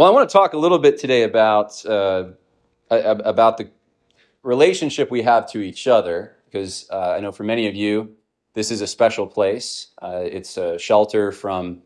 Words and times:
Well, 0.00 0.08
I 0.08 0.12
want 0.12 0.30
to 0.30 0.32
talk 0.32 0.54
a 0.54 0.56
little 0.56 0.78
bit 0.78 0.98
today 0.98 1.24
about 1.24 1.84
uh, 1.84 2.30
about 2.88 3.58
the 3.58 3.70
relationship 4.42 5.10
we 5.10 5.20
have 5.20 5.46
to 5.50 5.60
each 5.60 5.86
other, 5.86 6.36
because 6.46 6.88
uh, 6.90 7.10
I 7.10 7.20
know 7.20 7.32
for 7.32 7.44
many 7.44 7.68
of 7.68 7.74
you, 7.74 8.16
this 8.54 8.70
is 8.70 8.80
a 8.80 8.86
special 8.86 9.26
place. 9.26 9.88
Uh, 10.00 10.22
it's 10.22 10.56
a 10.56 10.78
shelter 10.78 11.32
from 11.32 11.82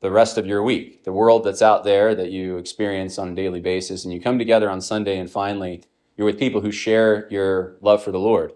the 0.00 0.10
rest 0.10 0.36
of 0.36 0.44
your 0.44 0.62
week, 0.62 1.04
the 1.04 1.12
world 1.14 1.42
that's 1.42 1.62
out 1.62 1.84
there 1.84 2.14
that 2.14 2.30
you 2.30 2.58
experience 2.58 3.18
on 3.18 3.30
a 3.30 3.34
daily 3.34 3.62
basis, 3.62 4.04
and 4.04 4.12
you 4.12 4.20
come 4.20 4.38
together 4.38 4.68
on 4.68 4.82
Sunday, 4.82 5.16
and 5.16 5.30
finally, 5.30 5.84
you're 6.18 6.26
with 6.26 6.38
people 6.38 6.60
who 6.60 6.70
share 6.70 7.26
your 7.30 7.78
love 7.80 8.02
for 8.02 8.12
the 8.12 8.18
Lord. 8.18 8.52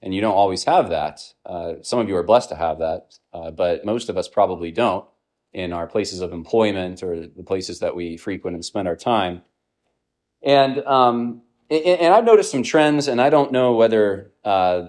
And 0.00 0.14
you 0.14 0.20
don't 0.20 0.36
always 0.36 0.62
have 0.64 0.88
that. 0.90 1.34
Uh, 1.44 1.74
some 1.82 1.98
of 1.98 2.08
you 2.08 2.16
are 2.16 2.22
blessed 2.22 2.50
to 2.50 2.54
have 2.54 2.78
that, 2.78 3.18
uh, 3.32 3.50
but 3.50 3.84
most 3.84 4.08
of 4.08 4.16
us 4.16 4.28
probably 4.28 4.70
don't 4.70 5.04
in 5.52 5.72
our 5.72 5.86
places 5.86 6.20
of 6.20 6.32
employment 6.32 7.02
or 7.02 7.26
the 7.26 7.42
places 7.42 7.80
that 7.80 7.94
we 7.94 8.16
frequent 8.16 8.54
and 8.54 8.64
spend 8.64 8.88
our 8.88 8.96
time. 8.96 9.42
And 10.42 10.78
um, 10.86 11.42
and 11.70 12.12
I've 12.12 12.24
noticed 12.24 12.50
some 12.50 12.62
trends, 12.62 13.08
and 13.08 13.20
I 13.20 13.30
don't 13.30 13.50
know 13.50 13.74
whether 13.74 14.32
uh, 14.44 14.88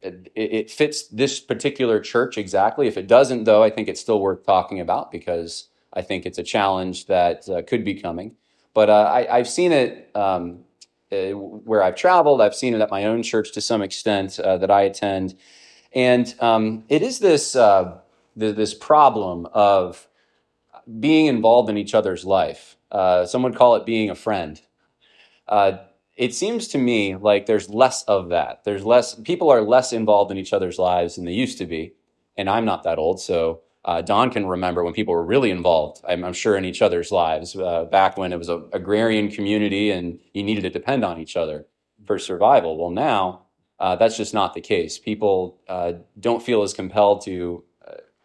it, 0.00 0.32
it, 0.34 0.70
fits 0.70 1.08
this 1.08 1.40
particular 1.40 2.00
church 2.00 2.38
exactly. 2.38 2.86
If 2.86 2.96
it 2.96 3.06
doesn't, 3.06 3.44
though, 3.44 3.62
I 3.62 3.68
think 3.68 3.88
it's 3.88 4.00
still 4.00 4.20
worth 4.20 4.46
talking 4.46 4.80
about 4.80 5.10
because 5.10 5.68
I 5.92 6.00
think 6.00 6.24
it's 6.24 6.38
a 6.38 6.42
challenge 6.42 7.06
that 7.06 7.48
uh, 7.48 7.62
could 7.62 7.84
be 7.84 8.00
coming. 8.00 8.36
But 8.72 8.88
uh, 8.88 9.26
I, 9.28 9.38
have 9.38 9.48
seen 9.48 9.72
it 9.72 10.10
um, 10.14 10.60
uh, 11.12 11.32
where 11.32 11.82
I've 11.82 11.96
traveled. 11.96 12.40
I've 12.40 12.54
seen 12.54 12.74
it 12.74 12.80
at 12.80 12.90
my 12.90 13.04
own 13.04 13.22
church 13.22 13.52
to 13.52 13.60
some 13.60 13.82
extent 13.82 14.38
uh, 14.38 14.56
that 14.58 14.70
I 14.70 14.82
attend, 14.82 15.34
and 15.92 16.34
um, 16.40 16.84
it 16.88 17.02
is 17.02 17.18
this 17.18 17.56
uh, 17.56 17.98
this 18.36 18.74
problem 18.74 19.46
of 19.52 20.08
being 21.00 21.26
involved 21.26 21.70
in 21.70 21.78
each 21.78 21.94
other's 21.94 22.24
life. 22.24 22.76
some 22.92 23.42
would 23.42 23.56
call 23.56 23.74
it 23.74 23.86
being 23.86 24.10
a 24.10 24.14
friend 24.14 24.60
it 26.16 26.34
seems 26.34 26.68
to 26.68 26.78
me 26.78 27.14
like 27.14 27.46
there's 27.46 27.68
less 27.68 28.02
of 28.04 28.30
that. 28.30 28.64
There's 28.64 28.84
less 28.84 29.14
people 29.14 29.50
are 29.50 29.60
less 29.60 29.92
involved 29.92 30.30
in 30.30 30.38
each 30.38 30.52
other's 30.52 30.78
lives 30.78 31.16
than 31.16 31.26
they 31.26 31.32
used 31.32 31.58
to 31.58 31.66
be, 31.66 31.92
and 32.36 32.48
I'm 32.48 32.64
not 32.64 32.82
that 32.84 32.98
old, 32.98 33.20
so 33.20 33.60
uh, 33.84 34.00
Don 34.00 34.30
can 34.30 34.46
remember 34.46 34.82
when 34.82 34.94
people 34.94 35.14
were 35.14 35.24
really 35.24 35.50
involved. 35.50 36.02
I'm, 36.08 36.24
I'm 36.24 36.32
sure 36.32 36.56
in 36.56 36.64
each 36.64 36.82
other's 36.82 37.12
lives 37.12 37.54
uh, 37.54 37.84
back 37.84 38.16
when 38.16 38.32
it 38.32 38.38
was 38.38 38.48
an 38.48 38.68
agrarian 38.72 39.30
community 39.30 39.92
and 39.92 40.18
you 40.34 40.42
needed 40.42 40.62
to 40.62 40.70
depend 40.70 41.04
on 41.04 41.20
each 41.20 41.36
other 41.36 41.66
for 42.04 42.18
survival. 42.18 42.76
Well, 42.76 42.90
now 42.90 43.42
uh, 43.78 43.94
that's 43.94 44.16
just 44.16 44.34
not 44.34 44.54
the 44.54 44.60
case. 44.60 44.98
People 44.98 45.60
uh, 45.68 45.92
don't 46.18 46.42
feel 46.42 46.62
as 46.62 46.74
compelled 46.74 47.24
to 47.26 47.62
uh, 47.75 47.75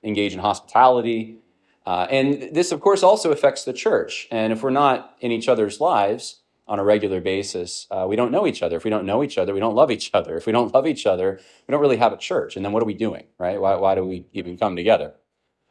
engage 0.04 0.34
in 0.34 0.40
hospitality. 0.40 1.38
Uh, 1.86 2.08
and 2.10 2.54
this, 2.54 2.72
of 2.72 2.80
course, 2.80 3.04
also 3.04 3.32
affects 3.32 3.64
the 3.64 3.74
church. 3.74 4.28
And 4.32 4.54
if 4.54 4.64
we're 4.64 4.70
not 4.70 5.16
in 5.20 5.32
each 5.32 5.48
other's 5.48 5.80
lives, 5.80 6.42
on 6.68 6.80
a 6.80 6.84
regular 6.86 7.20
basis, 7.20 7.86
uh, 7.92 8.06
we 8.08 8.16
don't 8.16 8.32
know 8.32 8.48
each 8.48 8.64
other. 8.64 8.78
If 8.78 8.86
we 8.86 8.90
don't 8.90 9.06
know 9.06 9.24
each 9.24 9.38
other, 9.38 9.54
we 9.54 9.60
don't 9.60 9.76
love 9.76 9.92
each 9.92 10.10
other. 10.14 10.38
If 10.38 10.46
we 10.46 10.54
don't 10.54 10.74
love 10.74 10.88
each 10.88 11.06
other, 11.06 11.38
we 11.68 11.72
don't 11.72 11.82
really 11.82 11.98
have 11.98 12.14
a 12.14 12.18
church. 12.18 12.56
And 12.56 12.64
then 12.64 12.72
what 12.72 12.82
are 12.82 12.86
we 12.86 12.94
doing, 12.94 13.26
right? 13.38 13.60
Why, 13.60 13.76
why 13.76 13.94
do 13.94 14.06
we 14.06 14.26
even 14.32 14.58
come 14.58 14.78
together? 14.78 15.16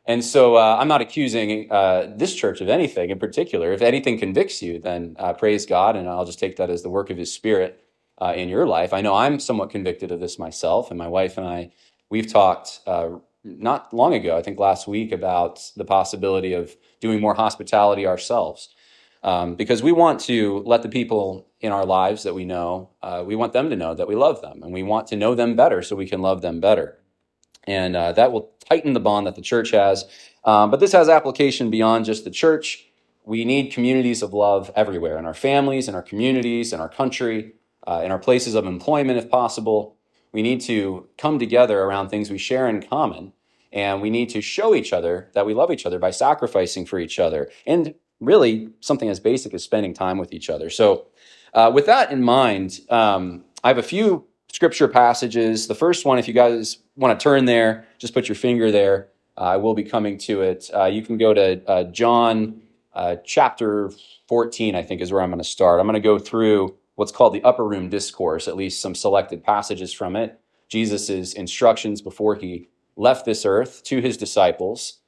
And 0.05 0.23
so 0.23 0.57
uh, 0.57 0.77
I'm 0.79 0.89
not 0.89 1.01
accusing 1.01 1.73
uh, 1.73 2.13
this 2.15 2.35
church 2.35 2.61
of 2.61 2.69
anything 2.69 3.09
in 3.09 3.19
particular. 3.19 3.73
If 3.73 3.81
anything 3.81 4.19
convicts 4.19 4.61
you, 4.61 4.79
then 4.79 5.17
uh, 5.19 5.33
praise 5.33 5.65
God, 5.65 5.97
and 5.97 6.07
I'll 6.07 6.27
just 6.27 6.39
take 6.39 6.57
that 6.57 6.69
as 6.69 6.83
the 6.83 6.91
work 6.91 7.09
of 7.09 7.17
His 7.17 7.33
Spirit 7.33 7.83
uh, 8.21 8.35
in 8.37 8.51
your 8.51 8.67
life. 8.67 8.93
I 8.93 9.01
know 9.01 9.15
I'm 9.15 9.41
somewhat 9.41 9.71
convicted 9.71 10.11
of 10.11 10.21
this 10.21 10.39
myself, 10.39 10.91
and 10.91 10.99
my 10.99 11.09
wife 11.09 11.39
and 11.39 11.47
I, 11.47 11.71
we've 12.11 12.31
talked 12.31 12.81
not 13.45 13.93
long 13.93 14.15
ago, 14.15 14.37
I 14.37 14.43
think 14.43 14.59
last 14.59 14.87
week, 14.87 15.13
about 15.13 15.61
the 15.77 15.85
possibility 15.85 16.53
of 16.53 16.77
doing 17.01 17.21
more 17.21 17.35
hospitality 17.35 18.07
ourselves 18.07 18.75
um, 19.23 19.55
because 19.55 19.83
we 19.83 19.93
want 19.93 20.21
to 20.21 20.63
let 20.67 20.83
the 20.83 20.89
people 20.89 21.49
in 21.61 21.73
our 21.73 21.85
lives 21.85 22.23
that 22.23 22.35
we 22.35 22.45
know, 22.45 22.91
uh, 23.03 23.23
we 23.27 23.37
want 23.37 23.53
them 23.53 23.69
to 23.71 23.77
know 23.77 23.95
that 23.95 24.09
we 24.09 24.15
love 24.15 24.41
them, 24.41 24.63
and 24.63 24.73
we 24.73 24.83
want 24.83 25.07
to 25.09 25.17
know 25.17 25.35
them 25.35 25.55
better 25.55 25.83
so 25.83 25.95
we 25.95 26.09
can 26.09 26.23
love 26.23 26.41
them 26.43 26.61
better. 26.61 26.99
And 27.65 27.95
uh, 27.95 28.13
that 28.13 28.33
will 28.33 28.51
tighten 28.67 28.95
the 28.95 29.01
bond 29.01 29.27
that 29.27 29.35
the 29.35 29.43
church 29.43 29.71
has. 29.73 30.07
Um, 30.45 30.71
but 30.71 30.81
this 30.81 30.93
has 30.93 31.09
application 31.09 31.71
beyond 31.71 32.07
just 32.07 32.25
the 32.25 32.31
church. 32.31 32.87
We 33.25 33.45
need 33.45 33.73
communities 33.73 34.23
of 34.23 34.33
love 34.33 34.71
everywhere 34.75 35.19
in 35.19 35.27
our 35.27 35.35
families, 35.35 35.87
in 35.87 35.95
our 35.95 36.03
communities, 36.03 36.73
in 36.73 36.81
our 36.81 36.89
country, 36.89 37.53
uh, 37.87 38.01
in 38.03 38.11
our 38.11 38.19
places 38.19 38.55
of 38.55 38.65
employment, 38.65 39.19
if 39.19 39.31
possible. 39.31 39.97
We 40.33 40.43
need 40.43 40.61
to 40.63 41.09
come 41.19 41.39
together 41.39 41.81
around 41.81 42.09
things 42.09 42.31
we 42.31 42.39
share 42.39 42.69
in 42.69 42.83
common. 42.83 43.33
And 43.73 44.03
we 44.03 44.11
need 44.11 44.31
to 44.31 44.41
show 44.41 44.75
each 44.75 44.93
other 44.93 45.31
that 45.35 45.47
we 45.47 45.55
love 45.55 45.71
each 45.71 45.87
other 45.87 45.99
by 45.99 46.11
sacrificing 46.11 46.87
for 46.87 46.99
each 46.99 47.19
other 47.19 47.51
and 47.67 47.95
really 48.19 48.71
something 48.81 49.09
as 49.09 49.21
basic 49.21 49.55
as 49.55 49.63
spending 49.63 49.95
time 49.95 50.19
with 50.19 50.33
each 50.33 50.51
other. 50.51 50.71
So, 50.71 51.07
uh, 51.55 51.71
with 51.73 51.87
that 51.87 52.13
in 52.13 52.23
mind, 52.23 52.81
um, 52.91 53.45
I 53.65 53.69
have 53.69 53.79
a 53.79 53.83
few 53.83 54.27
scripture 54.53 54.89
passages. 54.89 55.67
The 55.67 55.75
first 55.75 56.05
one, 56.05 56.19
if 56.19 56.29
you 56.29 56.35
guys 56.35 56.79
want 56.97 57.19
to 57.19 57.23
turn 57.23 57.45
there, 57.45 57.87
just 57.99 58.15
put 58.15 58.29
your 58.29 58.37
finger 58.37 58.71
there. 58.71 59.09
Uh, 59.37 59.43
I 59.43 59.57
will 59.57 59.75
be 59.75 59.85
coming 59.85 60.19
to 60.19 60.43
it. 60.43 60.71
Uh, 60.75 60.85
you 60.85 61.03
can 61.03 61.17
go 61.17 61.33
to 61.33 61.63
uh, 61.69 61.85
John 61.85 62.63
uh, 62.93 63.17
chapter 63.25 63.91
14, 64.29 64.75
I 64.75 64.83
think 64.83 65.01
is 65.01 65.13
where 65.13 65.23
I'm 65.23 65.31
going 65.31 65.39
to 65.39 65.45
start. 65.45 65.81
I'm 65.81 65.87
going 65.87 65.95
to 65.95 66.01
go 66.01 66.19
through 66.19 66.77
what's 67.01 67.13
called 67.13 67.33
the 67.33 67.43
upper 67.43 67.67
room 67.67 67.89
discourse, 67.89 68.47
at 68.47 68.57
least 68.57 68.83
some 68.83 68.95
selected 68.95 69.43
passages 69.43 69.91
from 69.91 70.17
it. 70.17 70.39
Jesus' 70.69 71.33
instructions 71.33 72.03
before 72.03 72.35
he 72.35 72.69
left 72.95 73.25
this 73.25 73.47
earth 73.47 73.83
to 73.85 74.03
his 74.03 74.19
disciples. 74.19 74.99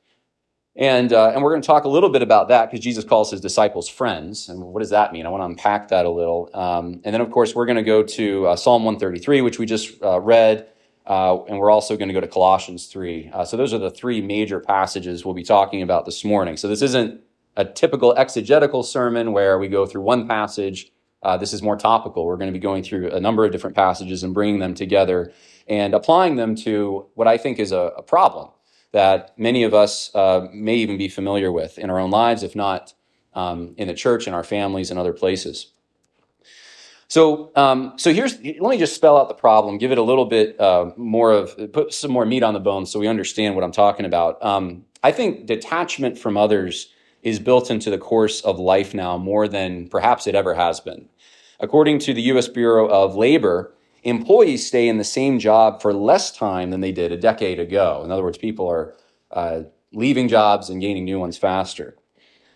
And, 0.75 1.13
uh, 1.13 1.33
and 1.35 1.43
we're 1.43 1.51
going 1.51 1.61
to 1.61 1.67
talk 1.67 1.85
a 1.85 1.91
little 1.91 2.09
bit 2.09 2.23
about 2.23 2.49
that 2.49 2.71
because 2.71 2.83
Jesus 2.83 3.05
calls 3.05 3.31
his 3.31 3.43
disciples 3.43 3.91
friends. 3.91 4.49
And 4.49 4.63
what 4.63 4.81
does 4.81 4.89
that 4.89 5.13
mean? 5.13 5.27
I 5.27 5.29
want 5.29 5.43
to 5.43 5.45
unpack 5.45 5.89
that 5.89 6.07
a 6.07 6.11
little. 6.11 6.49
Um, 6.55 7.03
and 7.05 7.13
then, 7.13 7.21
of 7.21 7.31
course, 7.31 7.55
we're 7.55 7.67
going 7.67 7.77
to 7.77 7.83
go 7.83 8.03
to 8.03 8.47
uh, 8.47 8.57
Psalm 8.57 8.85
133, 8.85 9.43
which 9.43 9.59
we 9.59 9.67
just 9.67 10.03
uh, 10.03 10.19
read. 10.19 10.67
Uh, 11.07 11.45
and 11.45 11.59
we're 11.59 11.71
also 11.71 11.95
going 11.99 12.09
to 12.09 12.15
go 12.15 12.23
to 12.23 12.29
Colossians 12.29 12.87
3. 12.87 13.31
Uh, 13.35 13.45
so 13.45 13.59
those 13.59 13.75
are 13.75 13.79
the 13.79 13.91
three 13.91 14.23
major 14.23 14.61
passages 14.61 15.27
we'll 15.27 15.35
be 15.35 15.45
talking 15.45 15.83
about 15.83 16.07
this 16.07 16.25
morning. 16.25 16.57
So 16.57 16.69
this 16.69 16.81
isn't 16.81 17.21
a 17.55 17.67
typical 17.67 18.17
exegetical 18.17 18.83
sermon 18.83 19.33
where 19.33 19.59
we 19.59 19.69
go 19.69 19.85
through 19.85 20.03
one 20.03 20.27
passage. 20.27 20.92
Uh, 21.23 21.37
this 21.37 21.53
is 21.53 21.63
more 21.63 21.77
topical. 21.77 22.27
We're 22.27 22.37
going 22.37 22.53
to 22.53 22.59
be 22.59 22.63
going 22.63 22.83
through 22.83 23.11
a 23.11 23.21
number 23.21 23.45
of 23.45 23.53
different 23.53 23.77
passages 23.77 24.23
and 24.23 24.35
bringing 24.35 24.59
them 24.59 24.75
together 24.75 25.33
and 25.69 25.95
applying 25.95 26.37
them 26.37 26.55
to 26.57 27.07
what 27.15 27.29
I 27.29 27.39
think 27.39 27.59
is 27.59 27.73
a, 27.73 27.93
a 27.97 28.03
problem 28.03 28.51
that 28.93 29.37
many 29.39 29.63
of 29.65 29.75
us 29.75 30.15
uh, 30.15 30.47
may 30.53 30.77
even 30.77 30.99
be 30.99 31.09
familiar 31.09 31.51
with 31.51 31.79
in 31.79 31.91
our 31.91 31.99
own 31.99 32.11
lives, 32.11 32.43
if 32.43 32.55
not 32.55 32.93
um, 33.35 33.75
in 33.79 33.89
the 33.89 33.95
church, 33.95 34.27
in 34.27 34.35
our 34.35 34.45
families, 34.45 34.91
and 34.91 35.01
other 35.01 35.13
places. 35.13 35.73
So, 37.09 37.53
um, 37.57 37.95
so 37.97 38.13
here's 38.13 38.35
let 38.37 38.71
me 38.71 38.79
just 38.79 38.95
spell 38.95 39.19
out 39.19 39.29
the 39.29 39.35
problem, 39.35 39.77
give 39.79 39.93
it 39.93 39.99
a 39.99 40.03
little 40.03 40.25
bit 40.25 40.59
uh, 40.61 40.93
more 40.97 41.31
of 41.33 41.73
put 41.73 41.93
some 41.93 42.11
more 42.11 42.25
meat 42.25 42.43
on 42.43 42.55
the 42.55 42.61
bone, 42.61 42.87
so 42.87 42.99
we 42.99 43.07
understand 43.07 43.55
what 43.55 43.65
I'm 43.65 43.73
talking 43.73 44.07
about. 44.07 44.43
Um, 44.43 44.85
I 45.03 45.13
think 45.13 45.47
detachment 45.47 46.19
from 46.19 46.37
others 46.37 46.91
is 47.23 47.39
built 47.39 47.71
into 47.71 47.91
the 47.91 47.99
course 47.99 48.41
of 48.41 48.59
life 48.59 48.95
now 48.95 49.17
more 49.17 49.49
than 49.49 49.89
perhaps 49.89 50.27
it 50.27 50.35
ever 50.35 50.55
has 50.55 50.81
been. 50.81 51.09
According 51.61 52.01
to 52.01 52.15
the 52.15 52.23
U.S. 52.23 52.49
Bureau 52.49 52.89
of 52.89 53.15
Labor, 53.15 53.73
employees 54.03 54.67
stay 54.67 54.89
in 54.89 54.99
the 54.99 55.05
same 55.05 55.39
job 55.39 55.81
for 55.81 55.93
less 55.93 56.33
time 56.33 56.71
than 56.71 56.81
they 56.81 56.93
did 56.93 57.13
a 57.13 57.17
decade 57.17 57.61
ago. 57.61 58.03
In 58.05 58.11
other 58.11 58.25
words, 58.25 58.39
people 58.39 58.69
are 58.69 58.95
uh, 59.31 59.63
leaving 59.93 60.29
jobs 60.29 60.69
and 60.69 60.81
gaining 60.81 61.05
new 61.05 61.21
ones 61.21 61.39
faster. 61.39 61.97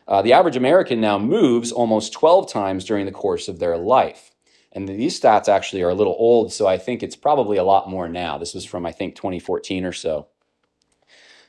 Uh, 0.09 0.23
the 0.23 0.33
average 0.33 0.57
American 0.57 1.01
now 1.01 1.19
moves 1.19 1.73
almost 1.73 2.13
12 2.13 2.51
times 2.51 2.85
during 2.85 3.07
the 3.07 3.13
course 3.13 3.49
of 3.49 3.59
their 3.59 3.77
life. 3.77 4.31
And 4.73 4.89
these 4.89 5.19
stats 5.19 5.49
actually 5.49 5.83
are 5.83 5.91
a 5.91 5.95
little 5.95 6.17
old, 6.19 6.53
so 6.53 6.67
I 6.67 6.77
think 6.77 7.03
it's 7.03 7.17
probably 7.17 7.57
a 7.57 7.65
lot 7.65 7.89
more 7.89 8.09
now. 8.09 8.37
This 8.39 8.55
was 8.55 8.65
from, 8.65 8.85
I 8.85 8.93
think, 8.93 9.15
2014 9.15 9.85
or 9.85 9.93
so. 9.93 10.29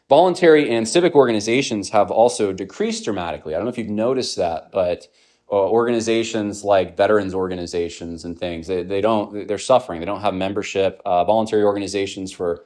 Voluntary 0.10 0.70
and 0.70 0.88
civic 0.88 1.16
organizations 1.16 1.90
have 1.90 2.10
also 2.12 2.54
decreased 2.54 3.04
dramatically. 3.04 3.54
I 3.54 3.58
don't 3.58 3.66
know 3.66 3.72
if 3.72 3.78
you've 3.78 3.90
noticed 3.90 4.38
that, 4.38 4.72
but 4.72 5.08
uh, 5.52 5.56
organizations 5.56 6.64
like 6.64 6.96
veterans 6.96 7.34
organizations 7.34 8.24
and 8.26 8.38
things 8.38 8.68
they, 8.68 8.84
they 8.84 9.02
don't 9.02 9.48
they're 9.48 9.58
suffering. 9.58 10.00
They 10.00 10.06
don't 10.06 10.22
have 10.22 10.34
membership. 10.34 11.02
Uh, 11.06 11.24
voluntary 11.26 11.64
organizations 11.64 12.32
for 12.32 12.66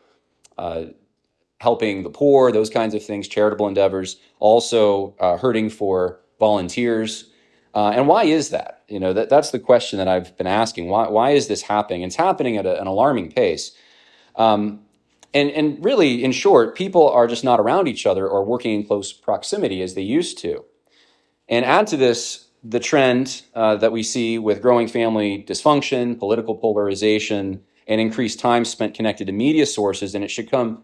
uh, 0.57 0.86
helping 1.60 2.04
the 2.04 2.10
poor 2.10 2.51
those 2.51 2.69
kinds 2.69 2.94
of 2.94 3.04
things 3.04 3.27
charitable 3.27 3.68
endeavors 3.68 4.18
also 4.39 5.15
uh, 5.19 5.38
hurting 5.38 5.69
for 5.69 6.21
volunteers. 6.39 7.31
Uh, 7.74 7.89
and 7.89 8.07
why 8.07 8.24
is 8.24 8.50
that? 8.50 8.83
You 8.88 9.00
know 9.00 9.13
that, 9.13 9.30
that's 9.30 9.51
the 9.51 9.60
question 9.60 9.98
that 9.98 10.07
i've 10.07 10.36
been 10.38 10.48
asking. 10.48 10.89
Why, 10.89 11.07
why 11.07 11.31
is 11.31 11.48
this 11.48 11.63
happening? 11.63 12.04
It's 12.04 12.15
happening 12.15 12.57
at 12.57 12.65
a, 12.68 12.80
an 12.80 12.88
alarming 12.88 13.31
pace. 13.31 13.71
Um, 14.36 14.81
and, 15.33 15.50
and 15.51 15.83
really 15.83 16.24
in 16.24 16.31
short 16.31 16.75
people 16.75 17.10
are 17.10 17.28
just 17.28 17.44
not 17.44 17.60
around 17.60 17.88
each 17.88 18.06
other 18.06 18.28
or 18.28 18.44
working 18.44 18.74
in 18.74 18.86
close 18.86 19.13
proximity 19.13 19.81
as 19.81 19.94
they 19.95 20.01
used 20.01 20.38
to 20.39 20.66
and 21.50 21.66
add 21.66 21.88
to 21.88 21.98
this 21.98 22.48
the 22.63 22.80
trend 22.80 23.42
uh, 23.56 23.75
that 23.78 23.92
we 23.92 24.04
see 24.04 24.38
with 24.38 24.62
growing 24.62 24.88
family 24.88 25.44
dysfunction, 25.48 26.18
political 26.19 26.56
polarization, 26.56 27.63
and 27.88 28.00
increased 28.00 28.39
time 28.39 28.66
spent 28.66 28.94
connected 28.94 29.25
to 29.25 29.33
media 29.33 29.66
sources. 29.66 30.13
And 30.13 30.24
it 30.24 30.30
should 30.30 30.51
come 30.51 30.83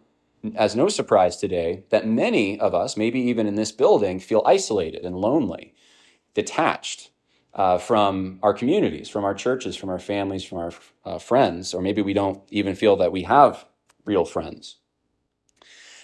as 0.55 0.75
no 0.75 0.89
surprise 0.89 1.37
today 1.37 1.83
that 1.89 2.07
many 2.07 2.59
of 2.59 2.73
us, 2.73 2.97
maybe 2.97 3.19
even 3.19 3.47
in 3.47 3.55
this 3.55 3.71
building, 3.71 4.19
feel 4.19 4.43
isolated 4.45 5.05
and 5.05 5.15
lonely. 5.17 5.73
detached 6.33 7.09
uh, 7.53 7.79
from 7.79 8.39
our 8.43 8.53
communities, 8.53 9.09
from 9.09 9.25
our 9.25 9.33
churches, 9.33 9.75
from 9.75 9.89
our 9.89 9.99
families, 9.99 10.43
from 10.43 10.59
our 10.59 10.71
uh, 11.05 11.17
friends, 11.17 11.73
or 11.73 11.81
maybe 11.81 12.01
we 12.01 12.13
don't 12.13 12.41
even 12.51 12.75
feel 12.75 12.95
that 12.95 13.11
we 13.11 13.23
have 13.23 13.65
real 14.07 14.25
friends. 14.25 14.77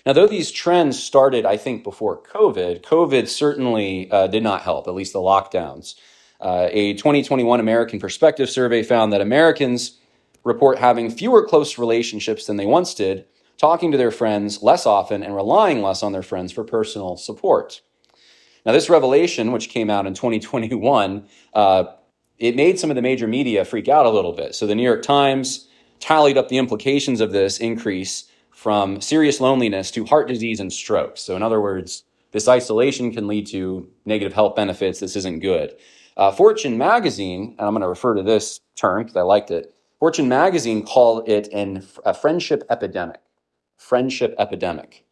Now, 0.05 0.13
though 0.13 0.27
these 0.27 0.51
trends 0.51 1.01
started, 1.01 1.45
I 1.45 1.55
think, 1.55 1.83
before 1.83 2.21
COVID, 2.21 2.81
COVID 2.81 3.27
certainly 3.29 4.11
uh, 4.11 4.27
did 4.27 4.43
not 4.43 4.61
help, 4.61 4.87
at 4.87 4.93
least 4.93 5.13
the 5.13 5.19
lockdowns. 5.19 5.95
Uh, 6.41 6.67
a 6.71 6.93
2021 6.95 7.61
American 7.61 7.99
Perspective 7.99 8.49
survey 8.49 8.83
found 8.83 9.13
that 9.13 9.21
Americans 9.21 9.99
report 10.43 10.77
having 10.77 11.09
fewer 11.09 11.47
close 11.47 11.77
relationships 11.77 12.45
than 12.45 12.57
they 12.57 12.65
once 12.65 12.93
did, 12.93 13.25
talking 13.57 13.93
to 13.93 13.97
their 13.97 14.11
friends 14.11 14.61
less 14.61 14.85
often, 14.85 15.23
and 15.23 15.33
relying 15.33 15.81
less 15.81 16.03
on 16.03 16.11
their 16.11 16.21
friends 16.21 16.51
for 16.51 16.65
personal 16.65 17.15
support. 17.15 17.81
Now, 18.65 18.73
this 18.73 18.89
revelation, 18.89 19.53
which 19.53 19.69
came 19.69 19.89
out 19.89 20.05
in 20.05 20.13
2021, 20.13 21.27
uh, 21.53 21.85
it 22.39 22.57
made 22.57 22.77
some 22.77 22.89
of 22.89 22.97
the 22.97 23.01
major 23.01 23.27
media 23.27 23.63
freak 23.63 23.87
out 23.87 24.05
a 24.05 24.09
little 24.09 24.33
bit. 24.33 24.53
So 24.53 24.67
the 24.67 24.75
New 24.75 24.83
York 24.83 25.01
Times 25.01 25.69
tallied 26.03 26.37
up 26.37 26.49
the 26.49 26.57
implications 26.57 27.21
of 27.21 27.31
this 27.31 27.59
increase 27.59 28.25
from 28.51 28.99
serious 28.99 29.39
loneliness 29.39 29.89
to 29.91 30.05
heart 30.05 30.27
disease 30.27 30.59
and 30.59 30.71
stroke. 30.71 31.17
So, 31.17 31.35
in 31.35 31.41
other 31.41 31.61
words, 31.61 32.03
this 32.31 32.47
isolation 32.47 33.13
can 33.13 33.27
lead 33.27 33.47
to 33.47 33.89
negative 34.05 34.33
health 34.33 34.55
benefits. 34.55 34.99
This 34.99 35.15
isn't 35.15 35.39
good. 35.39 35.75
Uh, 36.17 36.31
Fortune 36.31 36.77
magazine, 36.77 37.55
and 37.57 37.67
I'm 37.67 37.73
going 37.73 37.81
to 37.81 37.87
refer 37.87 38.15
to 38.15 38.23
this 38.23 38.59
term 38.75 39.03
because 39.03 39.15
I 39.15 39.21
liked 39.21 39.49
it. 39.49 39.73
Fortune 39.99 40.27
magazine 40.27 40.85
called 40.85 41.29
it 41.29 41.47
an, 41.53 41.87
a 42.05 42.13
friendship 42.13 42.63
epidemic. 42.69 43.21
Friendship 43.77 44.35
epidemic. 44.37 45.05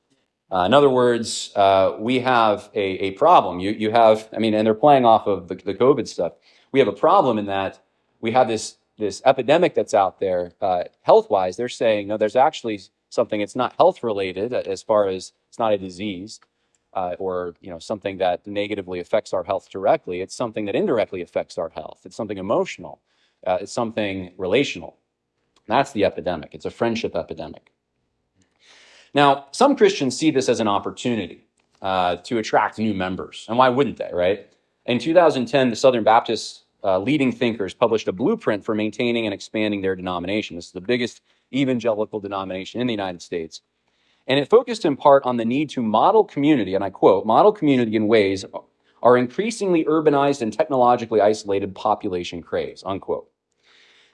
Uh, 0.51 0.65
in 0.65 0.73
other 0.73 0.89
words, 0.89 1.53
uh, 1.55 1.95
we 1.99 2.19
have 2.19 2.69
a, 2.75 2.81
a 2.81 3.11
problem. 3.11 3.61
You, 3.61 3.71
you 3.71 3.91
have, 3.91 4.27
I 4.35 4.39
mean, 4.39 4.53
and 4.53 4.65
they're 4.67 4.73
playing 4.73 5.05
off 5.05 5.25
of 5.25 5.47
the, 5.47 5.55
the 5.55 5.73
COVID 5.73 6.07
stuff. 6.07 6.33
We 6.73 6.79
have 6.79 6.89
a 6.89 6.93
problem 6.93 7.38
in 7.38 7.45
that 7.45 7.79
we 8.19 8.31
have 8.31 8.47
this, 8.47 8.75
this 9.01 9.21
epidemic 9.25 9.74
that's 9.74 9.94
out 9.94 10.19
there 10.19 10.53
uh, 10.62 10.83
health 11.01 11.30
wise. 11.30 11.57
They're 11.57 11.68
saying, 11.69 12.07
no, 12.07 12.18
there's 12.18 12.36
actually 12.36 12.80
something 13.09 13.42
it's 13.42 13.56
not 13.56 13.75
health 13.77 14.03
related 14.03 14.53
as 14.53 14.81
far 14.83 15.07
as 15.07 15.33
it's 15.50 15.59
not 15.59 15.74
a 15.74 15.77
disease 15.77 16.39
uh, 16.94 17.15
or 17.19 17.56
you 17.62 17.69
know 17.69 17.80
something 17.80 18.18
that 18.18 18.45
negatively 18.45 19.00
affects 19.00 19.33
our 19.33 19.44
health 19.44 19.69
directly. 19.69 20.21
It's 20.21 20.36
something 20.36 20.65
that 20.65 20.75
indirectly 20.75 21.21
affects 21.21 21.57
our 21.57 21.69
health. 21.69 22.01
It's 22.06 22.15
something 22.15 22.38
emotional. 22.38 23.01
Uh, 23.45 23.57
it's 23.62 23.74
something 23.74 24.33
relational. 24.38 24.98
That's 25.68 25.92
the 25.94 26.06
epidemic. 26.06 26.53
It's 26.53 26.65
a 26.65 26.71
friendship 26.71 27.15
epidemic. 27.15 27.71
Now 29.13 29.48
some 29.51 29.75
christians 29.75 30.15
see 30.15 30.31
this 30.31 30.48
as 30.48 30.59
an 30.59 30.68
opportunity 30.68 31.48
uh, 31.81 32.18
to 32.18 32.38
attract 32.38 32.77
new 32.77 32.94
members. 32.94 33.45
And 33.50 33.57
why 33.57 33.69
wouldn't 33.69 33.98
they 33.98 34.12
right? 34.13 34.48
In 34.86 35.00
2010 35.00 35.69
the 35.71 35.75
southern 35.75 36.03
baptist 36.03 36.61
uh, 36.83 37.00
leading 37.00 37.31
thinkers 37.31 37.74
published 37.74 38.07
a 38.07 38.12
blueprint 38.12 38.63
for 38.63 38.75
maintaining 38.75 39.25
and 39.25 39.33
expanding 39.33 39.81
their 39.81 39.95
denomination 39.95 40.56
this 40.56 40.68
is 40.68 40.72
the 40.72 40.81
biggest 40.81 41.22
evangelical 41.54 42.19
denomination 42.19 42.81
in 42.81 42.88
the 42.88 42.94
United 42.94 43.22
States. 43.22 43.62
And 44.28 44.39
it 44.39 44.50
focused 44.50 44.86
in 44.86 44.95
part 44.95 45.25
on 45.25 45.38
the 45.38 45.45
need 45.45 45.69
to 45.72 45.81
model 45.81 46.24
community, 46.24 46.75
and 46.75 46.83
I 46.83 46.89
quote, 46.89 47.25
model 47.25 47.51
community 47.51 47.95
in 47.95 48.07
ways 48.07 48.45
our 49.04 49.18
increasingly 49.18 49.83
urbanized 49.86 50.42
and 50.42 50.54
technologically 50.54 51.22
isolated 51.22 51.74
population 51.75 52.42
craves, 52.42 52.84
unquote. 52.86 53.30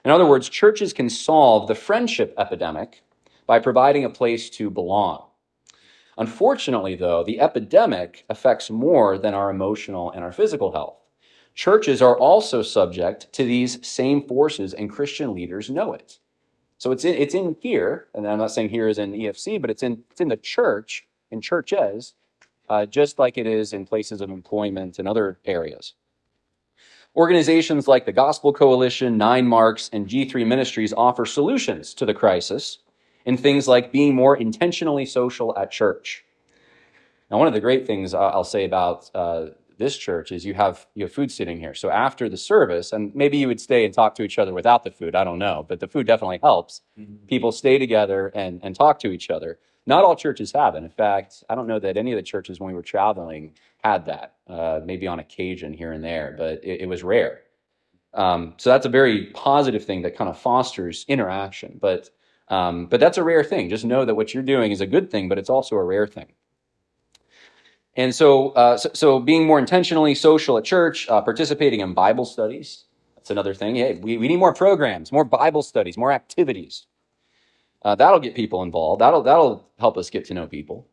In 0.04 0.10
other 0.10 0.26
words, 0.26 0.48
churches 0.48 0.92
can 0.92 1.10
solve 1.10 1.68
the 1.68 1.74
friendship 1.74 2.34
epidemic 2.38 3.02
by 3.46 3.58
providing 3.58 4.04
a 4.04 4.10
place 4.10 4.48
to 4.50 4.70
belong. 4.70 5.24
Unfortunately, 6.16 6.96
though, 6.96 7.22
the 7.22 7.40
epidemic 7.40 8.24
affects 8.28 8.70
more 8.70 9.18
than 9.18 9.34
our 9.34 9.50
emotional 9.50 10.10
and 10.10 10.24
our 10.24 10.32
physical 10.32 10.72
health. 10.72 10.98
Churches 11.58 12.00
are 12.00 12.16
also 12.16 12.62
subject 12.62 13.32
to 13.32 13.42
these 13.42 13.84
same 13.84 14.22
forces, 14.28 14.72
and 14.72 14.88
Christian 14.88 15.34
leaders 15.34 15.68
know 15.68 15.92
it. 15.92 16.20
So 16.78 16.92
it's 16.92 17.04
in, 17.04 17.16
it's 17.16 17.34
in 17.34 17.56
here, 17.58 18.06
and 18.14 18.28
I'm 18.28 18.38
not 18.38 18.52
saying 18.52 18.68
here 18.68 18.86
is 18.86 18.96
in 18.96 19.10
EFC, 19.10 19.60
but 19.60 19.68
it's 19.68 19.82
in, 19.82 20.04
it's 20.08 20.20
in 20.20 20.28
the 20.28 20.36
church, 20.36 21.08
in 21.32 21.40
churches, 21.40 22.14
uh, 22.68 22.86
just 22.86 23.18
like 23.18 23.36
it 23.36 23.48
is 23.48 23.72
in 23.72 23.86
places 23.86 24.20
of 24.20 24.30
employment 24.30 25.00
and 25.00 25.08
other 25.08 25.40
areas. 25.46 25.94
Organizations 27.16 27.88
like 27.88 28.06
the 28.06 28.12
Gospel 28.12 28.52
Coalition, 28.52 29.18
Nine 29.18 29.48
Marks, 29.48 29.90
and 29.92 30.06
G3 30.06 30.46
Ministries 30.46 30.92
offer 30.92 31.26
solutions 31.26 31.92
to 31.94 32.06
the 32.06 32.14
crisis 32.14 32.78
in 33.24 33.36
things 33.36 33.66
like 33.66 33.90
being 33.90 34.14
more 34.14 34.36
intentionally 34.36 35.06
social 35.06 35.58
at 35.58 35.72
church. 35.72 36.24
Now, 37.32 37.38
one 37.38 37.48
of 37.48 37.52
the 37.52 37.60
great 37.60 37.84
things 37.84 38.14
I'll 38.14 38.44
say 38.44 38.64
about 38.64 39.10
uh, 39.12 39.46
this 39.78 39.96
church 39.96 40.32
is 40.32 40.44
you 40.44 40.54
have 40.54 40.86
you 40.94 41.04
have 41.04 41.12
food 41.12 41.30
sitting 41.30 41.58
here. 41.58 41.74
So 41.74 41.90
after 41.90 42.28
the 42.28 42.36
service, 42.36 42.92
and 42.92 43.14
maybe 43.14 43.38
you 43.38 43.46
would 43.46 43.60
stay 43.60 43.84
and 43.84 43.94
talk 43.94 44.14
to 44.16 44.22
each 44.22 44.38
other 44.38 44.52
without 44.52 44.84
the 44.84 44.90
food. 44.90 45.14
I 45.14 45.24
don't 45.24 45.38
know, 45.38 45.64
but 45.68 45.80
the 45.80 45.88
food 45.88 46.06
definitely 46.06 46.40
helps. 46.42 46.82
Mm-hmm. 46.98 47.26
People 47.26 47.52
stay 47.52 47.78
together 47.78 48.30
and 48.34 48.60
and 48.62 48.74
talk 48.74 48.98
to 49.00 49.10
each 49.10 49.30
other. 49.30 49.58
Not 49.86 50.04
all 50.04 50.16
churches 50.16 50.52
have 50.52 50.74
it. 50.74 50.84
In 50.84 50.90
fact, 50.90 51.42
I 51.48 51.54
don't 51.54 51.66
know 51.66 51.78
that 51.78 51.96
any 51.96 52.12
of 52.12 52.16
the 52.16 52.22
churches 52.22 52.60
when 52.60 52.68
we 52.68 52.74
were 52.74 52.82
traveling 52.82 53.54
had 53.82 54.04
that. 54.06 54.34
Uh, 54.46 54.80
maybe 54.84 55.06
on 55.06 55.18
occasion 55.18 55.72
here 55.72 55.92
and 55.92 56.04
there, 56.04 56.34
but 56.36 56.62
it, 56.62 56.82
it 56.82 56.88
was 56.88 57.02
rare. 57.02 57.40
Um, 58.12 58.54
so 58.58 58.70
that's 58.70 58.86
a 58.86 58.90
very 58.90 59.26
positive 59.26 59.84
thing 59.84 60.02
that 60.02 60.16
kind 60.16 60.28
of 60.28 60.38
fosters 60.38 61.04
interaction. 61.08 61.78
But 61.80 62.10
um, 62.48 62.86
but 62.86 63.00
that's 63.00 63.18
a 63.18 63.24
rare 63.24 63.44
thing. 63.44 63.68
Just 63.68 63.84
know 63.84 64.04
that 64.04 64.14
what 64.14 64.34
you're 64.34 64.42
doing 64.42 64.72
is 64.72 64.80
a 64.80 64.86
good 64.86 65.10
thing, 65.10 65.28
but 65.28 65.38
it's 65.38 65.50
also 65.50 65.76
a 65.76 65.84
rare 65.84 66.06
thing. 66.06 66.32
And 67.98 68.14
so, 68.14 68.50
uh, 68.50 68.76
so, 68.76 68.90
so, 68.94 69.18
being 69.18 69.44
more 69.44 69.58
intentionally 69.58 70.14
social 70.14 70.56
at 70.56 70.64
church, 70.64 71.08
uh, 71.08 71.20
participating 71.20 71.80
in 71.80 71.94
Bible 71.94 72.24
studies, 72.24 72.84
that's 73.16 73.28
another 73.28 73.54
thing. 73.54 73.74
Hey, 73.74 73.98
we, 74.00 74.16
we 74.16 74.28
need 74.28 74.36
more 74.36 74.54
programs, 74.54 75.10
more 75.10 75.24
Bible 75.24 75.62
studies, 75.62 75.98
more 75.98 76.12
activities. 76.12 76.86
Uh, 77.82 77.96
that'll 77.96 78.20
get 78.20 78.36
people 78.36 78.62
involved. 78.62 79.00
That'll, 79.00 79.24
that'll 79.24 79.68
help 79.80 79.98
us 79.98 80.10
get 80.10 80.24
to 80.26 80.34
know 80.34 80.46
people. 80.46 80.86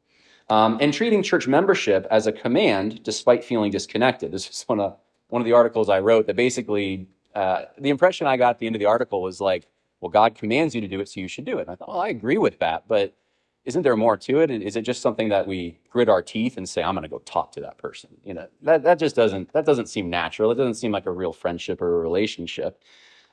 Um, 0.50 0.80
and 0.82 0.92
treating 0.92 1.22
church 1.22 1.48
membership 1.48 2.08
as 2.10 2.26
a 2.26 2.32
command 2.32 3.04
despite 3.04 3.44
feeling 3.44 3.70
disconnected. 3.70 4.32
This 4.32 4.50
is 4.50 4.64
one 4.64 4.80
of, 4.80 4.98
one 5.30 5.44
of 5.44 5.46
the 5.46 5.54
articles 5.54 5.90
I 5.90 6.00
wrote 6.00 6.26
that 6.26 6.36
basically, 6.36 7.08
uh, 7.36 7.66
the 7.78 7.90
impression 7.90 8.26
I 8.26 8.36
got 8.38 8.52
at 8.52 8.60
the 8.60 8.66
end 8.66 8.76
of 8.76 8.80
the 8.80 8.86
article 8.88 9.22
was 9.22 9.40
like, 9.40 9.68
well, 10.02 10.10
God 10.10 10.34
commands 10.34 10.74
you 10.74 10.82
to 10.82 10.88
do 10.88 11.00
it, 11.02 11.10
so 11.10 11.20
you 11.20 11.28
should 11.28 11.46
do 11.46 11.60
it. 11.60 11.64
And 11.64 11.70
I 11.70 11.76
thought, 11.76 11.90
well, 11.90 12.00
I 12.00 12.10
agree 12.10 12.40
with 12.40 12.58
that, 12.60 12.88
but 12.88 13.16
isn't 13.66 13.82
there 13.82 13.96
more 13.96 14.16
to 14.16 14.40
it? 14.42 14.52
Is 14.52 14.76
it 14.76 14.84
just 14.84 15.02
something 15.02 15.30
that 15.30 15.48
we 15.48 15.80
grit 15.90 16.08
our 16.08 16.22
teeth 16.22 16.58
and 16.58 16.70
say, 16.70 16.84
I'm 16.84 16.94
going 16.94 17.04
to 17.04 17.10
go 17.10 17.18
talk 17.20 17.52
to 17.54 17.62
that 17.62 17.78
person? 17.80 18.12
You 18.24 18.36
know, 18.36 18.48
that, 18.62 18.84
that 18.84 19.00
just 19.00 19.16
doesn't, 19.16 19.52
that 19.54 19.66
doesn't 19.66 19.88
seem 19.88 20.10
natural. 20.10 20.52
It 20.52 20.56
doesn't 20.56 20.76
seem 20.76 20.92
like 20.92 21.08
a 21.08 21.12
real 21.12 21.34
friendship 21.34 21.82
or 21.82 21.96
a 21.96 22.00
relationship. 22.00 22.84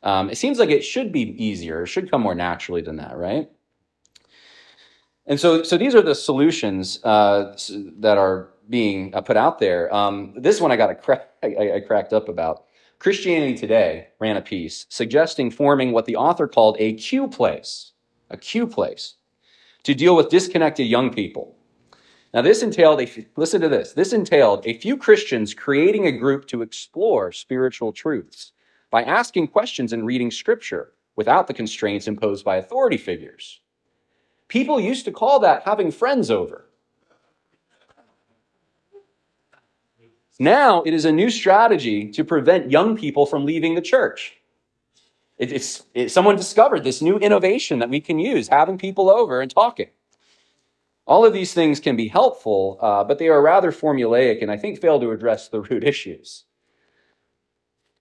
Um, 0.03 0.31
it 0.31 0.37
seems 0.37 0.59
like 0.59 0.71
it 0.71 0.83
should 0.83 1.13
be 1.13 1.21
easier, 1.43 1.83
it 1.83 1.89
should 1.89 2.11
come 2.11 2.23
more 2.23 2.35
naturally 2.35 2.83
than 2.83 2.97
that, 2.97 3.17
right? 3.17 3.49
And 5.27 5.39
so, 5.39 5.63
so 5.63 5.77
these 5.79 5.95
are 5.95 6.03
the 6.03 6.15
solutions 6.15 6.99
uh, 7.05 7.57
that 8.01 8.19
are 8.19 8.49
being 8.69 9.15
uh, 9.15 9.21
put 9.21 9.37
out 9.37 9.61
there. 9.61 9.95
Um, 9.95 10.35
this 10.37 10.61
one 10.61 10.73
I 10.73 10.77
got 10.77 10.91
a 10.91 10.95
cra- 10.95 11.27
I, 11.43 11.75
I 11.77 11.81
cracked 11.81 12.13
up 12.13 12.29
about. 12.29 12.65
Christianity 12.99 13.55
Today 13.55 14.09
ran 14.21 14.37
a 14.37 14.43
piece 14.43 14.87
suggesting 14.89 15.51
forming 15.51 15.93
what 15.93 16.07
the 16.07 16.17
author 16.17 16.49
called 16.49 16.77
a 16.79 16.95
Q 16.95 17.29
place, 17.29 17.93
a 18.31 18.37
Q 18.37 18.67
place 18.67 19.15
to 19.85 19.95
deal 19.95 20.17
with 20.17 20.29
disconnected 20.29 20.87
young 20.87 21.13
people. 21.13 21.57
Now, 22.35 22.41
this 22.41 22.63
entailed, 22.63 23.01
a, 23.01 23.27
listen 23.37 23.61
to 23.61 23.69
this, 23.69 23.93
this 23.93 24.13
entailed 24.13 24.67
a 24.67 24.79
few 24.79 24.97
Christians 24.97 25.53
creating 25.53 26.07
a 26.07 26.13
group 26.13 26.47
to 26.49 26.63
explore 26.63 27.31
spiritual 27.31 27.93
truths 27.93 28.53
by 28.91 29.03
asking 29.03 29.49
questions 29.49 29.93
and 29.93 30.07
reading 30.07 30.31
scripture 30.31 30.93
without 31.17 31.47
the 31.47 31.55
constraints 31.55 32.09
imposed 32.09 32.45
by 32.45 32.57
authority 32.57 32.97
figures. 32.97 33.61
People 34.49 34.81
used 34.81 35.05
to 35.05 35.13
call 35.13 35.41
that 35.41 35.63
having 35.65 35.91
friends 35.91 36.31
over. 36.31 36.67
Now 40.39 40.83
it 40.83 40.95
is 40.95 41.05
a 41.05 41.13
new 41.13 41.31
strategy 41.31 42.11
to 42.11 42.25
prevent 42.25 42.71
young 42.71 42.97
people 42.97 43.27
from 43.27 43.45
leaving 43.45 43.75
the 43.75 43.83
church. 43.83 44.39
It, 45.43 45.53
it's, 45.53 45.83
it, 45.93 46.13
someone 46.13 46.37
discovered 46.37 46.85
this 46.85 47.03
new 47.03 47.17
innovation 47.19 47.81
that 47.81 47.91
we 47.91 48.01
can 48.01 48.21
use, 48.21 48.47
having 48.47 48.79
people 48.79 49.11
over 49.11 49.41
and 49.41 49.51
talking. 49.51 49.89
All 51.05 51.27
of 51.27 51.33
these 51.33 51.53
things 51.53 51.81
can 51.81 51.97
be 51.97 52.07
helpful, 52.07 52.79
uh, 52.81 53.03
but 53.03 53.19
they 53.19 53.27
are 53.27 53.43
rather 53.43 53.73
formulaic 53.73 54.41
and 54.41 54.53
I 54.53 54.57
think 54.57 54.81
fail 54.81 55.01
to 55.01 55.11
address 55.11 55.49
the 55.49 55.63
root 55.63 55.83
issues. 55.83 56.45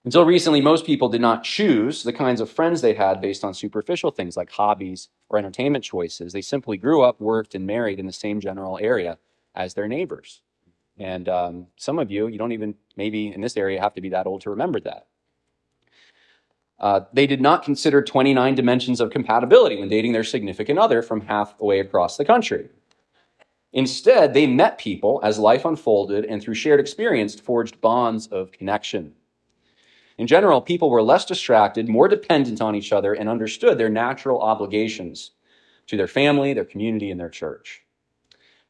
Until 0.05 0.23
recently, 0.23 0.61
most 0.61 0.85
people 0.85 1.09
did 1.09 1.21
not 1.21 1.43
choose 1.43 2.03
the 2.03 2.13
kinds 2.13 2.41
of 2.41 2.49
friends 2.49 2.81
they 2.81 2.93
had 2.93 3.19
based 3.19 3.43
on 3.43 3.55
superficial 3.55 4.11
things 4.11 4.37
like 4.37 4.51
hobbies 4.51 5.09
or 5.27 5.39
entertainment 5.39 5.83
choices. 5.83 6.33
They 6.33 6.43
simply 6.43 6.77
grew 6.77 7.01
up, 7.01 7.19
worked, 7.19 7.55
and 7.55 7.65
married 7.65 7.99
in 7.99 8.05
the 8.05 8.13
same 8.13 8.39
general 8.39 8.77
area 8.79 9.17
as 9.55 9.73
their 9.73 9.87
neighbors. 9.87 10.43
And 10.95 11.27
um, 11.27 11.67
some 11.75 11.97
of 11.97 12.11
you, 12.11 12.27
you 12.27 12.37
don't 12.37 12.51
even, 12.51 12.75
maybe 12.95 13.33
in 13.33 13.41
this 13.41 13.57
area, 13.57 13.81
have 13.81 13.95
to 13.95 14.01
be 14.01 14.09
that 14.09 14.27
old 14.27 14.41
to 14.41 14.51
remember 14.51 14.79
that. 14.81 15.07
Uh, 16.81 17.01
they 17.13 17.27
did 17.27 17.39
not 17.39 17.63
consider 17.63 18.01
29 18.01 18.55
dimensions 18.55 18.99
of 18.99 19.11
compatibility 19.11 19.77
when 19.77 19.87
dating 19.87 20.13
their 20.13 20.23
significant 20.23 20.79
other 20.79 21.03
from 21.03 21.21
halfway 21.21 21.79
across 21.79 22.17
the 22.17 22.25
country. 22.25 22.69
Instead, 23.71 24.33
they 24.33 24.47
met 24.47 24.79
people 24.79 25.19
as 25.23 25.37
life 25.37 25.63
unfolded 25.63 26.25
and 26.25 26.41
through 26.41 26.55
shared 26.55 26.79
experience 26.79 27.39
forged 27.39 27.79
bonds 27.79 28.27
of 28.27 28.51
connection. 28.51 29.13
In 30.17 30.27
general, 30.27 30.59
people 30.59 30.89
were 30.89 31.03
less 31.03 31.23
distracted, 31.23 31.87
more 31.87 32.07
dependent 32.07 32.61
on 32.61 32.75
each 32.75 32.91
other, 32.91 33.13
and 33.13 33.29
understood 33.29 33.77
their 33.77 33.89
natural 33.89 34.41
obligations 34.41 35.31
to 35.87 35.95
their 35.95 36.07
family, 36.07 36.53
their 36.53 36.65
community, 36.65 37.11
and 37.11 37.19
their 37.19 37.29
church. 37.29 37.83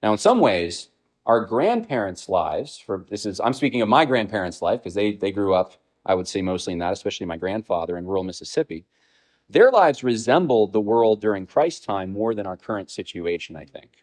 Now, 0.04 0.12
in 0.12 0.18
some 0.18 0.40
ways, 0.40 0.90
our 1.26 1.46
grandparents' 1.46 2.30
lives, 2.30 2.78
for 2.78 3.06
this 3.10 3.26
is 3.26 3.40
I'm 3.40 3.54
speaking 3.54 3.82
of 3.82 3.90
my 3.90 4.06
grandparents' 4.06 4.62
life, 4.62 4.82
because 4.82 4.96
they, 4.96 5.14
they 5.14 5.32
grew 5.32 5.54
up, 5.54 5.81
I 6.06 6.16
would 6.16 6.28
say, 6.28 6.42
mostly 6.42 6.74
in 6.74 6.80
that, 6.80 6.94
especially 6.94 7.26
my 7.26 7.38
grandfather 7.38 7.98
in 7.98 8.06
rural 8.06 8.24
Mississippi. 8.24 8.86
Their 9.50 9.72
lives 9.72 10.04
resembled 10.04 10.72
the 10.72 10.82
world 10.82 11.20
during 11.20 11.46
Christ's 11.46 11.86
time 11.86 12.12
more 12.12 12.34
than 12.34 12.48
our 12.48 12.58
current 12.58 12.90
situation, 12.90 13.56
I 13.56 13.66
think. 13.66 13.98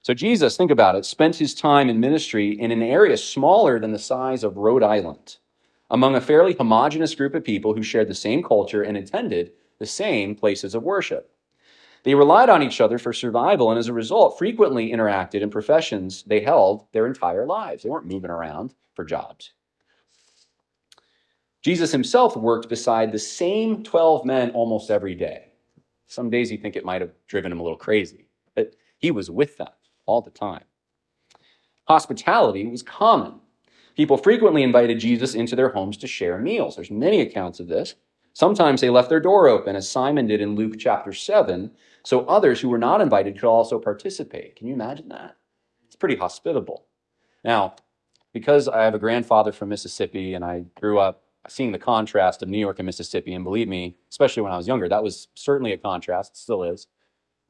So 0.00 0.14
Jesus, 0.14 0.56
think 0.56 0.70
about 0.70 0.96
it, 0.96 1.04
spent 1.04 1.36
his 1.36 1.54
time 1.54 1.88
in 1.88 2.00
ministry 2.00 2.58
in 2.58 2.72
an 2.72 2.82
area 2.82 3.16
smaller 3.16 3.78
than 3.78 3.92
the 3.92 3.98
size 3.98 4.42
of 4.42 4.56
Rhode 4.56 4.82
Island, 4.82 5.36
among 5.90 6.16
a 6.16 6.20
fairly 6.20 6.54
homogenous 6.54 7.14
group 7.14 7.34
of 7.34 7.44
people 7.44 7.74
who 7.74 7.82
shared 7.82 8.08
the 8.08 8.14
same 8.14 8.42
culture 8.42 8.82
and 8.82 8.96
attended 8.96 9.52
the 9.78 9.86
same 9.86 10.34
places 10.34 10.74
of 10.74 10.82
worship. 10.82 11.30
They 12.02 12.16
relied 12.16 12.48
on 12.48 12.62
each 12.62 12.80
other 12.80 12.98
for 12.98 13.12
survival 13.12 13.70
and 13.70 13.78
as 13.78 13.86
a 13.86 13.92
result 13.92 14.38
frequently 14.38 14.90
interacted 14.90 15.40
in 15.40 15.50
professions 15.50 16.24
they 16.24 16.40
held 16.40 16.86
their 16.92 17.06
entire 17.06 17.46
lives. 17.46 17.82
They 17.84 17.90
weren't 17.90 18.06
moving 18.06 18.30
around 18.30 18.74
for 18.94 19.04
jobs. 19.04 19.52
Jesus 21.62 21.92
himself 21.92 22.36
worked 22.36 22.68
beside 22.68 23.12
the 23.12 23.18
same 23.18 23.84
12 23.84 24.24
men 24.24 24.50
almost 24.50 24.90
every 24.90 25.14
day. 25.14 25.52
Some 26.08 26.28
days 26.28 26.50
you 26.50 26.58
think 26.58 26.76
it 26.76 26.84
might 26.84 27.00
have 27.00 27.12
driven 27.28 27.52
him 27.52 27.60
a 27.60 27.62
little 27.62 27.78
crazy, 27.78 28.28
but 28.54 28.74
he 28.98 29.10
was 29.10 29.30
with 29.30 29.56
them 29.56 29.68
all 30.04 30.20
the 30.20 30.30
time. 30.30 30.64
Hospitality 31.84 32.66
was 32.66 32.82
common. 32.82 33.40
People 33.96 34.16
frequently 34.16 34.62
invited 34.62 34.98
Jesus 34.98 35.34
into 35.34 35.54
their 35.54 35.68
homes 35.68 35.96
to 35.98 36.06
share 36.06 36.38
meals. 36.38 36.76
There's 36.76 36.90
many 36.90 37.20
accounts 37.20 37.60
of 37.60 37.68
this. 37.68 37.94
Sometimes 38.34 38.80
they 38.80 38.90
left 38.90 39.10
their 39.10 39.20
door 39.20 39.48
open, 39.48 39.76
as 39.76 39.88
Simon 39.88 40.26
did 40.26 40.40
in 40.40 40.54
Luke 40.54 40.74
chapter 40.78 41.12
7, 41.12 41.70
so 42.04 42.24
others 42.26 42.60
who 42.60 42.70
were 42.70 42.78
not 42.78 43.00
invited 43.00 43.34
could 43.38 43.48
also 43.48 43.78
participate. 43.78 44.56
Can 44.56 44.66
you 44.66 44.74
imagine 44.74 45.08
that? 45.10 45.36
It's 45.86 45.96
pretty 45.96 46.16
hospitable. 46.16 46.86
Now, 47.44 47.76
because 48.32 48.68
I 48.68 48.82
have 48.84 48.94
a 48.94 48.98
grandfather 48.98 49.52
from 49.52 49.68
Mississippi 49.68 50.34
and 50.34 50.44
I 50.44 50.64
grew 50.80 50.98
up 50.98 51.22
seeing 51.48 51.72
the 51.72 51.78
contrast 51.78 52.42
of 52.42 52.48
New 52.48 52.58
York 52.58 52.78
and 52.78 52.86
Mississippi, 52.86 53.34
and 53.34 53.44
believe 53.44 53.68
me, 53.68 53.96
especially 54.10 54.42
when 54.42 54.52
I 54.52 54.56
was 54.56 54.68
younger, 54.68 54.88
that 54.88 55.02
was 55.02 55.28
certainly 55.34 55.72
a 55.72 55.78
contrast, 55.78 56.36
still 56.36 56.62
is. 56.62 56.86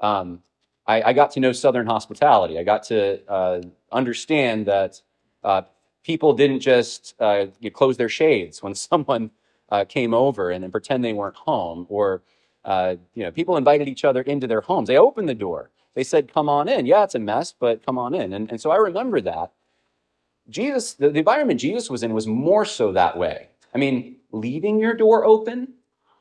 Um, 0.00 0.42
I, 0.86 1.02
I, 1.02 1.12
got 1.12 1.30
to 1.32 1.40
know 1.40 1.52
Southern 1.52 1.86
hospitality. 1.86 2.58
I 2.58 2.64
got 2.64 2.82
to 2.84 3.24
uh, 3.30 3.60
understand 3.92 4.66
that 4.66 5.00
uh, 5.44 5.62
people 6.02 6.32
didn't 6.32 6.60
just 6.60 7.14
uh, 7.20 7.46
close 7.72 7.96
their 7.96 8.08
shades 8.08 8.62
when 8.62 8.74
someone 8.74 9.30
uh, 9.70 9.84
came 9.84 10.12
over 10.12 10.50
and, 10.50 10.64
and, 10.64 10.72
pretend 10.72 11.04
they 11.04 11.12
weren't 11.12 11.36
home, 11.36 11.86
or 11.88 12.22
uh, 12.64 12.96
you 13.14 13.22
know, 13.22 13.30
people 13.30 13.56
invited 13.56 13.88
each 13.88 14.04
other 14.04 14.22
into 14.22 14.46
their 14.46 14.60
homes. 14.60 14.88
They 14.88 14.98
opened 14.98 15.28
the 15.28 15.34
door. 15.34 15.70
They 15.94 16.04
said, 16.04 16.32
"Come 16.32 16.48
on 16.48 16.68
in." 16.68 16.86
Yeah, 16.86 17.04
it's 17.04 17.14
a 17.14 17.18
mess, 17.18 17.54
but 17.58 17.84
come 17.84 17.98
on 17.98 18.14
in. 18.14 18.32
And, 18.32 18.50
and 18.50 18.60
so 18.60 18.70
I 18.70 18.76
remember 18.76 19.20
that. 19.22 19.52
Jesus, 20.48 20.94
the, 20.94 21.10
the 21.10 21.20
environment 21.20 21.60
Jesus 21.60 21.88
was 21.88 22.02
in 22.02 22.12
was 22.12 22.26
more 22.26 22.64
so 22.64 22.92
that 22.92 23.16
way. 23.16 23.48
I 23.74 23.78
mean, 23.78 24.16
leaving 24.32 24.78
your 24.78 24.94
door 24.94 25.24
open 25.24 25.74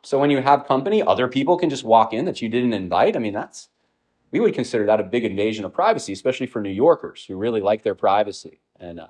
so 0.03 0.19
when 0.19 0.31
you 0.31 0.41
have 0.41 0.65
company, 0.65 1.03
other 1.03 1.27
people 1.27 1.57
can 1.57 1.69
just 1.69 1.83
walk 1.83 2.13
in 2.13 2.25
that 2.25 2.41
you 2.41 2.49
didn't 2.49 2.73
invite. 2.73 3.15
I 3.15 3.19
mean, 3.19 3.33
that's 3.33 3.69
we 4.31 4.39
would 4.39 4.53
consider 4.53 4.85
that 4.85 4.99
a 4.99 5.03
big 5.03 5.25
invasion 5.25 5.65
of 5.65 5.73
privacy, 5.73 6.13
especially 6.13 6.47
for 6.47 6.61
New 6.61 6.69
Yorkers 6.69 7.25
who 7.25 7.35
really 7.35 7.61
like 7.61 7.83
their 7.83 7.95
privacy 7.95 8.61
and, 8.79 8.99
uh, 8.99 9.07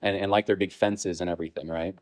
and, 0.00 0.16
and 0.16 0.30
like 0.30 0.46
their 0.46 0.56
big 0.56 0.72
fences 0.72 1.20
and 1.20 1.28
everything, 1.28 1.68
right? 1.68 1.94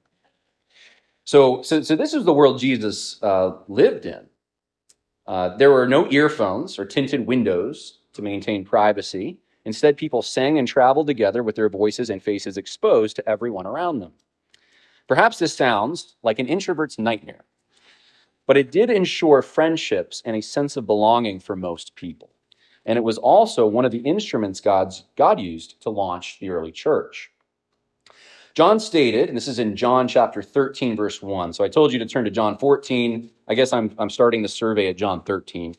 So, 1.25 1.63
so, 1.63 1.83
so 1.83 1.97
this 1.97 2.15
is 2.15 2.25
the 2.25 2.33
world 2.33 2.61
Jesus 2.61 3.21
uh, 3.23 3.57
lived 3.67 4.07
in. 4.07 4.27
Uh, 5.27 5.57
there 5.57 5.73
were 5.73 5.89
no 5.89 6.09
earphones 6.11 6.79
or 6.79 6.85
tinted 6.85 7.27
windows 7.27 7.99
to 8.13 8.23
maintain 8.23 8.65
privacy. 8.65 9.39
Instead, 9.65 9.97
people 9.97 10.23
sang 10.23 10.59
and 10.59 10.69
traveled 10.69 11.09
together 11.09 11.43
with 11.43 11.57
their 11.57 11.71
voices 11.71 12.09
and 12.09 12.23
faces 12.23 12.57
exposed 12.57 13.17
to 13.17 13.29
everyone 13.29 13.67
around 13.67 13.99
them. 13.99 14.13
Perhaps 15.09 15.39
this 15.39 15.55
sounds 15.55 16.17
like 16.23 16.39
an 16.39 16.47
introvert's 16.47 16.99
nightmare, 16.99 17.45
but 18.47 18.57
it 18.57 18.73
did 18.73 18.91
ensure 18.91 19.43
friendships 19.43 20.23
and 20.25 20.37
a 20.37 20.41
sense 20.41 20.77
of 20.77 20.87
belonging 20.87 21.41
for 21.41 21.57
most 21.57 21.95
people 21.95 22.35
and 22.87 22.99
it 22.99 23.05
was 23.05 23.19
also 23.19 23.67
one 23.67 23.85
of 23.85 23.93
the 23.93 23.99
instruments 23.99 24.61
God's, 24.61 25.05
God 25.17 25.41
used 25.41 25.81
to 25.83 25.91
launch 25.91 26.39
the 26.41 26.51
early 26.51 26.73
church. 26.73 27.31
John 28.55 28.79
stated, 28.79 29.29
and 29.29 29.37
this 29.37 29.49
is 29.49 29.59
in 29.59 29.75
John 29.75 30.07
chapter 30.07 30.41
13, 30.41 30.95
verse 30.95 31.21
1. 31.21 31.53
So 31.55 31.65
I 31.65 31.69
told 31.69 31.93
you 31.93 31.99
to 31.99 32.07
turn 32.07 32.25
to 32.25 32.31
John 32.31 32.57
14. 32.57 33.31
I 33.49 33.55
guess 33.55 33.73
I'm, 33.73 33.93
I'm 33.99 34.11
starting 34.11 34.43
the 34.43 34.49
survey 34.49 34.89
at 34.89 34.97
John 34.97 35.23
13. 35.23 35.75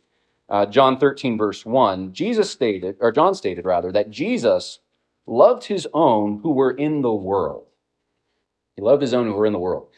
Uh, 0.50 0.65
John 0.65 0.98
13, 0.98 1.38
verse 1.38 1.65
1. 1.65 2.13
Jesus 2.13 2.50
stated, 2.50 2.98
or 3.00 3.12
John 3.12 3.34
stated 3.34 3.65
rather, 3.65 3.91
that 3.91 4.12
Jesus 4.12 4.79
loved 5.25 5.63
his 5.63 5.88
own 5.94 6.39
who 6.44 6.51
were 6.51 6.72
in 6.72 7.01
the 7.01 7.13
world. 7.13 7.64
He 8.75 8.82
loved 8.82 9.01
his 9.01 9.13
own 9.13 9.27
who 9.27 9.34
were 9.34 9.46
in 9.46 9.53
the 9.53 9.60
world. 9.60 9.89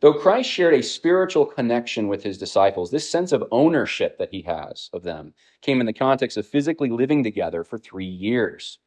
Though 0.00 0.14
Christ 0.14 0.50
shared 0.50 0.74
a 0.74 0.82
spiritual 0.82 1.46
connection 1.46 2.08
with 2.08 2.24
his 2.24 2.36
disciples, 2.36 2.90
this 2.90 3.08
sense 3.08 3.30
of 3.30 3.44
ownership 3.52 4.18
that 4.18 4.32
he 4.32 4.42
has 4.42 4.90
of 4.92 5.04
them 5.04 5.32
came 5.60 5.80
in 5.80 5.86
the 5.86 5.92
context 5.92 6.36
of 6.36 6.46
physically 6.46 6.90
living 6.90 7.22
together 7.22 7.62
for 7.62 7.78
three 7.78 8.04
years. 8.04 8.78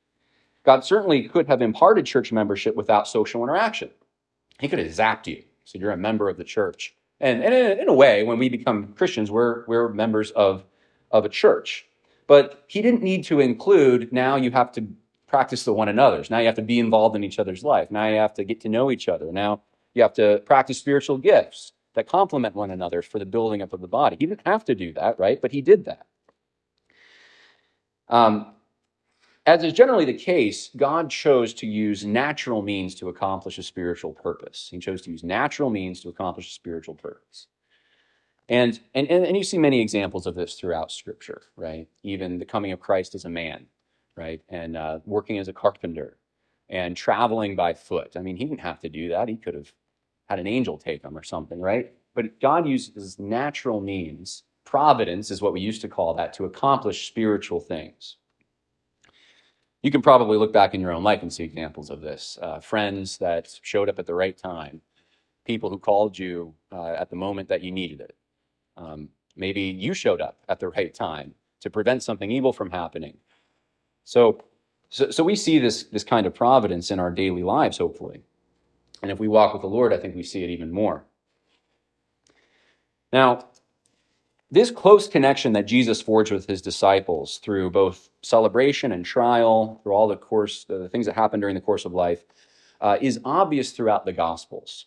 God 0.66 0.84
certainly 0.84 1.30
could 1.30 1.48
have 1.48 1.62
imparted 1.62 2.06
church 2.06 2.34
membership 2.34 2.76
without 2.76 3.08
social 3.08 3.44
interaction. 3.44 3.92
He 4.60 4.68
could 4.68 4.80
have 4.80 4.90
zapped 4.90 5.28
you, 5.28 5.44
so 5.64 5.78
you're 5.78 5.92
a 5.92 5.98
member 5.98 6.28
of 6.28 6.38
the 6.38 6.44
church. 6.44 6.96
And, 7.22 7.44
and 7.44 7.54
in, 7.54 7.80
in 7.80 7.88
a 7.88 7.94
way, 7.94 8.24
when 8.24 8.40
we 8.40 8.50
become 8.50 8.94
Christians, 8.94 9.32
we're, 9.32 9.66
we're 9.68 9.90
members 9.90 10.32
of, 10.32 10.66
of 11.12 11.24
a 11.24 11.30
church. 11.30 11.86
But 12.28 12.66
he 12.68 12.82
didn't 12.82 13.04
need 13.04 13.24
to 13.26 13.40
include 13.40 14.12
now 14.12 14.36
you 14.36 14.52
have 14.52 14.72
to 14.74 14.88
practice 15.36 15.66
the 15.66 15.74
one 15.74 15.90
another's. 15.90 16.30
Now 16.30 16.40
you 16.40 16.46
have 16.46 16.56
to 16.56 16.62
be 16.62 16.80
involved 16.80 17.14
in 17.14 17.24
each 17.26 17.40
other's 17.40 17.62
life. 17.62 17.92
Now 17.92 18.08
you 18.08 18.16
have 18.16 18.34
to 18.36 18.46
get 18.46 18.62
to 18.62 18.70
know 18.70 18.90
each 18.90 19.10
other. 19.10 19.34
Now 19.34 19.64
you 19.94 20.02
have 20.02 20.14
to 20.14 20.42
practice 20.46 20.78
spiritual 20.78 21.18
gifts 21.18 21.74
that 21.96 22.08
complement 22.08 22.56
one 22.56 22.72
another 22.72 23.02
for 23.02 23.20
the 23.20 23.26
building 23.26 23.62
up 23.62 23.74
of 23.74 23.82
the 23.82 23.88
body. 23.88 24.16
He 24.18 24.28
didn't 24.28 24.48
have 24.48 24.64
to 24.64 24.76
do 24.76 24.94
that, 24.94 25.20
right? 25.20 25.42
But 25.42 25.52
he 25.52 25.62
did 25.62 25.84
that. 25.86 26.06
Um, 28.08 28.54
as 29.46 29.62
is 29.66 29.74
generally 29.74 30.06
the 30.06 30.14
case, 30.14 30.70
God 30.78 31.10
chose 31.10 31.54
to 31.56 31.68
use 31.68 32.06
natural 32.06 32.62
means 32.62 32.96
to 32.96 33.10
accomplish 33.10 33.58
a 33.58 33.64
spiritual 33.64 34.14
purpose. 34.14 34.70
He 34.72 34.80
chose 34.80 35.02
to 35.02 35.12
use 35.12 35.22
natural 35.22 35.70
means 35.70 36.00
to 36.02 36.10
accomplish 36.10 36.48
a 36.48 36.54
spiritual 36.54 36.96
purpose. 36.96 37.48
And, 38.48 38.80
and, 38.94 39.10
and 39.10 39.36
you 39.36 39.44
see 39.44 39.58
many 39.58 39.82
examples 39.82 40.28
of 40.28 40.36
this 40.36 40.56
throughout 40.56 40.94
Scripture, 40.94 41.42
right? 41.58 41.90
Even 42.04 42.40
the 42.40 42.46
coming 42.46 42.72
of 42.72 42.80
Christ 42.80 43.16
as 43.16 43.26
a 43.26 43.30
man, 43.30 43.66
right? 44.16 44.42
And 44.50 44.78
uh, 44.78 45.00
working 45.06 45.38
as 45.38 45.48
a 45.48 45.54
carpenter 45.54 46.18
and 46.70 46.98
traveling 46.98 47.56
by 47.56 47.74
foot. 47.74 48.14
I 48.16 48.22
mean, 48.22 48.38
he 48.38 48.46
didn't 48.46 48.62
have 48.62 48.80
to 48.82 48.90
do 48.90 49.10
that. 49.10 49.28
He 49.28 49.38
could 49.38 49.54
have 49.54 49.72
had 50.28 50.40
an 50.40 50.48
angel 50.48 50.78
take 50.78 51.04
him 51.04 51.18
or 51.18 51.24
something, 51.24 51.60
right? 51.60 51.94
But 52.16 52.40
God 52.40 52.68
uses 52.68 53.20
natural 53.20 53.82
means, 53.82 54.44
providence 54.64 55.30
is 55.30 55.42
what 55.42 55.54
we 55.54 55.62
used 55.62 55.82
to 55.82 55.88
call 55.88 56.14
that, 56.16 56.34
to 56.34 56.46
accomplish 56.46 57.08
spiritual 57.08 57.60
things. 57.60 58.18
You 59.84 59.92
can 59.92 60.02
probably 60.02 60.38
look 60.38 60.52
back 60.52 60.74
in 60.74 60.82
your 60.82 60.92
own 60.92 61.04
life 61.04 61.22
and 61.22 61.32
see 61.32 61.44
examples 61.44 61.92
of 61.92 62.02
this. 62.02 62.40
Uh, 62.42 62.60
friends 62.60 63.20
that 63.20 63.60
showed 63.62 63.90
up 63.90 64.00
at 64.00 64.08
the 64.08 64.16
right 64.16 64.36
time, 64.36 64.82
people 65.46 65.70
who 65.70 65.78
called 65.78 66.18
you 66.18 66.56
uh, 66.72 66.94
at 66.94 67.12
the 67.12 67.16
moment 67.16 67.50
that 67.50 67.62
you 67.62 67.72
needed 67.72 68.02
it. 68.02 68.16
Um, 68.78 69.10
maybe 69.36 69.62
you 69.62 69.94
showed 69.94 70.22
up 70.22 70.40
at 70.50 70.60
the 70.60 70.70
right 70.70 70.94
time 70.94 71.36
to 71.62 71.70
prevent 71.70 72.02
something 72.02 72.32
evil 72.32 72.52
from 72.52 72.72
happening. 72.72 73.18
So, 74.06 74.40
so, 74.90 75.12
so 75.12 75.24
we 75.24 75.36
see 75.36 75.60
this, 75.60 75.84
this 75.84 76.04
kind 76.04 76.26
of 76.26 76.34
providence 76.34 76.92
in 76.92 77.00
our 77.00 77.12
daily 77.12 77.44
lives, 77.44 77.78
hopefully. 77.78 78.22
And 79.02 79.12
if 79.12 79.20
we 79.20 79.28
walk 79.28 79.52
with 79.52 79.62
the 79.62 79.68
Lord, 79.68 79.92
I 79.92 79.98
think 79.98 80.16
we 80.16 80.24
see 80.24 80.44
it 80.44 80.50
even 80.50 80.72
more. 80.72 81.04
Now, 83.12 83.48
this 84.52 84.72
close 84.72 85.08
connection 85.08 85.54
that 85.54 85.66
Jesus 85.66 86.02
forged 86.02 86.32
with 86.32 86.48
his 86.48 86.62
disciples 86.62 87.40
through 87.40 87.72
both 87.72 88.10
celebration 88.22 88.92
and 88.92 89.04
trial, 89.04 89.80
through 89.84 89.94
all 89.94 90.08
the 90.08 90.16
course, 90.16 90.64
the 90.66 90.88
things 90.88 91.08
that 91.08 91.16
happen 91.16 91.40
during 91.40 91.56
the 91.56 91.62
course 91.62 91.84
of 91.84 91.94
life, 91.94 92.24
uh, 92.80 92.98
is 93.02 93.20
obvious 93.26 93.72
throughout 93.72 94.06
the 94.06 94.14
Gospels. 94.14 94.86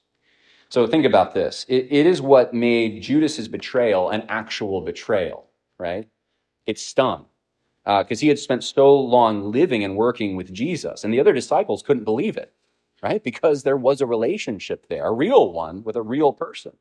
So 0.69 0.87
think 0.87 1.05
about 1.05 1.35
this. 1.35 1.67
It, 1.69 1.89
it 1.91 2.07
is 2.07 2.23
what 2.23 2.55
made 2.55 3.03
Judas's 3.03 3.49
betrayal 3.49 4.11
an 4.11 4.25
actual 4.29 4.81
betrayal, 4.81 5.49
right? 5.79 6.09
It 6.67 6.79
stung 6.79 7.27
because 7.89 8.19
uh, 8.19 8.21
he 8.21 8.29
had 8.29 8.39
spent 8.39 8.63
so 8.63 8.95
long 8.95 9.51
living 9.51 9.83
and 9.83 9.97
working 9.97 10.37
with 10.37 10.53
Jesus, 10.53 11.05
and 11.05 11.13
the 11.13 11.21
other 11.21 11.33
disciples 11.33 11.83
couldn't 11.83 12.05
believe 12.05 12.37
it 12.37 12.53
right? 13.03 13.23
Because 13.23 13.63
there 13.63 13.77
was 13.77 14.01
a 14.01 14.07
relationship 14.07 14.87
there, 14.89 15.07
a 15.07 15.13
real 15.13 15.53
one 15.53 15.83
with 15.85 15.97
a 15.97 16.03
real 16.03 16.33
person. 16.33 16.73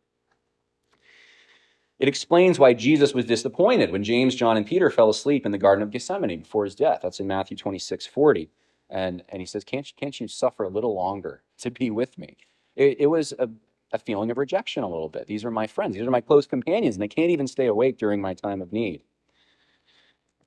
It 2.00 2.08
explains 2.08 2.60
why 2.60 2.74
Jesus 2.74 3.14
was 3.14 3.26
disappointed 3.26 3.92
when 3.92 4.04
James, 4.04 4.36
John, 4.36 4.56
and 4.56 4.66
Peter 4.66 4.92
fell 4.92 5.10
asleep 5.10 5.46
in 5.46 5.52
the 5.52 5.58
Garden 5.58 5.82
of 5.82 5.90
Gethsemane 5.90 6.42
before 6.42 6.64
his 6.64 6.76
death. 6.76 7.00
That's 7.02 7.20
in 7.20 7.28
Matthew 7.28 7.58
26, 7.58 8.06
40. 8.06 8.50
And, 8.90 9.24
and 9.30 9.42
he 9.42 9.46
says, 9.46 9.64
can't, 9.64 9.92
can't 9.98 10.20
you 10.20 10.28
suffer 10.28 10.64
a 10.64 10.70
little 10.70 10.96
longer 10.96 11.44
to 11.60 11.72
be 11.72 11.90
with 11.90 12.18
me? 12.18 12.38
It, 12.76 12.98
it 13.02 13.08
was 13.08 13.34
a, 13.40 13.50
a 13.94 13.98
feeling 13.98 14.30
of 14.30 14.38
rejection 14.38 14.84
a 14.84 14.90
little 14.90 15.10
bit. 15.10 15.26
These 15.26 15.44
are 15.44 15.52
my 15.52 15.66
friends, 15.66 15.96
these 15.96 16.06
are 16.06 16.12
my 16.12 16.22
close 16.22 16.46
companions, 16.46 16.96
and 16.96 17.02
they 17.02 17.08
can't 17.08 17.32
even 17.32 17.48
stay 17.48 17.66
awake 17.66 17.98
during 17.98 18.22
my 18.22 18.36
time 18.36 18.62
of 18.62 18.72
need. 18.72 19.02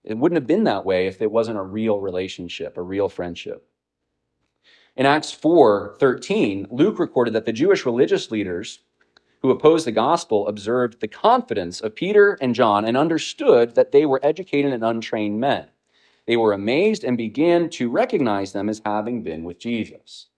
It 0.05 0.17
wouldn't 0.17 0.37
have 0.37 0.47
been 0.47 0.65
that 0.65 0.85
way 0.85 1.07
if 1.07 1.21
it 1.21 1.31
wasn't 1.31 1.59
a 1.59 1.63
real 1.63 2.01
relationship, 2.01 2.77
a 2.77 2.83
real 2.83 3.09
friendship. 3.09 3.67
In 4.97 5.07
Acts 5.07 5.31
4 5.31 5.97
13, 5.99 6.69
Luke 6.71 6.99
recorded 6.99 7.35
that 7.35 7.47
the 7.47 7.53
Jewish 7.53 7.87
religious 7.87 8.31
leaders 8.31 8.81
who 9.43 9.51
opposed 9.51 9.87
the 9.87 9.93
gospel 9.93 10.47
observed 10.49 11.01
the 11.01 11.09
confidence 11.09 11.81
of 11.81 11.95
Peter 11.95 12.37
and 12.41 12.55
John 12.55 12.85
and 12.85 12.97
understood 12.97 13.75
that 13.75 13.93
they 13.93 14.05
were 14.05 14.21
educated 14.23 14.73
and 14.73 14.85
untrained 14.85 15.41
men. 15.41 15.69
They 16.27 16.37
were 16.37 16.53
amazed 16.53 17.05
and 17.05 17.17
began 17.17 17.71
to 17.71 17.91
recognize 17.91 18.53
them 18.53 18.69
as 18.69 18.83
having 18.85 19.23
been 19.23 19.45
with 19.45 19.59
Jesus. 19.59 20.29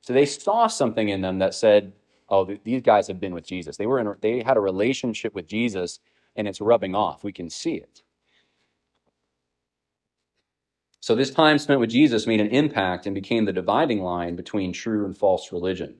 So 0.00 0.12
they 0.12 0.26
saw 0.26 0.66
something 0.66 1.08
in 1.08 1.20
them 1.20 1.38
that 1.38 1.54
said, 1.54 1.92
"Oh, 2.28 2.44
these 2.64 2.82
guys 2.82 3.06
have 3.06 3.20
been 3.20 3.34
with 3.34 3.46
Jesus. 3.46 3.76
They 3.76 3.86
were 3.86 4.00
in, 4.00 4.14
they 4.20 4.42
had 4.42 4.56
a 4.56 4.60
relationship 4.60 5.34
with 5.34 5.46
Jesus, 5.46 6.00
and 6.34 6.48
it's 6.48 6.60
rubbing 6.60 6.94
off. 6.94 7.22
We 7.22 7.32
can 7.32 7.48
see 7.48 7.74
it." 7.74 8.02
So 11.00 11.14
this 11.14 11.30
time 11.30 11.58
spent 11.58 11.80
with 11.80 11.90
Jesus 11.90 12.26
made 12.26 12.40
an 12.40 12.50
impact 12.50 13.06
and 13.06 13.14
became 13.14 13.46
the 13.46 13.52
dividing 13.52 14.02
line 14.02 14.36
between 14.36 14.72
true 14.72 15.06
and 15.06 15.16
false 15.16 15.50
religion. 15.50 15.96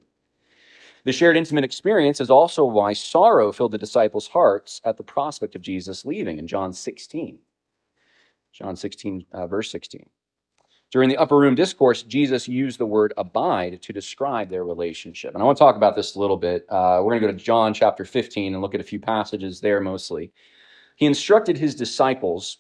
The 1.05 1.13
shared 1.13 1.39
intimate 1.39 1.65
experience 1.65 2.21
is 2.21 2.29
also 2.29 2.65
why 2.67 2.93
sorrow 2.93 3.51
filled 3.53 3.73
the 3.73 3.79
disciples' 3.79 4.29
hearts 4.29 4.83
at 4.85 4.99
the 4.99 5.03
prospect 5.03 5.57
of 5.57 5.63
Jesus 5.63 6.05
leaving 6.05 6.39
in 6.39 6.47
John 6.47 6.75
16. 6.75 7.39
John 8.53 8.77
16, 8.77 9.25
uh, 9.33 9.47
verse 9.47 9.71
16. 9.71 10.07
During 10.91 11.09
the 11.09 11.17
upper 11.17 11.39
room 11.39 11.55
discourse, 11.55 12.03
Jesus 12.03 12.49
used 12.49 12.79
the 12.79 12.85
word 12.85 13.15
abide 13.17 13.81
to 13.81 13.93
describe 13.93 14.51
their 14.51 14.65
relationship. 14.65 15.33
And 15.33 15.43
I 15.43 15.47
want 15.47 15.57
to 15.57 15.65
talk 15.65 15.77
about 15.77 15.97
this 15.97 16.17
a 16.17 16.19
little 16.19 16.37
bit. 16.37 16.67
Uh, 16.69 17.01
we're 17.03 17.13
going 17.13 17.23
to 17.23 17.29
go 17.29 17.33
to 17.33 17.45
John 17.45 17.73
chapter 17.73 18.05
15 18.05 18.53
and 18.53 18.61
look 18.61 18.75
at 18.75 18.81
a 18.81 18.85
few 18.85 18.99
passages 18.99 19.61
there 19.61 19.81
mostly. 19.81 20.33
He 20.97 21.07
instructed 21.07 21.57
his 21.57 21.75
disciples 21.75 22.59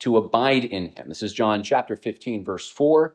to 0.00 0.16
abide 0.16 0.64
in 0.64 0.90
him. 0.90 1.08
This 1.08 1.22
is 1.22 1.32
John 1.32 1.62
chapter 1.62 1.96
15, 1.96 2.44
verse 2.44 2.70
4, 2.70 3.14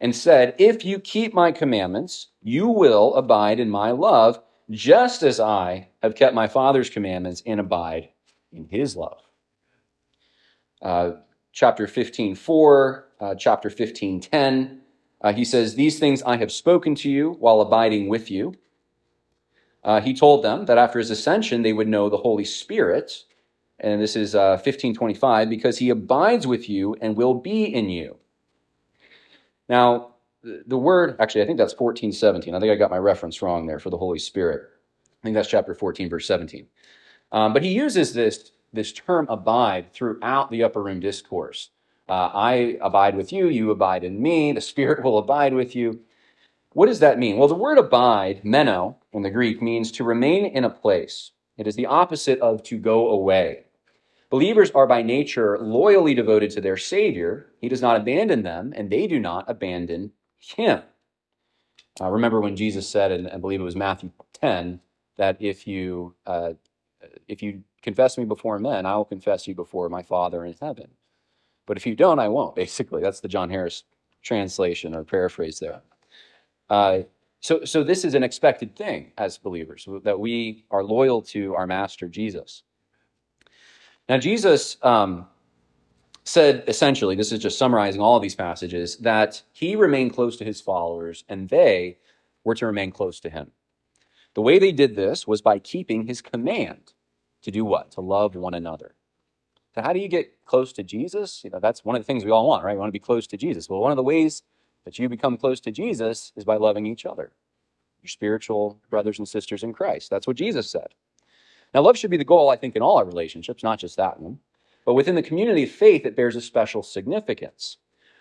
and 0.00 0.14
said, 0.14 0.54
If 0.58 0.84
you 0.84 0.98
keep 0.98 1.32
my 1.32 1.52
commandments, 1.52 2.28
you 2.42 2.68
will 2.68 3.14
abide 3.14 3.60
in 3.60 3.70
my 3.70 3.90
love, 3.90 4.40
just 4.70 5.22
as 5.22 5.40
I 5.40 5.88
have 6.02 6.14
kept 6.14 6.34
my 6.34 6.48
Father's 6.48 6.90
commandments 6.90 7.42
and 7.46 7.60
abide 7.60 8.10
in 8.52 8.66
his 8.70 8.96
love. 8.96 9.20
Uh, 10.82 11.12
chapter 11.52 11.86
15, 11.86 12.34
4, 12.34 13.08
uh, 13.20 13.34
chapter 13.34 13.70
15, 13.70 14.20
10. 14.20 14.80
Uh, 15.20 15.32
he 15.32 15.44
says, 15.44 15.74
These 15.74 15.98
things 15.98 16.22
I 16.22 16.36
have 16.36 16.50
spoken 16.50 16.94
to 16.96 17.10
you 17.10 17.32
while 17.38 17.60
abiding 17.60 18.08
with 18.08 18.30
you. 18.30 18.54
Uh, 19.82 20.00
he 20.00 20.14
told 20.14 20.44
them 20.44 20.66
that 20.66 20.78
after 20.78 20.98
his 20.98 21.10
ascension, 21.10 21.62
they 21.62 21.72
would 21.72 21.88
know 21.88 22.08
the 22.08 22.18
Holy 22.18 22.44
Spirit 22.44 23.24
and 23.80 24.00
this 24.00 24.16
is 24.16 24.34
uh, 24.34 24.60
1525, 24.62 25.48
because 25.48 25.78
he 25.78 25.90
abides 25.90 26.46
with 26.46 26.68
you 26.68 26.96
and 27.00 27.16
will 27.16 27.34
be 27.34 27.64
in 27.64 27.88
you. 27.88 28.16
Now, 29.68 30.14
the 30.42 30.78
word, 30.78 31.16
actually, 31.20 31.42
I 31.42 31.46
think 31.46 31.58
that's 31.58 31.74
1417. 31.78 32.54
I 32.54 32.60
think 32.60 32.72
I 32.72 32.76
got 32.76 32.90
my 32.90 32.98
reference 32.98 33.42
wrong 33.42 33.66
there 33.66 33.78
for 33.78 33.90
the 33.90 33.98
Holy 33.98 34.18
Spirit. 34.18 34.62
I 35.22 35.26
think 35.26 35.34
that's 35.34 35.48
chapter 35.48 35.74
14, 35.74 36.08
verse 36.08 36.26
17. 36.26 36.66
Um, 37.32 37.52
but 37.52 37.62
he 37.62 37.72
uses 37.72 38.14
this, 38.14 38.52
this 38.72 38.92
term 38.92 39.26
abide 39.28 39.92
throughout 39.92 40.50
the 40.50 40.64
upper 40.64 40.82
room 40.82 41.00
discourse. 41.00 41.70
Uh, 42.08 42.30
I 42.34 42.78
abide 42.80 43.14
with 43.16 43.32
you, 43.32 43.48
you 43.48 43.70
abide 43.70 44.02
in 44.02 44.20
me, 44.20 44.52
the 44.52 44.60
Spirit 44.60 45.04
will 45.04 45.18
abide 45.18 45.54
with 45.54 45.76
you. 45.76 46.00
What 46.72 46.86
does 46.86 47.00
that 47.00 47.18
mean? 47.18 47.36
Well, 47.36 47.48
the 47.48 47.54
word 47.54 47.78
abide, 47.78 48.44
meno, 48.44 48.96
in 49.12 49.22
the 49.22 49.30
Greek, 49.30 49.60
means 49.60 49.92
to 49.92 50.04
remain 50.04 50.46
in 50.46 50.64
a 50.64 50.70
place. 50.70 51.32
It 51.56 51.66
is 51.66 51.76
the 51.76 51.86
opposite 51.86 52.40
of 52.40 52.62
to 52.64 52.78
go 52.78 53.10
away. 53.10 53.64
Believers 54.30 54.70
are 54.70 54.86
by 54.86 55.02
nature 55.02 55.58
loyally 55.58 56.14
devoted 56.14 56.50
to 56.52 56.60
their 56.60 56.76
Savior. 56.76 57.52
He 57.60 57.68
does 57.68 57.82
not 57.82 57.96
abandon 57.96 58.42
them, 58.42 58.72
and 58.76 58.88
they 58.88 59.06
do 59.08 59.18
not 59.18 59.44
abandon 59.48 60.12
him. 60.38 60.82
Uh, 62.00 62.10
remember 62.10 62.40
when 62.40 62.56
Jesus 62.56 62.88
said, 62.88 63.10
and 63.10 63.28
I 63.28 63.38
believe 63.38 63.60
it 63.60 63.64
was 63.64 63.76
Matthew 63.76 64.12
10, 64.34 64.80
that 65.16 65.36
if 65.40 65.66
you 65.66 66.14
uh, 66.26 66.52
if 67.28 67.42
you 67.42 67.62
confess 67.82 68.18
me 68.18 68.24
before 68.24 68.58
men, 68.58 68.86
I 68.86 68.96
will 68.96 69.04
confess 69.04 69.48
you 69.48 69.54
before 69.54 69.88
my 69.88 70.02
Father 70.02 70.44
in 70.44 70.54
heaven. 70.60 70.88
But 71.66 71.76
if 71.76 71.86
you 71.86 71.94
don't, 71.94 72.18
I 72.18 72.28
won't. 72.28 72.54
Basically, 72.56 73.02
that's 73.02 73.20
the 73.20 73.28
Jon 73.28 73.50
Harris 73.50 73.84
translation 74.22 74.94
or 74.94 75.04
paraphrase 75.04 75.58
there. 75.58 75.82
Uh, 76.68 77.00
so, 77.40 77.64
so 77.64 77.82
this 77.82 78.04
is 78.04 78.14
an 78.14 78.22
expected 78.22 78.76
thing 78.76 79.12
as 79.16 79.38
believers 79.38 79.88
that 80.04 80.20
we 80.20 80.64
are 80.70 80.84
loyal 80.84 81.22
to 81.22 81.54
our 81.54 81.66
Master 81.66 82.06
Jesus. 82.06 82.62
Now, 84.10 84.18
Jesus 84.18 84.76
um, 84.82 85.28
said 86.24 86.64
essentially, 86.66 87.14
this 87.14 87.30
is 87.30 87.38
just 87.38 87.56
summarizing 87.56 88.00
all 88.00 88.16
of 88.16 88.22
these 88.22 88.34
passages, 88.34 88.96
that 88.96 89.40
he 89.52 89.76
remained 89.76 90.14
close 90.14 90.36
to 90.38 90.44
his 90.44 90.60
followers 90.60 91.22
and 91.28 91.48
they 91.48 91.96
were 92.42 92.56
to 92.56 92.66
remain 92.66 92.90
close 92.90 93.20
to 93.20 93.30
him. 93.30 93.52
The 94.34 94.42
way 94.42 94.58
they 94.58 94.72
did 94.72 94.96
this 94.96 95.28
was 95.28 95.42
by 95.42 95.60
keeping 95.60 96.08
his 96.08 96.22
command 96.22 96.92
to 97.42 97.52
do 97.52 97.64
what? 97.64 97.92
To 97.92 98.00
love 98.00 98.34
one 98.34 98.52
another. 98.52 98.96
So, 99.76 99.82
how 99.82 99.92
do 99.92 100.00
you 100.00 100.08
get 100.08 100.44
close 100.44 100.72
to 100.72 100.82
Jesus? 100.82 101.44
You 101.44 101.50
know, 101.50 101.60
that's 101.60 101.84
one 101.84 101.94
of 101.94 102.02
the 102.02 102.06
things 102.06 102.24
we 102.24 102.32
all 102.32 102.48
want, 102.48 102.64
right? 102.64 102.74
We 102.74 102.80
want 102.80 102.88
to 102.88 102.92
be 102.92 102.98
close 102.98 103.28
to 103.28 103.36
Jesus. 103.36 103.68
Well, 103.68 103.78
one 103.78 103.92
of 103.92 103.96
the 103.96 104.02
ways 104.02 104.42
that 104.86 104.98
you 104.98 105.08
become 105.08 105.36
close 105.36 105.60
to 105.60 105.70
Jesus 105.70 106.32
is 106.34 106.44
by 106.44 106.56
loving 106.56 106.84
each 106.84 107.06
other, 107.06 107.30
your 108.02 108.08
spiritual 108.08 108.80
brothers 108.90 109.20
and 109.20 109.28
sisters 109.28 109.62
in 109.62 109.72
Christ. 109.72 110.10
That's 110.10 110.26
what 110.26 110.34
Jesus 110.34 110.68
said. 110.68 110.96
Now, 111.72 111.82
love 111.82 111.96
should 111.96 112.10
be 112.10 112.16
the 112.16 112.24
goal, 112.24 112.50
I 112.50 112.56
think, 112.56 112.76
in 112.76 112.82
all 112.82 112.98
our 112.98 113.04
relationships, 113.04 113.62
not 113.62 113.78
just 113.78 113.96
that 113.96 114.20
one. 114.20 114.38
But 114.84 114.94
within 114.94 115.14
the 115.14 115.22
community 115.22 115.64
of 115.64 115.70
faith, 115.70 116.04
it 116.04 116.16
bears 116.16 116.36
a 116.36 116.40
special 116.40 116.82
significance. 116.82 117.76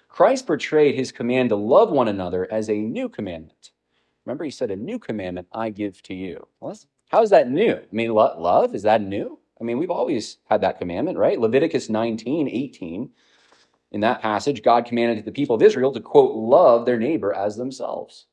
Christ 0.08 0.48
portrayed 0.48 0.96
his 0.96 1.12
command 1.12 1.50
to 1.50 1.56
love 1.56 1.92
one 1.92 2.08
another 2.08 2.48
as 2.52 2.70
a 2.70 2.74
new 2.74 3.10
commandment. 3.10 3.72
Remember, 4.26 4.44
he 4.44 4.52
said, 4.52 4.72
A 4.72 4.76
new 4.76 5.00
commandment 5.00 5.48
I 5.52 5.70
give 5.70 6.02
to 6.04 6.14
you. 6.14 6.48
Well, 6.60 6.78
how 7.10 7.22
is 7.22 7.30
that 7.32 7.50
new? 7.50 7.76
I 7.76 7.88
mean, 7.92 8.14
love, 8.14 8.76
is 8.76 8.84
that 8.84 9.02
new? 9.02 9.40
I 9.60 9.64
mean, 9.64 9.78
we've 9.78 9.92
always 9.92 10.38
had 10.50 10.62
that 10.62 10.80
commandment, 10.80 11.18
right? 11.18 11.40
Leviticus 11.40 11.90
19, 11.90 12.48
18. 12.48 13.10
In 13.92 14.02
that 14.02 14.22
passage, 14.22 14.62
God 14.62 14.86
commanded 14.86 15.26
the 15.26 15.32
people 15.32 15.56
of 15.56 15.64
Israel 15.64 15.92
to, 15.94 16.00
quote, 16.00 16.36
love 16.36 16.86
their 16.86 17.00
neighbor 17.00 17.34
as 17.34 17.58
themselves. 17.58 18.28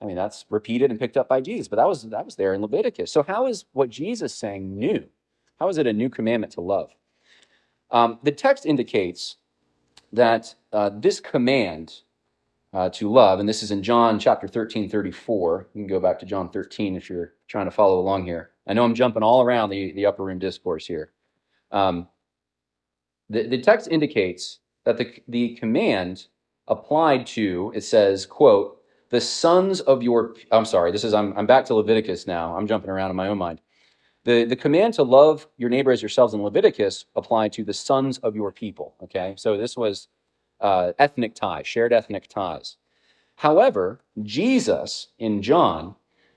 I 0.00 0.04
mean, 0.04 0.16
that's 0.16 0.44
repeated 0.50 0.90
and 0.90 1.00
picked 1.00 1.16
up 1.16 1.28
by 1.28 1.40
Jesus, 1.40 1.68
but 1.68 1.76
that 1.76 1.88
was 1.88 2.02
that 2.02 2.24
was 2.24 2.36
there 2.36 2.54
in 2.54 2.60
Leviticus. 2.60 3.10
So 3.10 3.22
how 3.22 3.46
is 3.46 3.64
what 3.72 3.88
Jesus 3.88 4.34
saying 4.34 4.78
new? 4.78 5.04
How 5.58 5.68
is 5.68 5.78
it 5.78 5.86
a 5.86 5.92
new 5.92 6.10
commandment 6.10 6.52
to 6.54 6.60
love? 6.60 6.90
Um, 7.90 8.18
the 8.22 8.32
text 8.32 8.66
indicates 8.66 9.36
that 10.12 10.54
uh, 10.72 10.90
this 10.92 11.20
command 11.20 12.00
uh, 12.72 12.90
to 12.90 13.10
love, 13.10 13.40
and 13.40 13.48
this 13.48 13.62
is 13.62 13.70
in 13.70 13.82
John 13.82 14.18
chapter 14.18 14.46
13, 14.46 14.90
34. 14.90 15.68
You 15.72 15.82
can 15.82 15.88
go 15.88 16.00
back 16.00 16.18
to 16.18 16.26
John 16.26 16.50
13 16.50 16.96
if 16.96 17.08
you're 17.08 17.32
trying 17.48 17.66
to 17.66 17.70
follow 17.70 17.98
along 17.98 18.26
here. 18.26 18.50
I 18.66 18.74
know 18.74 18.84
I'm 18.84 18.94
jumping 18.94 19.22
all 19.22 19.42
around 19.42 19.70
the, 19.70 19.92
the 19.92 20.06
upper 20.06 20.24
room 20.24 20.38
discourse 20.38 20.86
here. 20.86 21.12
Um, 21.70 22.08
the, 23.30 23.46
the 23.46 23.60
text 23.60 23.88
indicates 23.90 24.58
that 24.84 24.98
the, 24.98 25.22
the 25.28 25.54
command 25.54 26.26
applied 26.68 27.26
to, 27.26 27.72
it 27.74 27.82
says, 27.82 28.26
quote, 28.26 28.75
the 29.10 29.20
sons 29.20 29.80
of 29.82 30.02
your 30.02 30.34
i'm 30.52 30.64
sorry 30.64 30.90
this 30.90 31.04
is 31.04 31.14
i'm, 31.14 31.36
I'm 31.36 31.46
back 31.46 31.64
to 31.66 31.74
leviticus 31.74 32.26
now. 32.26 32.56
I'm 32.56 32.66
jumping 32.66 32.90
around 32.90 33.10
in 33.10 33.16
my 33.16 33.28
own 33.28 33.38
mind. 33.38 33.60
The, 34.24 34.44
the 34.44 34.56
command 34.56 34.94
to 34.94 35.04
love 35.04 35.46
your 35.56 35.70
neighbor 35.70 35.92
as 35.92 36.02
yourselves 36.02 36.34
in 36.34 36.42
leviticus 36.42 37.04
applied 37.14 37.52
to 37.52 37.64
the 37.64 37.72
sons 37.72 38.18
of 38.18 38.34
your 38.34 38.52
people 38.52 38.94
okay? 39.02 39.34
So 39.36 39.56
this 39.56 39.76
was 39.76 40.08
uh, 40.60 40.92
ethnic 40.98 41.34
ties 41.34 41.66
shared 41.66 41.92
ethnic 41.92 42.28
ties. 42.28 42.76
However 43.36 44.00
jesus 44.22 45.08
in 45.18 45.42
john 45.42 45.94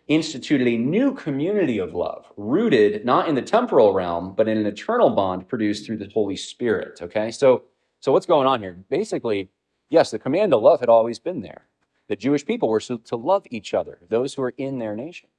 instituted 0.08 0.68
a 0.68 0.78
new 0.78 1.14
community 1.14 1.78
of 1.78 1.94
love 1.94 2.26
rooted 2.36 3.06
not 3.06 3.28
in 3.28 3.36
the 3.36 3.42
temporal 3.42 3.94
realm 3.94 4.34
but 4.36 4.48
in 4.48 4.58
an 4.58 4.66
eternal 4.66 5.10
bond 5.10 5.48
produced 5.48 5.86
through 5.86 5.98
the 5.98 6.10
holy 6.14 6.36
spirit 6.36 7.00
okay? 7.02 7.32
So 7.32 7.64
so 8.02 8.14
what's 8.14 8.26
going 8.26 8.48
on 8.48 8.62
here? 8.62 8.78
Basically 8.90 9.50
yes 9.90 10.12
the 10.12 10.20
command 10.20 10.52
to 10.52 10.58
love 10.58 10.80
had 10.80 10.90
always 10.90 11.18
been 11.18 11.42
there 11.42 11.66
the 12.10 12.16
Jewish 12.16 12.46
people 12.46 12.68
were 12.68 12.82
to 12.82 13.16
love 13.16 13.46
each 13.52 13.74
other, 13.74 14.00
those 14.10 14.34
who 14.34 14.42
are 14.42 14.54
in 14.58 14.80
their 14.80 14.96
nation. 14.96 15.30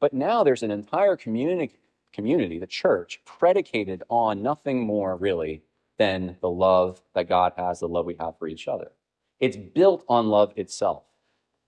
But 0.00 0.14
now 0.14 0.42
there's 0.42 0.62
an 0.62 0.70
entire 0.70 1.14
community, 1.14 1.74
community, 2.12 2.58
the 2.58 2.66
church, 2.66 3.20
predicated 3.24 4.02
on 4.08 4.42
nothing 4.42 4.80
more 4.80 5.14
really 5.16 5.62
than 5.98 6.36
the 6.40 6.50
love 6.50 7.02
that 7.14 7.28
God 7.28 7.52
has, 7.56 7.80
the 7.80 7.88
love 7.88 8.06
we 8.06 8.16
have 8.18 8.38
for 8.38 8.48
each 8.48 8.66
other. 8.66 8.92
It's 9.40 9.56
built 9.56 10.04
on 10.08 10.28
love 10.28 10.52
itself 10.56 11.04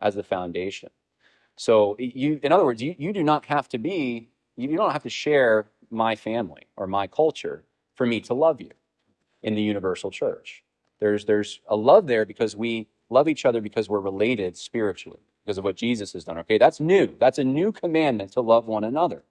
as 0.01 0.15
the 0.15 0.23
foundation. 0.23 0.91
So 1.57 1.97
you, 1.99 2.41
in 2.43 2.51
other 2.51 2.65
words, 2.65 2.83
you, 2.83 2.95
you 2.99 3.13
do 3.13 3.23
not 3.23 3.45
have 3.47 3.69
to 3.71 3.79
be, 3.79 4.31
you 4.57 4.77
don't 4.77 4.93
have 4.93 5.03
to 5.03 5.11
share 5.11 5.67
my 5.91 6.17
family 6.17 6.63
or 6.77 6.87
my 6.87 7.07
culture 7.07 7.65
for 7.95 8.07
me 8.07 8.21
to 8.23 8.35
love 8.35 8.61
you 8.61 8.71
in 9.43 9.55
the 9.55 9.63
universal 9.63 10.11
church. 10.11 10.63
There's, 11.01 11.25
there's 11.27 11.61
a 11.69 11.77
love 11.77 12.07
there 12.07 12.25
because 12.25 12.57
we 12.57 12.89
love 13.11 13.29
each 13.29 13.45
other 13.45 13.61
because 13.61 13.89
we're 13.89 14.01
related 14.01 14.57
spiritually, 14.57 15.21
because 15.45 15.59
of 15.59 15.65
what 15.65 15.77
Jesus 15.77 16.13
has 16.13 16.25
done. 16.25 16.39
Okay, 16.39 16.59
that's 16.59 16.81
new. 16.81 17.15
That's 17.19 17.39
a 17.39 17.45
new 17.45 17.73
commandment 17.73 18.33
to 18.33 18.41
love 18.41 18.67
one 18.67 18.85
another. 18.85 19.25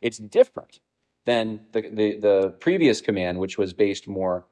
It's 0.00 0.18
different 0.18 0.80
than 1.24 1.60
the, 1.72 1.82
the, 1.82 2.18
the 2.18 2.54
previous 2.60 3.00
command, 3.00 3.38
which 3.38 3.58
was 3.58 3.72
based 3.72 4.08
more 4.08 4.46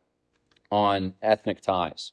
on 0.70 1.14
ethnic 1.22 1.61
ties. 1.61 2.12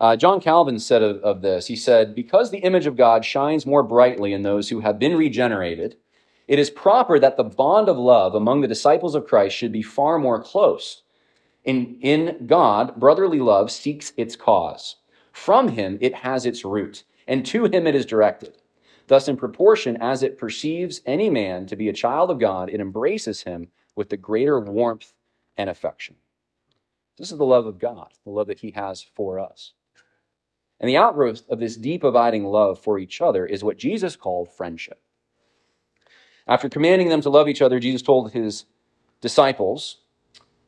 Uh, 0.00 0.14
John 0.14 0.40
Calvin 0.40 0.78
said 0.78 1.02
of, 1.02 1.16
of 1.18 1.42
this, 1.42 1.66
he 1.66 1.74
said, 1.74 2.14
Because 2.14 2.50
the 2.50 2.58
image 2.58 2.86
of 2.86 2.96
God 2.96 3.24
shines 3.24 3.66
more 3.66 3.82
brightly 3.82 4.32
in 4.32 4.42
those 4.42 4.68
who 4.68 4.80
have 4.80 4.98
been 4.98 5.16
regenerated, 5.16 5.96
it 6.46 6.58
is 6.58 6.70
proper 6.70 7.18
that 7.18 7.36
the 7.36 7.44
bond 7.44 7.88
of 7.88 7.98
love 7.98 8.34
among 8.34 8.60
the 8.60 8.68
disciples 8.68 9.14
of 9.14 9.26
Christ 9.26 9.56
should 9.56 9.72
be 9.72 9.82
far 9.82 10.18
more 10.18 10.42
close. 10.42 11.02
In, 11.64 11.98
in 12.00 12.46
God, 12.46 12.98
brotherly 12.98 13.40
love 13.40 13.70
seeks 13.70 14.12
its 14.16 14.36
cause. 14.36 14.96
From 15.38 15.68
him, 15.68 15.98
it 16.00 16.14
has 16.16 16.44
its 16.44 16.64
root, 16.64 17.04
and 17.28 17.46
to 17.46 17.64
him 17.64 17.86
it 17.86 17.94
is 17.94 18.04
directed. 18.04 18.58
Thus, 19.06 19.28
in 19.28 19.36
proportion 19.36 19.96
as 20.00 20.22
it 20.22 20.36
perceives 20.36 21.00
any 21.06 21.30
man 21.30 21.64
to 21.66 21.76
be 21.76 21.88
a 21.88 21.94
child 21.94 22.30
of 22.30 22.40
God, 22.40 22.68
it 22.68 22.80
embraces 22.80 23.42
him 23.42 23.68
with 23.94 24.10
the 24.10 24.16
greater 24.16 24.60
warmth 24.60 25.14
and 25.56 25.70
affection. 25.70 26.16
This 27.16 27.30
is 27.30 27.38
the 27.38 27.46
love 27.46 27.66
of 27.66 27.78
God, 27.78 28.12
the 28.24 28.30
love 28.30 28.48
that 28.48 28.60
he 28.60 28.72
has 28.72 29.00
for 29.02 29.38
us. 29.38 29.72
And 30.80 30.88
the 30.88 30.96
outgrowth 30.96 31.48
of 31.48 31.60
this 31.60 31.76
deep, 31.76 32.02
abiding 32.02 32.44
love 32.44 32.80
for 32.80 32.98
each 32.98 33.20
other 33.20 33.46
is 33.46 33.64
what 33.64 33.78
Jesus 33.78 34.16
called 34.16 34.50
friendship. 34.50 35.00
After 36.48 36.68
commanding 36.68 37.08
them 37.08 37.22
to 37.22 37.30
love 37.30 37.48
each 37.48 37.62
other, 37.62 37.78
Jesus 37.78 38.02
told 38.02 38.32
his 38.32 38.64
disciples, 39.20 39.98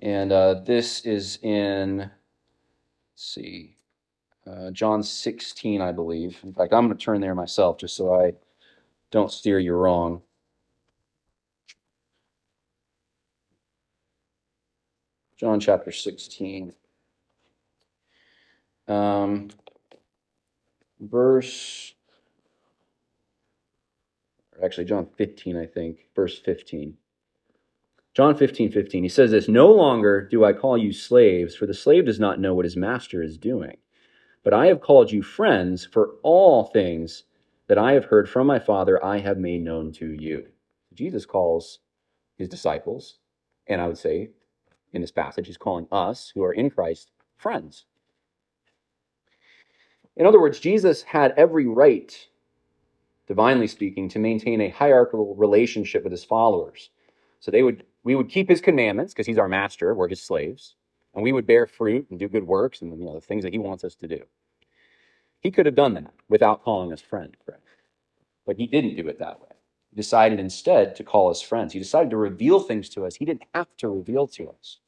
and 0.00 0.33
uh, 0.33 0.54
this 0.54 1.04
is 1.04 1.38
in, 1.42 2.11
see, 3.16 3.76
uh, 4.50 4.70
John 4.70 5.02
16, 5.02 5.80
I 5.80 5.92
believe. 5.92 6.38
In 6.42 6.52
fact, 6.52 6.72
I'm 6.72 6.86
going 6.86 6.96
to 6.96 7.04
turn 7.04 7.20
there 7.20 7.34
myself 7.34 7.78
just 7.78 7.96
so 7.96 8.14
I 8.14 8.32
don't 9.10 9.30
steer 9.30 9.58
you 9.58 9.74
wrong. 9.74 10.22
John 15.36 15.60
chapter 15.60 15.92
16. 15.92 16.74
Um, 18.88 19.50
verse 20.98 21.94
actually 24.62 24.84
John 24.84 25.06
15, 25.16 25.56
I 25.56 25.66
think, 25.66 26.08
verse 26.14 26.38
15. 26.38 26.96
John 28.12 28.36
15, 28.36 28.72
15, 28.72 29.02
he 29.02 29.08
says 29.08 29.30
this 29.30 29.48
No 29.48 29.70
longer 29.70 30.26
do 30.26 30.44
I 30.44 30.52
call 30.52 30.76
you 30.76 30.92
slaves, 30.92 31.54
for 31.54 31.66
the 31.66 31.74
slave 31.74 32.06
does 32.06 32.20
not 32.20 32.40
know 32.40 32.54
what 32.54 32.64
his 32.64 32.76
master 32.76 33.22
is 33.22 33.38
doing. 33.38 33.76
But 34.42 34.55
I 34.55 34.66
have 34.66 34.81
called 34.81 35.12
you 35.12 35.22
friends, 35.22 35.85
for 35.85 36.16
all 36.22 36.64
things 36.64 37.24
that 37.66 37.79
I 37.79 37.92
have 37.92 38.07
heard 38.07 38.29
from 38.29 38.46
my 38.46 38.59
Father 38.59 39.05
I 39.05 39.18
have 39.18 39.38
made 39.38 39.62
known 39.62 39.92
to 39.92 40.12
you. 40.12 40.46
Jesus 40.94 41.26
calls 41.26 41.81
his 42.37 42.48
disciples, 42.48 43.18
and 43.66 43.81
I 43.81 43.87
would 43.87 43.98
say 43.98 44.31
in 44.92 45.00
this 45.00 45.12
passage, 45.12 45.46
he's 45.46 45.57
calling 45.57 45.87
us 45.92 46.33
who 46.35 46.42
are 46.42 46.53
in 46.53 46.70
Christ 46.70 47.11
friends. 47.37 47.85
In 50.16 50.26
other 50.26 50.40
words, 50.40 50.59
Jesus 50.59 51.03
had 51.03 51.33
every 51.37 51.66
right 51.66 52.29
divinely 53.31 53.68
speaking, 53.68 54.09
to 54.09 54.18
maintain 54.18 54.61
a 54.61 54.70
hierarchical 54.70 55.37
relationship 55.37 56.03
with 56.03 56.11
his 56.11 56.24
followers. 56.24 56.90
So 57.38 57.53
they 57.53 57.62
would 57.62 57.85
we 58.03 58.16
would 58.16 58.29
keep 58.29 58.48
his 58.48 58.61
commandments 58.61 59.12
because 59.14 59.29
he's 59.29 59.38
our 59.38 59.46
master, 59.46 59.94
we're 59.94 60.09
his 60.09 60.20
slaves, 60.20 60.74
and 61.14 61.22
we 61.22 61.32
would 61.32 61.46
bear 61.46 61.66
fruit 61.66 62.06
and 62.10 62.18
do 62.18 62.28
good 62.28 62.46
works 62.46 62.82
and 62.82 62.98
you 62.98 63.04
know 63.04 63.14
the 63.14 63.20
things 63.20 63.44
that 63.44 63.52
he 63.52 63.58
wants 63.58 63.84
us 63.84 63.94
to 63.96 64.08
do. 64.08 64.22
He 65.40 65.50
could 65.50 65.66
have 65.66 65.74
done 65.74 65.94
that 65.94 66.12
without 66.28 66.62
calling 66.62 66.92
us 66.92 67.00
friend, 67.00 67.36
but 68.46 68.56
he 68.56 68.66
didn't 68.66 68.96
do 68.96 69.08
it 69.08 69.18
that 69.18 69.40
way. 69.40 69.48
He 69.90 69.96
decided 69.96 70.38
instead 70.38 70.94
to 70.96 71.04
call 71.04 71.30
us 71.30 71.40
friends. 71.40 71.72
He 71.72 71.78
decided 71.78 72.10
to 72.10 72.16
reveal 72.16 72.60
things 72.60 72.88
to 72.90 73.06
us 73.06 73.16
he 73.16 73.24
didn't 73.24 73.44
have 73.54 73.68
to 73.78 73.88
reveal 73.88 74.26
to 74.28 74.50
us. 74.50 74.78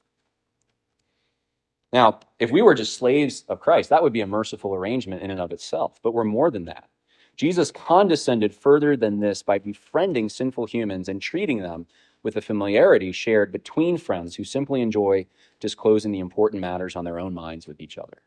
Now, 1.93 2.21
if 2.39 2.51
we 2.51 2.63
were 2.63 2.75
just 2.75 2.97
slaves 2.97 3.45
of 3.49 3.61
Christ, 3.61 3.91
that 3.91 4.03
would 4.03 4.13
be 4.13 4.23
a 4.23 4.27
merciful 4.27 4.75
arrangement 4.75 5.23
in 5.23 5.31
and 5.31 5.41
of 5.41 5.53
itself, 5.53 6.01
but 6.03 6.13
we're 6.13 6.25
more 6.25 6.51
than 6.51 6.65
that. 6.65 6.89
Jesus 7.37 7.71
condescended 7.71 8.55
further 8.55 8.97
than 8.97 9.21
this 9.21 9.43
by 9.43 9.59
befriending 9.59 10.29
sinful 10.29 10.67
humans 10.67 11.09
and 11.09 11.21
treating 11.21 11.59
them 11.59 11.87
with 12.23 12.35
the 12.35 12.41
familiarity 12.41 13.13
shared 13.13 13.53
between 13.53 13.97
friends 13.97 14.37
who 14.37 14.45
simply 14.45 14.81
enjoy 14.81 15.27
disclosing 15.61 16.13
the 16.13 16.21
important 16.21 16.61
matters 16.61 16.97
on 16.97 17.05
their 17.05 17.19
own 17.19 17.35
minds 17.35 17.67
with 17.67 17.81
each 17.81 17.99
other. 17.99 18.23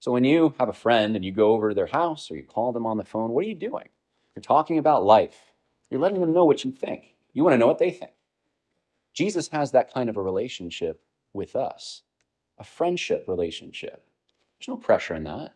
So 0.00 0.12
when 0.12 0.24
you 0.24 0.54
have 0.58 0.68
a 0.68 0.74
friend 0.74 1.16
and 1.16 1.24
you 1.24 1.32
go 1.32 1.52
over 1.52 1.70
to 1.70 1.74
their 1.74 1.86
house 1.86 2.30
or 2.30 2.36
you 2.36 2.44
call 2.44 2.72
them 2.72 2.86
on 2.86 2.96
the 2.96 3.04
phone, 3.04 3.30
what 3.30 3.44
are 3.44 3.48
you 3.48 3.54
doing? 3.54 3.88
You're 4.34 4.42
talking 4.42 4.78
about 4.78 5.04
life. 5.04 5.52
You're 5.90 6.00
letting 6.00 6.20
them 6.20 6.32
know 6.32 6.44
what 6.44 6.64
you 6.64 6.70
think. 6.70 7.14
You 7.32 7.42
want 7.42 7.54
to 7.54 7.58
know 7.58 7.66
what 7.66 7.78
they 7.78 7.90
think. 7.90 8.12
Jesus 9.14 9.48
has 9.48 9.72
that 9.72 9.92
kind 9.92 10.10
of 10.10 10.16
a 10.16 10.22
relationship 10.22 11.02
with 11.32 11.56
us, 11.56 12.02
a 12.58 12.64
friendship 12.64 13.24
relationship. 13.28 14.04
There's 14.58 14.68
no 14.68 14.76
pressure 14.76 15.14
in 15.14 15.24
that. 15.24 15.54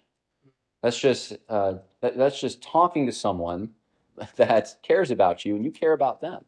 That's 0.82 0.98
just 0.98 1.36
uh, 1.48 1.74
that, 2.00 2.16
that's 2.16 2.40
just 2.40 2.62
talking 2.62 3.06
to 3.06 3.12
someone 3.12 3.70
that 4.36 4.76
cares 4.82 5.10
about 5.10 5.44
you 5.44 5.56
and 5.56 5.64
you 5.64 5.70
care 5.70 5.92
about 5.92 6.20
them. 6.20 6.44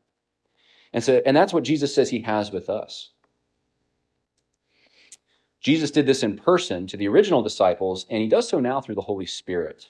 And 0.92 1.02
so 1.02 1.22
and 1.24 1.37
that's 1.37 1.52
what 1.52 1.64
Jesus 1.64 1.94
says 1.94 2.11
he 2.11 2.20
has 2.22 2.52
with 2.52 2.68
us. 2.68 3.11
Jesus 5.61 5.92
did 5.92 6.07
this 6.07 6.24
in 6.24 6.37
person 6.37 6.87
to 6.88 6.96
the 6.96 7.07
original 7.07 7.42
disciples, 7.42 8.05
and 8.11 8.20
he 8.20 8.28
does 8.28 8.48
so 8.48 8.59
now 8.59 8.81
through 8.81 8.96
the 8.96 9.02
Holy 9.02 9.26
Spirit. 9.26 9.88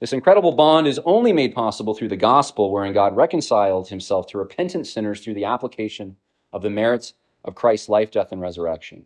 This 0.00 0.14
incredible 0.14 0.52
bond 0.52 0.86
is 0.86 0.98
only 1.04 1.34
made 1.34 1.54
possible 1.54 1.92
through 1.92 2.08
the 2.08 2.16
gospel, 2.16 2.72
wherein 2.72 2.94
God 2.94 3.14
reconciled 3.14 3.88
himself 3.88 4.26
to 4.28 4.38
repentant 4.38 4.86
sinners 4.86 5.20
through 5.20 5.34
the 5.34 5.44
application 5.44 6.16
of 6.54 6.62
the 6.62 6.70
merits 6.70 7.12
of 7.44 7.54
Christ's 7.54 7.90
life, 7.90 8.10
death, 8.10 8.32
and 8.32 8.40
resurrection. 8.40 9.04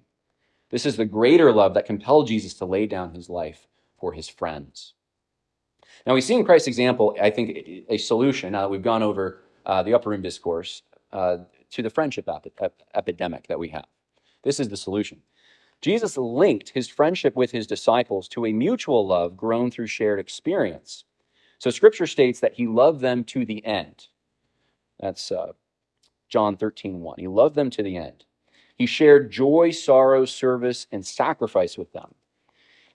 This 0.71 0.87
is 0.87 0.97
the 0.97 1.05
greater 1.05 1.53
love 1.53 1.75
that 1.75 1.87
compelled 1.87 2.29
Jesus 2.29 2.55
to 2.55 2.65
lay 2.65 2.87
down 2.87 3.13
his 3.13 3.29
life 3.29 3.67
for 3.99 4.13
his 4.13 4.29
friends. 4.29 4.95
Now, 6.07 6.15
we 6.15 6.21
see 6.21 6.35
in 6.35 6.45
Christ's 6.45 6.69
example, 6.69 7.17
I 7.21 7.31
think, 7.31 7.59
a 7.89 7.99
solution, 7.99 8.53
now 8.53 8.63
that 8.63 8.71
we've 8.71 8.83
gone 8.83 9.03
over 9.03 9.41
uh, 9.67 9.83
the 9.83 9.95
upper 9.95 10.11
room 10.11 10.23
discourse, 10.23 10.83
uh, 11.15 11.39
to 11.71 11.83
the 11.83 11.91
friendship 11.91 12.29
ep- 12.29 12.83
epidemic 12.95 13.47
that 13.47 13.59
we 13.59 13.71
have. 13.71 13.87
This 14.43 14.61
is 14.61 14.69
the 14.69 14.77
solution. 14.77 15.23
Jesus 15.81 16.17
linked 16.17 16.71
his 16.71 16.89
friendship 16.89 17.37
with 17.37 17.51
his 17.51 17.67
disciples 17.67 18.29
to 18.29 18.47
a 18.47 18.53
mutual 18.53 19.07
love 19.07 19.37
grown 19.37 19.71
through 19.71 19.87
shared 19.87 20.19
experience. 20.19 21.05
So, 21.59 21.71
scripture 21.71 22.07
states 22.07 22.41
that 22.41 22.55
he 22.55 22.67
loved 22.67 23.01
them 23.01 23.25
to 23.25 23.45
the 23.45 23.65
end. 23.65 24.09
That's 25.01 25.33
uh, 25.33 25.53
John 26.29 26.57
13, 26.57 27.01
1. 27.01 27.17
He 27.19 27.29
loved 27.29 27.55
them 27.55 27.71
to 27.71 27.83
the 27.83 27.97
end. 27.97 28.25
He 28.77 28.87
shared 28.87 29.31
joy, 29.31 29.71
sorrow, 29.71 30.25
service, 30.25 30.87
and 30.91 31.07
sacrifice 31.07 31.79
with 31.79 31.93
them. 31.93 32.15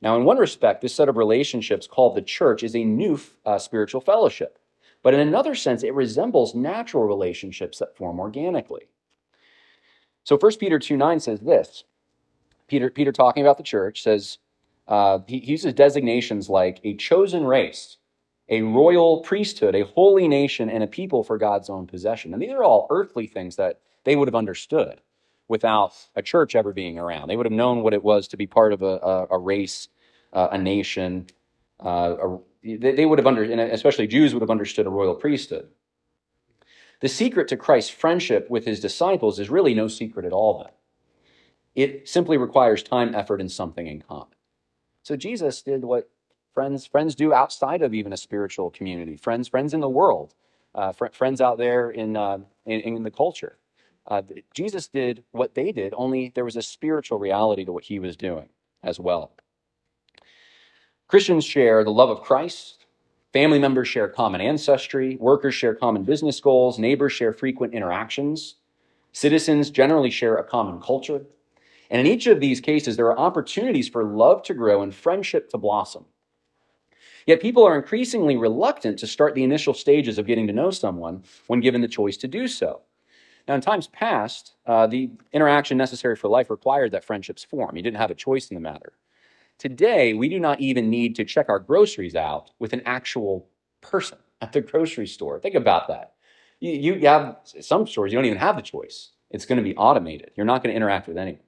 Now, 0.01 0.15
in 0.17 0.23
one 0.23 0.37
respect, 0.37 0.81
this 0.81 0.93
set 0.93 1.09
of 1.09 1.17
relationships 1.17 1.87
called 1.87 2.15
the 2.15 2.21
church 2.21 2.63
is 2.63 2.75
a 2.75 2.83
new 2.83 3.19
uh, 3.45 3.57
spiritual 3.59 4.01
fellowship. 4.01 4.58
But 5.01 5.13
in 5.13 5.21
another 5.21 5.55
sense, 5.55 5.83
it 5.83 5.93
resembles 5.93 6.55
natural 6.55 7.03
relationships 7.03 7.79
that 7.79 7.95
form 7.95 8.19
organically. 8.19 8.89
So 10.23 10.37
1 10.37 10.57
Peter 10.57 10.77
2 10.77 10.97
9 10.97 11.19
says 11.19 11.39
this 11.39 11.85
Peter, 12.67 12.89
Peter 12.89 13.11
talking 13.11 13.43
about 13.43 13.57
the 13.57 13.63
church, 13.63 14.03
says, 14.03 14.37
uh, 14.87 15.19
he, 15.27 15.39
he 15.39 15.51
uses 15.51 15.73
designations 15.73 16.49
like 16.49 16.79
a 16.83 16.95
chosen 16.95 17.45
race, 17.45 17.97
a 18.49 18.61
royal 18.61 19.21
priesthood, 19.21 19.75
a 19.75 19.85
holy 19.85 20.27
nation, 20.27 20.69
and 20.69 20.83
a 20.83 20.87
people 20.87 21.23
for 21.23 21.37
God's 21.37 21.69
own 21.69 21.87
possession. 21.87 22.33
And 22.33 22.41
these 22.41 22.51
are 22.51 22.63
all 22.63 22.87
earthly 22.89 23.27
things 23.27 23.55
that 23.55 23.79
they 24.03 24.15
would 24.15 24.27
have 24.27 24.35
understood 24.35 25.01
without 25.47 25.93
a 26.15 26.21
church 26.21 26.55
ever 26.55 26.73
being 26.73 26.97
around. 26.97 27.27
They 27.27 27.37
would 27.37 27.45
have 27.45 27.53
known 27.53 27.83
what 27.83 27.93
it 27.93 28.03
was 28.03 28.27
to 28.29 28.37
be 28.37 28.47
part 28.47 28.73
of 28.73 28.81
a, 28.81 28.97
a, 28.97 29.27
a 29.31 29.37
race, 29.37 29.87
uh, 30.33 30.49
a 30.51 30.57
nation. 30.57 31.27
Uh, 31.83 32.15
a, 32.21 32.39
they, 32.63 32.75
they, 32.77 33.05
would 33.05 33.19
have 33.19 33.27
under, 33.27 33.43
and 33.43 33.59
especially 33.59 34.07
Jews 34.07 34.33
would 34.33 34.41
have 34.41 34.49
understood 34.49 34.85
a 34.85 34.89
royal 34.89 35.15
priesthood. 35.15 35.69
The 37.01 37.07
secret 37.07 37.47
to 37.49 37.57
Christ's 37.57 37.91
friendship 37.91 38.49
with 38.49 38.65
his 38.65 38.79
disciples 38.79 39.39
is 39.39 39.49
really 39.49 39.73
no 39.73 39.87
secret 39.87 40.25
at 40.25 40.33
all. 40.33 40.63
Then 40.63 40.73
it 41.75 42.09
simply 42.09 42.37
requires 42.37 42.83
time, 42.83 43.15
effort, 43.15 43.39
and 43.39 43.51
something 43.51 43.87
in 43.87 44.01
common. 44.01 44.35
So 45.03 45.15
Jesus 45.15 45.61
did 45.61 45.85
what 45.85 46.09
friends 46.53 46.85
friends 46.85 47.15
do 47.15 47.33
outside 47.33 47.81
of 47.81 47.93
even 47.93 48.11
a 48.11 48.17
spiritual 48.17 48.69
community. 48.69 49.15
Friends 49.15 49.47
friends 49.47 49.73
in 49.73 49.79
the 49.79 49.89
world, 49.89 50.33
uh, 50.75 50.91
fr- 50.91 51.07
friends 51.13 51.39
out 51.39 51.57
there 51.57 51.89
in, 51.89 52.17
uh, 52.17 52.39
in 52.65 52.81
in 52.81 53.03
the 53.03 53.11
culture. 53.11 53.57
Uh, 54.05 54.23
Jesus 54.53 54.87
did 54.87 55.23
what 55.31 55.53
they 55.53 55.71
did, 55.71 55.93
only 55.95 56.31
there 56.33 56.43
was 56.43 56.55
a 56.55 56.61
spiritual 56.61 57.19
reality 57.19 57.63
to 57.63 57.71
what 57.71 57.83
he 57.85 57.99
was 57.99 58.17
doing 58.17 58.49
as 58.83 58.99
well. 58.99 59.31
Christians 61.09 61.43
share 61.43 61.83
the 61.83 61.89
love 61.89 62.11
of 62.11 62.21
Christ. 62.21 62.85
Family 63.33 63.57
members 63.57 63.87
share 63.87 64.07
common 64.07 64.41
ancestry. 64.41 65.15
Workers 65.15 65.55
share 65.55 65.73
common 65.73 66.03
business 66.03 66.39
goals. 66.39 66.77
Neighbors 66.77 67.13
share 67.13 67.33
frequent 67.33 67.73
interactions. 67.73 68.57
Citizens 69.11 69.71
generally 69.71 70.11
share 70.11 70.37
a 70.37 70.43
common 70.43 70.79
culture. 70.79 71.25
And 71.89 71.99
in 71.99 72.05
each 72.05 72.27
of 72.27 72.39
these 72.39 72.61
cases, 72.61 72.95
there 72.95 73.07
are 73.07 73.17
opportunities 73.17 73.89
for 73.89 74.03
love 74.03 74.43
to 74.43 74.53
grow 74.53 74.83
and 74.83 74.93
friendship 74.93 75.49
to 75.49 75.57
blossom. 75.57 76.05
Yet 77.25 77.41
people 77.41 77.63
are 77.63 77.75
increasingly 77.75 78.37
reluctant 78.37 78.99
to 78.99 79.07
start 79.07 79.33
the 79.33 79.43
initial 79.43 79.73
stages 79.73 80.19
of 80.19 80.27
getting 80.27 80.45
to 80.45 80.53
know 80.53 80.69
someone 80.69 81.23
when 81.47 81.59
given 81.59 81.81
the 81.81 81.87
choice 81.87 82.17
to 82.17 82.27
do 82.27 82.47
so. 82.47 82.81
Now, 83.47 83.55
in 83.55 83.61
times 83.61 83.87
past, 83.87 84.53
uh, 84.67 84.85
the 84.85 85.09
interaction 85.33 85.75
necessary 85.75 86.15
for 86.15 86.27
life 86.27 86.51
required 86.51 86.91
that 86.91 87.03
friendships 87.03 87.43
form. 87.43 87.75
You 87.75 87.81
didn't 87.81 87.97
have 87.97 88.11
a 88.11 88.15
choice 88.15 88.51
in 88.51 88.53
the 88.53 88.61
matter. 88.61 88.93
Today, 89.59 90.13
we 90.13 90.29
do 90.29 90.39
not 90.39 90.61
even 90.61 90.89
need 90.89 91.17
to 91.17 91.25
check 91.25 91.49
our 91.49 91.59
groceries 91.59 92.15
out 92.15 92.51
with 92.59 92.71
an 92.71 92.81
actual 92.85 93.49
person 93.81 94.17
at 94.41 94.53
the 94.53 94.61
grocery 94.61 95.05
store. 95.05 95.37
Think 95.37 95.55
about 95.55 95.89
that. 95.89 96.13
You, 96.61 96.93
you 96.93 97.07
have 97.07 97.39
some 97.43 97.85
stores, 97.85 98.11
you 98.11 98.17
don't 98.17 98.25
even 98.25 98.37
have 98.37 98.55
the 98.55 98.61
choice. 98.61 99.11
It's 99.29 99.45
going 99.45 99.57
to 99.57 99.63
be 99.63 99.75
automated. 99.75 100.31
You're 100.35 100.45
not 100.45 100.63
going 100.63 100.73
to 100.73 100.77
interact 100.77 101.09
with 101.09 101.17
anyone. 101.17 101.41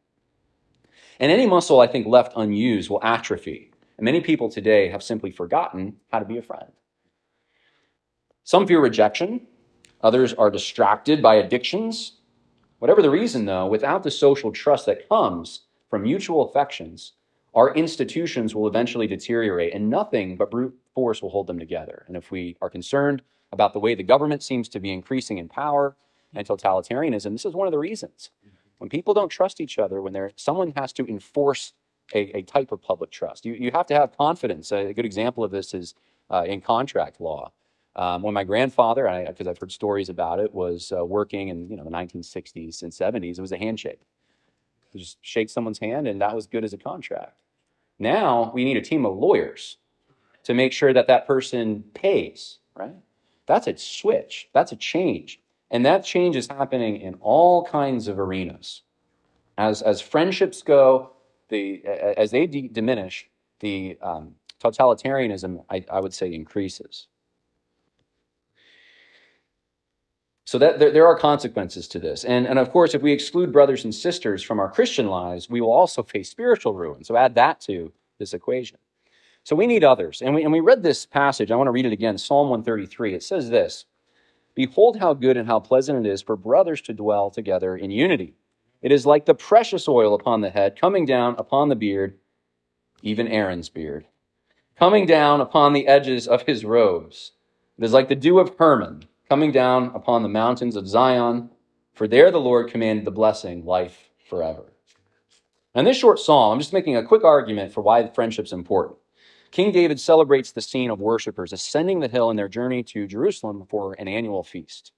And 1.21 1.31
any 1.31 1.45
muscle, 1.45 1.79
I 1.79 1.87
think, 1.87 2.05
left 2.05 2.33
unused 2.35 2.89
will 2.89 3.01
atrophy. 3.01 3.71
And 3.97 4.03
many 4.03 4.19
people 4.19 4.49
today 4.49 4.89
have 4.89 5.01
simply 5.01 5.31
forgotten 5.31 5.95
how 6.11 6.19
to 6.19 6.25
be 6.25 6.37
a 6.37 6.41
friend. 6.41 6.71
Some 8.43 8.67
fear 8.67 8.81
rejection, 8.81 9.47
others 10.01 10.33
are 10.33 10.51
distracted 10.51 11.21
by 11.21 11.35
addictions. 11.35 12.17
Whatever 12.79 13.01
the 13.01 13.09
reason, 13.09 13.45
though, 13.45 13.67
without 13.67 14.03
the 14.03 14.11
social 14.11 14.51
trust 14.51 14.85
that 14.87 15.07
comes 15.07 15.61
from 15.89 16.03
mutual 16.03 16.49
affections, 16.49 17.13
our 17.53 17.73
institutions 17.73 18.55
will 18.55 18.67
eventually 18.67 19.07
deteriorate 19.07 19.73
and 19.73 19.89
nothing 19.89 20.37
but 20.37 20.51
brute 20.51 20.75
force 20.93 21.21
will 21.21 21.29
hold 21.29 21.47
them 21.47 21.59
together. 21.59 22.05
And 22.07 22.15
if 22.15 22.31
we 22.31 22.55
are 22.61 22.69
concerned 22.69 23.21
about 23.51 23.73
the 23.73 23.79
way 23.79 23.95
the 23.95 24.03
government 24.03 24.43
seems 24.43 24.69
to 24.69 24.79
be 24.79 24.91
increasing 24.91 25.37
in 25.37 25.49
power 25.49 25.95
and 26.33 26.47
totalitarianism, 26.47 27.31
this 27.31 27.45
is 27.45 27.53
one 27.53 27.67
of 27.67 27.71
the 27.71 27.79
reasons. 27.79 28.29
When 28.77 28.89
people 28.89 29.13
don't 29.13 29.29
trust 29.29 29.61
each 29.61 29.77
other, 29.77 30.01
when 30.01 30.13
there 30.13 30.31
someone 30.35 30.73
has 30.75 30.93
to 30.93 31.05
enforce 31.05 31.73
a, 32.15 32.37
a 32.37 32.41
type 32.41 32.71
of 32.71 32.81
public 32.81 33.11
trust, 33.11 33.45
you, 33.45 33.53
you 33.53 33.71
have 33.71 33.85
to 33.87 33.93
have 33.93 34.17
confidence. 34.17 34.71
A 34.71 34.93
good 34.93 35.05
example 35.05 35.43
of 35.43 35.51
this 35.51 35.73
is 35.73 35.93
uh, 36.29 36.45
in 36.47 36.61
contract 36.61 37.19
law. 37.19 37.51
Um, 37.95 38.21
when 38.21 38.33
my 38.33 38.45
grandfather, 38.45 39.25
because 39.27 39.47
I've 39.47 39.57
heard 39.57 39.71
stories 39.71 40.07
about 40.07 40.39
it, 40.39 40.53
was 40.53 40.93
uh, 40.97 41.05
working 41.05 41.49
in 41.49 41.69
you 41.69 41.75
know 41.75 41.83
the 41.83 41.91
1960s 41.91 42.83
and 42.83 42.91
70s, 42.91 43.37
it 43.37 43.41
was 43.41 43.51
a 43.51 43.57
handshake. 43.57 43.99
Just 44.95 45.17
shake 45.21 45.49
someone's 45.49 45.79
hand, 45.79 46.07
and 46.07 46.21
that 46.21 46.35
was 46.35 46.47
good 46.47 46.63
as 46.63 46.73
a 46.73 46.77
contract. 46.77 47.37
Now 47.99 48.51
we 48.53 48.63
need 48.65 48.77
a 48.77 48.81
team 48.81 49.05
of 49.05 49.15
lawyers 49.15 49.77
to 50.43 50.53
make 50.53 50.73
sure 50.73 50.91
that 50.93 51.07
that 51.07 51.27
person 51.27 51.83
pays, 51.93 52.59
right? 52.75 52.95
That's 53.45 53.67
a 53.67 53.77
switch, 53.77 54.49
that's 54.53 54.71
a 54.71 54.75
change. 54.75 55.39
And 55.69 55.85
that 55.85 56.03
change 56.03 56.35
is 56.35 56.47
happening 56.47 56.99
in 56.99 57.15
all 57.21 57.63
kinds 57.65 58.07
of 58.07 58.19
arenas. 58.19 58.81
As, 59.57 59.81
as 59.81 60.01
friendships 60.01 60.61
go, 60.63 61.11
the, 61.49 61.83
as 61.85 62.31
they 62.31 62.47
de- 62.47 62.67
diminish, 62.67 63.29
the 63.59 63.97
um, 64.01 64.35
totalitarianism, 64.61 65.63
I, 65.69 65.85
I 65.89 65.99
would 65.99 66.13
say, 66.13 66.33
increases. 66.33 67.07
So 70.51 70.57
that 70.57 70.79
there, 70.79 70.91
there, 70.91 71.07
are 71.07 71.15
consequences 71.15 71.87
to 71.87 71.97
this. 71.97 72.25
And, 72.25 72.45
and 72.45 72.59
of 72.59 72.71
course, 72.73 72.93
if 72.93 73.01
we 73.01 73.13
exclude 73.13 73.53
brothers 73.53 73.85
and 73.85 73.95
sisters 73.95 74.43
from 74.43 74.59
our 74.59 74.69
Christian 74.69 75.07
lives, 75.07 75.49
we 75.49 75.61
will 75.61 75.71
also 75.71 76.03
face 76.03 76.29
spiritual 76.29 76.73
ruin. 76.73 77.05
So 77.05 77.15
add 77.15 77.35
that 77.35 77.61
to 77.61 77.93
this 78.19 78.33
equation. 78.33 78.77
So 79.45 79.55
we 79.55 79.65
need 79.65 79.85
others. 79.85 80.21
And 80.21 80.35
we, 80.35 80.43
and 80.43 80.51
we 80.51 80.59
read 80.59 80.83
this 80.83 81.05
passage. 81.05 81.51
I 81.51 81.55
want 81.55 81.67
to 81.67 81.71
read 81.71 81.85
it 81.85 81.93
again 81.93 82.17
Psalm 82.17 82.49
133. 82.49 83.13
It 83.13 83.23
says 83.23 83.49
this 83.49 83.85
Behold, 84.53 84.97
how 84.99 85.13
good 85.13 85.37
and 85.37 85.47
how 85.47 85.61
pleasant 85.61 86.05
it 86.05 86.09
is 86.09 86.21
for 86.21 86.35
brothers 86.35 86.81
to 86.81 86.93
dwell 86.93 87.31
together 87.31 87.77
in 87.77 87.89
unity. 87.89 88.33
It 88.81 88.91
is 88.91 89.05
like 89.05 89.25
the 89.25 89.33
precious 89.33 89.87
oil 89.87 90.13
upon 90.13 90.41
the 90.41 90.49
head, 90.49 90.77
coming 90.77 91.05
down 91.05 91.35
upon 91.37 91.69
the 91.69 91.77
beard, 91.77 92.17
even 93.01 93.29
Aaron's 93.29 93.69
beard, 93.69 94.05
coming 94.77 95.05
down 95.05 95.39
upon 95.39 95.71
the 95.71 95.87
edges 95.87 96.27
of 96.27 96.41
his 96.41 96.65
robes. 96.65 97.31
It 97.77 97.85
is 97.85 97.93
like 97.93 98.09
the 98.09 98.15
dew 98.15 98.37
of 98.37 98.57
Hermon 98.57 99.05
coming 99.31 99.53
down 99.53 99.89
upon 99.95 100.23
the 100.23 100.27
mountains 100.27 100.75
of 100.75 100.85
Zion, 100.85 101.49
for 101.93 102.05
there 102.05 102.31
the 102.31 102.37
Lord 102.37 102.69
commanded 102.69 103.05
the 103.05 103.11
blessing, 103.11 103.63
life 103.63 104.09
forever. 104.27 104.73
In 105.73 105.85
this 105.85 105.95
short 105.95 106.19
psalm, 106.19 106.51
I'm 106.51 106.59
just 106.59 106.73
making 106.73 106.97
a 106.97 107.05
quick 107.05 107.23
argument 107.23 107.71
for 107.71 107.79
why 107.79 108.05
friendship's 108.09 108.51
important. 108.51 108.99
King 109.49 109.71
David 109.71 110.01
celebrates 110.01 110.51
the 110.51 110.59
scene 110.59 110.89
of 110.89 110.99
worshipers 110.99 111.53
ascending 111.53 112.01
the 112.01 112.09
hill 112.09 112.29
in 112.29 112.35
their 112.35 112.49
journey 112.49 112.83
to 112.83 113.07
Jerusalem 113.07 113.65
for 113.69 113.93
an 113.93 114.09
annual 114.09 114.43
feast. 114.43 114.91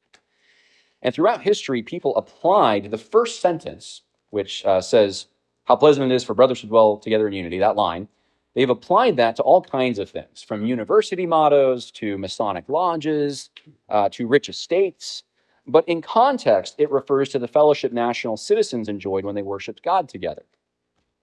And 1.04 1.14
throughout 1.14 1.44
history, 1.44 1.84
people 1.84 2.16
applied 2.16 2.90
the 2.90 2.98
first 2.98 3.40
sentence, 3.40 4.02
which 4.32 4.66
uh, 4.66 4.82
says, 4.82 5.28
How 5.66 5.76
pleasant 5.76 6.12
it 6.12 6.16
is 6.16 6.24
for 6.24 6.34
brothers 6.34 6.62
to 6.62 6.66
dwell 6.66 6.98
together 6.98 7.28
in 7.28 7.34
unity, 7.34 7.60
that 7.60 7.76
line, 7.76 8.08
They've 8.56 8.70
applied 8.70 9.18
that 9.18 9.36
to 9.38 9.44
all 9.44 9.62
kinds 9.62 9.98
of 9.98 10.10
things, 10.10 10.44
from 10.44 10.66
university 10.66 11.26
mottos 11.26 11.90
to 11.92 12.18
Masonic 12.18 12.70
lodges 12.70 13.50
uh, 13.90 14.10
to 14.12 14.28
rich 14.28 14.48
estates. 14.50 15.24
But 15.66 15.88
in 15.88 16.02
context, 16.02 16.76
it 16.78 16.92
refers 16.92 17.30
to 17.30 17.40
the 17.40 17.48
fellowship 17.48 17.92
national 17.92 18.38
citizens 18.38 18.90
enjoyed 18.90 19.26
when 19.26 19.34
they 19.34 19.42
worshiped 19.42 19.84
God 19.84 20.08
together. 20.08 20.44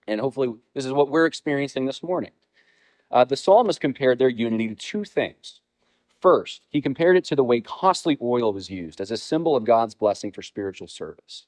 And 0.09 0.21
hopefully, 0.21 0.55
this 0.75 0.87
is 0.87 0.93
what 0.93 1.11
we're 1.11 1.27
experiencing 1.27 1.87
this 1.87 2.03
morning. 2.03 2.33
Uh, 3.11 3.25
the 3.25 3.37
psalmist 3.37 3.81
compared 3.81 4.19
their 4.19 4.29
unity 4.29 4.69
to 4.69 4.75
two 4.75 5.05
things. 5.05 5.61
First, 6.21 6.67
he 6.69 6.81
compared 6.81 7.17
it 7.17 7.25
to 7.27 7.37
the 7.37 7.45
way 7.45 7.61
costly 7.61 8.19
oil 8.21 8.53
was 8.53 8.71
used 8.71 9.01
as 9.01 9.11
a 9.11 9.17
symbol 9.17 9.57
of 9.57 9.65
God's 9.65 9.95
blessing 9.95 10.33
for 10.33 10.43
spiritual 10.43 10.87
service. 10.87 11.47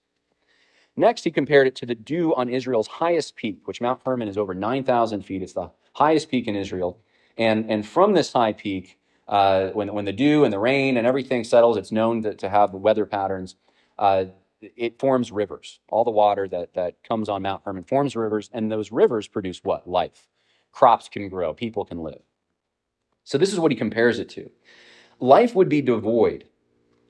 Next, 0.97 1.25
he 1.25 1.31
compared 1.31 1.67
it 1.67 1.75
to 1.77 1.87
the 1.87 1.95
dew 1.95 2.35
on 2.35 2.49
Israel's 2.49 2.87
highest 2.87 3.35
peak, 3.37 3.67
which 3.67 3.81
Mount 3.81 4.01
Hermon 4.05 4.29
is 4.29 4.37
over 4.37 4.55
9,000 4.55 5.23
feet. 5.23 5.43
It's 5.43 5.55
the 5.55 5.71
highest 5.95 6.31
peak 6.31 6.47
in 6.47 6.55
Israel. 6.55 6.99
And, 7.39 7.71
and 7.71 7.87
from 7.87 8.13
this 8.13 8.33
high 8.33 8.53
peak, 8.53 8.99
uh, 9.27 9.69
when, 9.69 9.93
when 9.95 10.05
the 10.05 10.13
dew 10.13 10.45
and 10.45 10.53
the 10.53 10.59
rain 10.59 10.99
and 10.99 11.07
everything 11.07 11.45
settles, 11.45 11.79
it's 11.79 11.93
known 11.93 12.23
to, 12.23 12.35
to 12.35 12.49
have 12.49 12.73
weather 12.73 13.07
patterns. 13.07 13.57
Uh, 13.99 14.27
it 14.61 14.99
forms 14.99 15.33
rivers. 15.33 15.81
All 15.89 16.05
the 16.05 16.11
water 16.11 16.47
that, 16.49 16.75
that 16.75 17.03
comes 17.03 17.29
on 17.29 17.43
Mount 17.43 17.63
Hermon 17.65 17.85
forms 17.85 18.15
rivers, 18.15 18.51
and 18.53 18.71
those 18.71 18.93
rivers 18.93 19.27
produce 19.27 19.61
what? 19.65 19.89
Life. 19.89 20.29
Crops 20.73 21.09
can 21.09 21.29
grow, 21.29 21.55
people 21.55 21.85
can 21.85 21.99
live. 21.99 22.23
So, 23.25 23.39
this 23.39 23.53
is 23.53 23.59
what 23.59 23.73
he 23.73 23.77
compares 23.77 24.19
it 24.19 24.29
to. 24.31 24.51
Life 25.21 25.55
would 25.55 25.69
be 25.69 25.83
devoid 25.83 26.45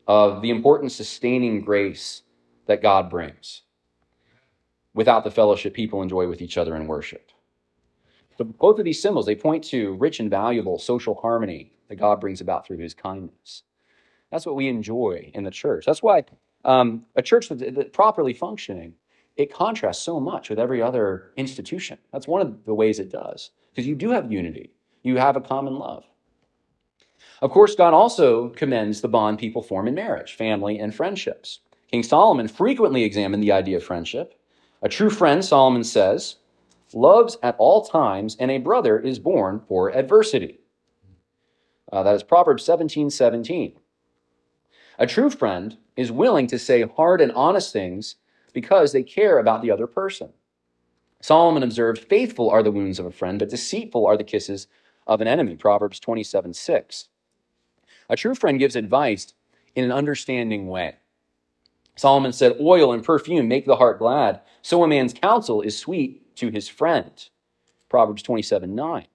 of 0.06 0.42
the 0.42 0.50
important 0.50 0.92
sustaining 0.92 1.62
grace 1.62 2.22
that 2.66 2.82
God 2.82 3.08
brings 3.08 3.62
without 4.94 5.24
the 5.24 5.30
fellowship 5.30 5.74
people 5.74 6.02
enjoy 6.02 6.26
with 6.28 6.42
each 6.42 6.58
other 6.58 6.76
in 6.76 6.86
worship. 6.86 7.30
So 8.38 8.44
both 8.44 8.78
of 8.78 8.84
these 8.84 9.00
symbols, 9.00 9.26
they 9.26 9.34
point 9.34 9.64
to 9.64 9.94
rich 9.94 10.20
and 10.20 10.30
valuable 10.30 10.78
social 10.78 11.14
harmony 11.14 11.72
that 11.88 11.96
God 11.96 12.20
brings 12.20 12.40
about 12.40 12.66
through 12.66 12.78
his 12.78 12.94
kindness. 12.94 13.62
That's 14.30 14.46
what 14.46 14.56
we 14.56 14.68
enjoy 14.68 15.30
in 15.34 15.44
the 15.44 15.50
church. 15.50 15.84
That's 15.84 16.02
why 16.02 16.24
um, 16.64 17.04
a 17.16 17.22
church 17.22 17.48
that's 17.48 17.90
properly 17.92 18.32
functioning, 18.32 18.94
it 19.36 19.52
contrasts 19.52 20.02
so 20.02 20.20
much 20.20 20.48
with 20.48 20.58
every 20.58 20.80
other 20.80 21.32
institution. 21.36 21.98
That's 22.12 22.28
one 22.28 22.40
of 22.40 22.64
the 22.64 22.74
ways 22.74 22.98
it 22.98 23.10
does, 23.10 23.50
because 23.70 23.86
you 23.86 23.94
do 23.94 24.10
have 24.10 24.32
unity. 24.32 24.72
You 25.02 25.16
have 25.16 25.36
a 25.36 25.40
common 25.40 25.78
love. 25.78 26.04
Of 27.40 27.50
course, 27.50 27.74
God 27.74 27.92
also 27.92 28.50
commends 28.50 29.00
the 29.00 29.08
bond 29.08 29.38
people 29.38 29.62
form 29.62 29.88
in 29.88 29.94
marriage, 29.94 30.34
family, 30.34 30.78
and 30.78 30.94
friendships. 30.94 31.60
King 31.90 32.02
Solomon 32.02 32.48
frequently 32.48 33.02
examined 33.02 33.42
the 33.42 33.52
idea 33.52 33.76
of 33.76 33.84
friendship 33.84 34.38
a 34.82 34.88
true 34.88 35.10
friend, 35.10 35.44
Solomon 35.44 35.84
says, 35.84 36.36
loves 36.92 37.38
at 37.42 37.56
all 37.58 37.84
times, 37.84 38.36
and 38.38 38.50
a 38.50 38.58
brother 38.58 38.98
is 38.98 39.18
born 39.18 39.60
for 39.66 39.94
adversity. 39.94 40.58
Uh, 41.90 42.02
that 42.02 42.14
is 42.14 42.22
Proverbs 42.22 42.64
17 42.64 43.10
17. 43.10 43.74
A 44.98 45.06
true 45.06 45.30
friend 45.30 45.76
is 45.96 46.12
willing 46.12 46.46
to 46.48 46.58
say 46.58 46.82
hard 46.82 47.20
and 47.20 47.32
honest 47.32 47.72
things 47.72 48.16
because 48.52 48.92
they 48.92 49.02
care 49.02 49.38
about 49.38 49.62
the 49.62 49.70
other 49.70 49.86
person. 49.86 50.30
Solomon 51.20 51.62
observed, 51.62 51.98
Faithful 51.98 52.50
are 52.50 52.62
the 52.62 52.72
wounds 52.72 52.98
of 52.98 53.06
a 53.06 53.10
friend, 53.10 53.38
but 53.38 53.48
deceitful 53.48 54.04
are 54.04 54.16
the 54.16 54.24
kisses 54.24 54.66
of 55.06 55.20
an 55.20 55.28
enemy. 55.28 55.56
Proverbs 55.56 56.00
27 56.00 56.52
6. 56.54 57.08
A 58.08 58.16
true 58.16 58.34
friend 58.34 58.58
gives 58.58 58.76
advice 58.76 59.32
in 59.74 59.84
an 59.84 59.92
understanding 59.92 60.66
way. 60.66 60.96
Solomon 61.96 62.32
said, 62.32 62.56
Oil 62.60 62.92
and 62.92 63.04
perfume 63.04 63.48
make 63.48 63.66
the 63.66 63.76
heart 63.76 63.98
glad. 63.98 64.40
So 64.62 64.82
a 64.82 64.88
man's 64.88 65.12
counsel 65.12 65.60
is 65.60 65.78
sweet 65.78 66.36
to 66.36 66.50
his 66.50 66.68
friend. 66.68 67.28
Proverbs 67.88 68.22
27 68.22 68.74
9. 68.74 69.06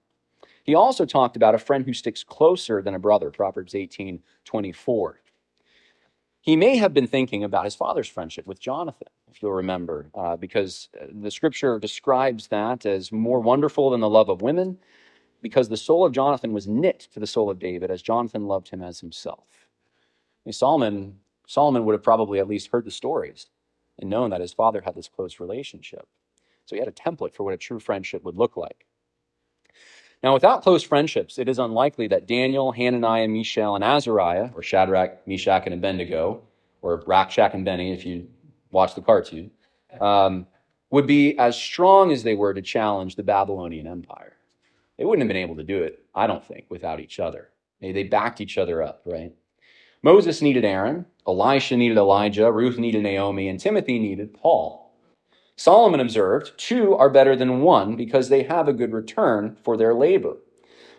He 0.62 0.74
also 0.74 1.04
talked 1.04 1.36
about 1.36 1.54
a 1.54 1.58
friend 1.58 1.84
who 1.84 1.94
sticks 1.94 2.22
closer 2.22 2.82
than 2.82 2.94
a 2.94 2.98
brother. 2.98 3.30
Proverbs 3.30 3.74
18 3.74 4.20
24. 4.44 5.20
He 6.40 6.56
may 6.56 6.76
have 6.76 6.94
been 6.94 7.06
thinking 7.06 7.44
about 7.44 7.64
his 7.64 7.74
father's 7.74 8.08
friendship 8.08 8.46
with 8.46 8.60
Jonathan, 8.60 9.08
if 9.30 9.42
you'll 9.42 9.52
remember, 9.52 10.08
uh, 10.14 10.36
because 10.36 10.88
the 11.10 11.30
scripture 11.30 11.78
describes 11.78 12.46
that 12.48 12.86
as 12.86 13.12
more 13.12 13.40
wonderful 13.40 13.90
than 13.90 14.00
the 14.00 14.08
love 14.08 14.28
of 14.28 14.40
women, 14.40 14.78
because 15.42 15.68
the 15.68 15.76
soul 15.76 16.06
of 16.06 16.12
Jonathan 16.12 16.52
was 16.52 16.66
knit 16.66 17.00
to 17.12 17.20
the 17.20 17.26
soul 17.26 17.50
of 17.50 17.58
David 17.58 17.90
as 17.90 18.00
Jonathan 18.00 18.46
loved 18.46 18.68
him 18.68 18.82
as 18.82 19.00
himself. 19.00 19.66
Solomon 20.50 21.18
Solomon 21.48 21.86
would 21.86 21.94
have 21.94 22.02
probably 22.02 22.38
at 22.38 22.46
least 22.46 22.68
heard 22.70 22.84
the 22.84 22.90
stories 22.90 23.46
and 23.98 24.10
known 24.10 24.30
that 24.30 24.42
his 24.42 24.52
father 24.52 24.82
had 24.82 24.94
this 24.94 25.08
close 25.08 25.40
relationship. 25.40 26.06
So 26.66 26.76
he 26.76 26.80
had 26.80 26.88
a 26.88 26.92
template 26.92 27.34
for 27.34 27.42
what 27.42 27.54
a 27.54 27.56
true 27.56 27.80
friendship 27.80 28.22
would 28.22 28.36
look 28.36 28.56
like. 28.56 28.84
Now, 30.22 30.34
without 30.34 30.62
close 30.62 30.82
friendships, 30.82 31.38
it 31.38 31.48
is 31.48 31.58
unlikely 31.58 32.08
that 32.08 32.26
Daniel, 32.26 32.70
Hananiah, 32.70 33.28
Mishael, 33.28 33.76
and 33.76 33.82
Azariah, 33.82 34.50
or 34.54 34.62
Shadrach, 34.62 35.26
Meshach, 35.26 35.62
and 35.64 35.74
Abednego, 35.74 36.42
or 36.82 37.02
Rack, 37.06 37.30
Shack 37.30 37.54
and 37.54 37.64
Benny, 37.64 37.92
if 37.92 38.04
you 38.04 38.28
watch 38.70 38.94
the 38.94 39.00
cartoon, 39.00 39.50
um, 40.02 40.46
would 40.90 41.06
be 41.06 41.38
as 41.38 41.56
strong 41.56 42.12
as 42.12 42.24
they 42.24 42.34
were 42.34 42.52
to 42.52 42.60
challenge 42.60 43.16
the 43.16 43.22
Babylonian 43.22 43.86
Empire. 43.86 44.36
They 44.98 45.06
wouldn't 45.06 45.22
have 45.22 45.28
been 45.28 45.42
able 45.42 45.56
to 45.56 45.64
do 45.64 45.82
it, 45.82 46.04
I 46.14 46.26
don't 46.26 46.44
think, 46.44 46.66
without 46.68 47.00
each 47.00 47.18
other. 47.18 47.48
They, 47.80 47.92
they 47.92 48.04
backed 48.04 48.42
each 48.42 48.58
other 48.58 48.82
up, 48.82 49.00
right? 49.06 49.32
Moses 50.02 50.42
needed 50.42 50.64
Aaron, 50.64 51.06
Elisha 51.28 51.76
needed 51.76 51.98
Elijah, 51.98 52.50
Ruth 52.50 52.78
needed 52.78 53.02
Naomi, 53.02 53.48
and 53.48 53.60
Timothy 53.60 53.98
needed 53.98 54.32
Paul. 54.32 54.94
Solomon 55.56 56.00
observed, 56.00 56.52
Two 56.56 56.94
are 56.94 57.10
better 57.10 57.36
than 57.36 57.60
one 57.60 57.96
because 57.96 58.28
they 58.28 58.44
have 58.44 58.66
a 58.66 58.72
good 58.72 58.92
return 58.92 59.56
for 59.62 59.76
their 59.76 59.92
labor. 59.92 60.38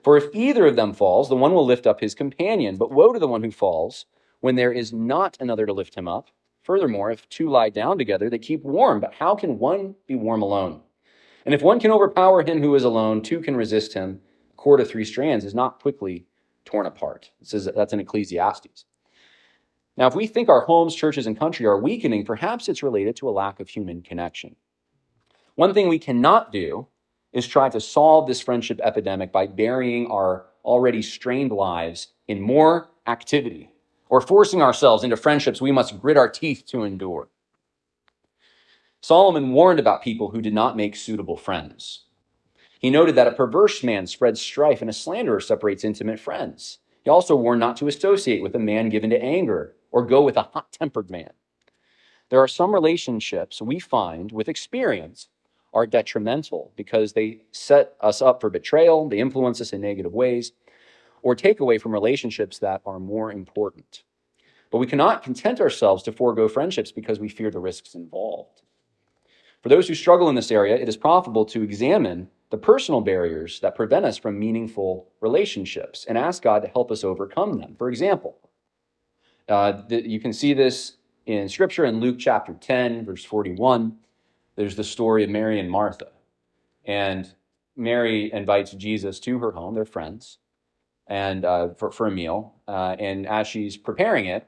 For 0.03 0.17
if 0.17 0.33
either 0.33 0.67
of 0.67 0.75
them 0.75 0.93
falls, 0.93 1.29
the 1.29 1.35
one 1.35 1.53
will 1.53 1.65
lift 1.65 1.87
up 1.87 1.99
his 1.99 2.13
companion. 2.13 2.75
But 2.77 2.91
woe 2.91 3.11
to 3.11 3.19
the 3.19 3.27
one 3.27 3.43
who 3.43 3.51
falls 3.51 4.05
when 4.39 4.55
there 4.55 4.71
is 4.71 4.93
not 4.93 5.35
another 5.39 5.65
to 5.65 5.73
lift 5.73 5.95
him 5.95 6.07
up. 6.07 6.27
Furthermore, 6.61 7.09
if 7.09 7.27
two 7.29 7.49
lie 7.49 7.69
down 7.69 7.97
together, 7.97 8.29
they 8.29 8.37
keep 8.37 8.63
warm. 8.63 8.99
But 8.99 9.15
how 9.15 9.33
can 9.33 9.57
one 9.57 9.95
be 10.07 10.15
warm 10.15 10.41
alone? 10.41 10.81
And 11.45 11.55
if 11.55 11.63
one 11.63 11.79
can 11.79 11.91
overpower 11.91 12.43
him 12.43 12.61
who 12.61 12.75
is 12.75 12.83
alone, 12.83 13.21
two 13.21 13.39
can 13.39 13.55
resist 13.55 13.93
him. 13.93 14.21
A 14.51 14.55
cord 14.55 14.79
of 14.79 14.89
three 14.89 15.05
strands 15.05 15.43
is 15.43 15.55
not 15.55 15.81
quickly 15.81 16.27
torn 16.65 16.85
apart. 16.85 17.31
This 17.39 17.53
is, 17.53 17.65
that's 17.73 17.93
in 17.93 17.99
Ecclesiastes. 17.99 18.85
Now, 19.99 20.07
if 20.07 20.15
we 20.15 20.27
think 20.27 20.47
our 20.47 20.61
homes, 20.61 20.95
churches, 20.95 21.27
and 21.27 21.37
country 21.37 21.65
are 21.65 21.77
weakening, 21.77 22.23
perhaps 22.23 22.69
it's 22.69 22.81
related 22.81 23.17
to 23.17 23.27
a 23.27 23.31
lack 23.31 23.59
of 23.59 23.67
human 23.67 24.01
connection. 24.01 24.55
One 25.55 25.73
thing 25.73 25.89
we 25.89 25.99
cannot 25.99 26.53
do 26.53 26.87
is 27.33 27.45
try 27.45 27.67
to 27.67 27.81
solve 27.81 28.25
this 28.25 28.39
friendship 28.39 28.79
epidemic 28.81 29.33
by 29.33 29.45
burying 29.45 30.07
our 30.07 30.45
already 30.63 31.01
strained 31.01 31.51
lives 31.51 32.13
in 32.29 32.39
more 32.39 32.89
activity 33.07 33.71
or 34.07 34.21
forcing 34.21 34.61
ourselves 34.61 35.03
into 35.03 35.17
friendships 35.17 35.61
we 35.61 35.71
must 35.71 35.99
grit 35.99 36.15
our 36.15 36.29
teeth 36.29 36.63
to 36.67 36.83
endure. 36.83 37.27
Solomon 39.01 39.51
warned 39.51 39.81
about 39.81 40.01
people 40.01 40.31
who 40.31 40.41
did 40.41 40.53
not 40.53 40.77
make 40.77 40.95
suitable 40.95 41.37
friends. 41.37 42.05
He 42.79 42.89
noted 42.89 43.15
that 43.15 43.27
a 43.27 43.33
perverse 43.33 43.83
man 43.83 44.07
spreads 44.07 44.39
strife 44.39 44.79
and 44.79 44.89
a 44.89 44.93
slanderer 44.93 45.41
separates 45.41 45.83
intimate 45.83 46.21
friends. 46.21 46.77
He 47.03 47.09
also 47.09 47.35
warned 47.35 47.59
not 47.59 47.75
to 47.77 47.87
associate 47.89 48.41
with 48.41 48.55
a 48.55 48.59
man 48.59 48.87
given 48.87 49.09
to 49.09 49.21
anger 49.21 49.75
or 49.91 50.05
go 50.05 50.21
with 50.21 50.37
a 50.37 50.43
hot 50.43 50.71
tempered 50.71 51.09
man. 51.09 51.31
There 52.29 52.41
are 52.41 52.47
some 52.47 52.73
relationships 52.73 53.61
we 53.61 53.79
find 53.79 54.31
with 54.31 54.49
experience 54.49 55.29
are 55.73 55.87
detrimental 55.87 56.71
because 56.75 57.13
they 57.13 57.41
set 57.51 57.95
us 58.01 58.21
up 58.21 58.41
for 58.41 58.49
betrayal, 58.49 59.09
they 59.09 59.19
influence 59.19 59.61
us 59.61 59.73
in 59.73 59.81
negative 59.81 60.13
ways, 60.13 60.51
or 61.21 61.35
take 61.35 61.59
away 61.59 61.77
from 61.77 61.91
relationships 61.91 62.59
that 62.59 62.81
are 62.85 62.99
more 62.99 63.31
important. 63.31 64.03
But 64.71 64.77
we 64.77 64.87
cannot 64.87 65.23
content 65.23 65.59
ourselves 65.59 66.03
to 66.03 66.11
forego 66.11 66.47
friendships 66.47 66.91
because 66.91 67.19
we 67.19 67.29
fear 67.29 67.49
the 67.49 67.59
risks 67.59 67.95
involved. 67.95 68.61
For 69.61 69.69
those 69.69 69.87
who 69.87 69.95
struggle 69.95 70.29
in 70.29 70.35
this 70.35 70.51
area, 70.51 70.75
it 70.77 70.87
is 70.87 70.95
profitable 70.95 71.45
to 71.45 71.63
examine 71.63 72.29
the 72.49 72.57
personal 72.57 73.01
barriers 73.01 73.59
that 73.59 73.75
prevent 73.75 74.05
us 74.05 74.17
from 74.17 74.39
meaningful 74.39 75.09
relationships 75.21 76.05
and 76.07 76.17
ask 76.17 76.41
God 76.41 76.61
to 76.61 76.69
help 76.69 76.91
us 76.91 77.03
overcome 77.03 77.59
them. 77.59 77.75
For 77.77 77.89
example, 77.89 78.37
uh, 79.49 79.81
you 79.89 80.19
can 80.19 80.33
see 80.33 80.53
this 80.53 80.97
in 81.25 81.49
Scripture 81.49 81.85
in 81.85 81.99
Luke 81.99 82.17
chapter 82.19 82.53
10, 82.53 83.05
verse 83.05 83.23
41. 83.23 83.95
There's 84.55 84.75
the 84.75 84.83
story 84.83 85.23
of 85.23 85.29
Mary 85.29 85.59
and 85.59 85.69
Martha. 85.69 86.07
And 86.85 87.33
Mary 87.75 88.31
invites 88.33 88.71
Jesus 88.71 89.19
to 89.21 89.39
her 89.39 89.51
home, 89.51 89.75
they're 89.75 89.85
friends, 89.85 90.39
and 91.07 91.45
uh, 91.45 91.69
for, 91.75 91.91
for 91.91 92.07
a 92.07 92.11
meal. 92.11 92.55
Uh, 92.67 92.95
and 92.99 93.27
as 93.27 93.47
she's 93.47 93.77
preparing 93.77 94.25
it, 94.25 94.47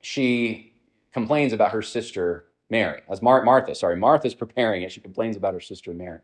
she 0.00 0.74
complains 1.12 1.52
about 1.52 1.72
her 1.72 1.82
sister 1.82 2.46
Mary. 2.70 3.02
As 3.10 3.20
Mar- 3.20 3.42
Martha, 3.42 3.74
sorry, 3.74 3.96
Martha's 3.96 4.34
preparing 4.34 4.82
it, 4.82 4.92
she 4.92 5.00
complains 5.00 5.36
about 5.36 5.54
her 5.54 5.60
sister 5.60 5.92
Mary. 5.92 6.20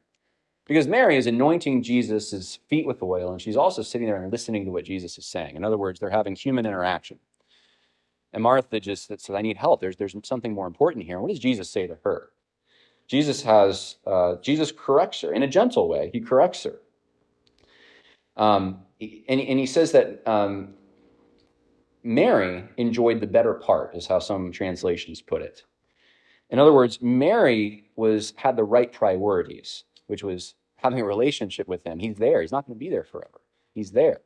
Because 0.66 0.87
Mary 0.87 1.16
is 1.16 1.27
anointing 1.27 1.83
Jesus' 1.83 2.59
feet 2.68 2.87
with 2.87 3.03
oil, 3.03 3.33
and 3.33 3.40
she's 3.40 3.57
also 3.57 3.83
sitting 3.83 4.07
there 4.07 4.23
and 4.23 4.31
listening 4.31 4.66
to 4.66 4.71
what 4.71 4.85
Jesus 4.85 5.16
is 5.16 5.27
saying. 5.27 5.57
In 5.57 5.64
other 5.64 5.79
words, 5.79 5.99
they're 5.99 6.11
having 6.11 6.37
human 6.37 6.66
interaction. 6.66 7.18
And 8.32 8.42
Martha 8.42 8.78
just 8.78 9.08
says, 9.08 9.30
I 9.30 9.42
need 9.42 9.56
help. 9.56 9.80
There's, 9.80 9.96
there's 9.96 10.14
something 10.22 10.52
more 10.52 10.66
important 10.66 11.04
here. 11.04 11.20
What 11.20 11.30
does 11.30 11.38
Jesus 11.38 11.70
say 11.70 11.86
to 11.86 11.98
her? 12.04 12.30
Jesus 13.06 13.42
has, 13.42 13.96
uh, 14.06 14.36
Jesus 14.42 14.70
corrects 14.70 15.22
her 15.22 15.32
in 15.32 15.42
a 15.42 15.48
gentle 15.48 15.88
way. 15.88 16.10
He 16.12 16.20
corrects 16.20 16.64
her. 16.64 16.80
Um, 18.36 18.82
and, 19.00 19.40
and 19.40 19.58
he 19.58 19.66
says 19.66 19.92
that 19.92 20.22
um, 20.28 20.74
Mary 22.02 22.64
enjoyed 22.76 23.20
the 23.20 23.26
better 23.26 23.54
part, 23.54 23.96
is 23.96 24.06
how 24.06 24.18
some 24.18 24.52
translations 24.52 25.22
put 25.22 25.42
it. 25.42 25.64
In 26.50 26.58
other 26.58 26.72
words, 26.72 27.00
Mary 27.02 27.90
was 27.96 28.34
had 28.36 28.56
the 28.56 28.64
right 28.64 28.92
priorities, 28.92 29.84
which 30.06 30.22
was 30.22 30.54
having 30.76 31.00
a 31.00 31.04
relationship 31.04 31.66
with 31.66 31.84
him. 31.84 31.98
He's 31.98 32.16
there. 32.16 32.40
He's 32.40 32.52
not 32.52 32.66
going 32.66 32.78
to 32.78 32.84
be 32.84 32.90
there 32.90 33.04
forever. 33.04 33.40
He's 33.74 33.90
there. 33.90 34.20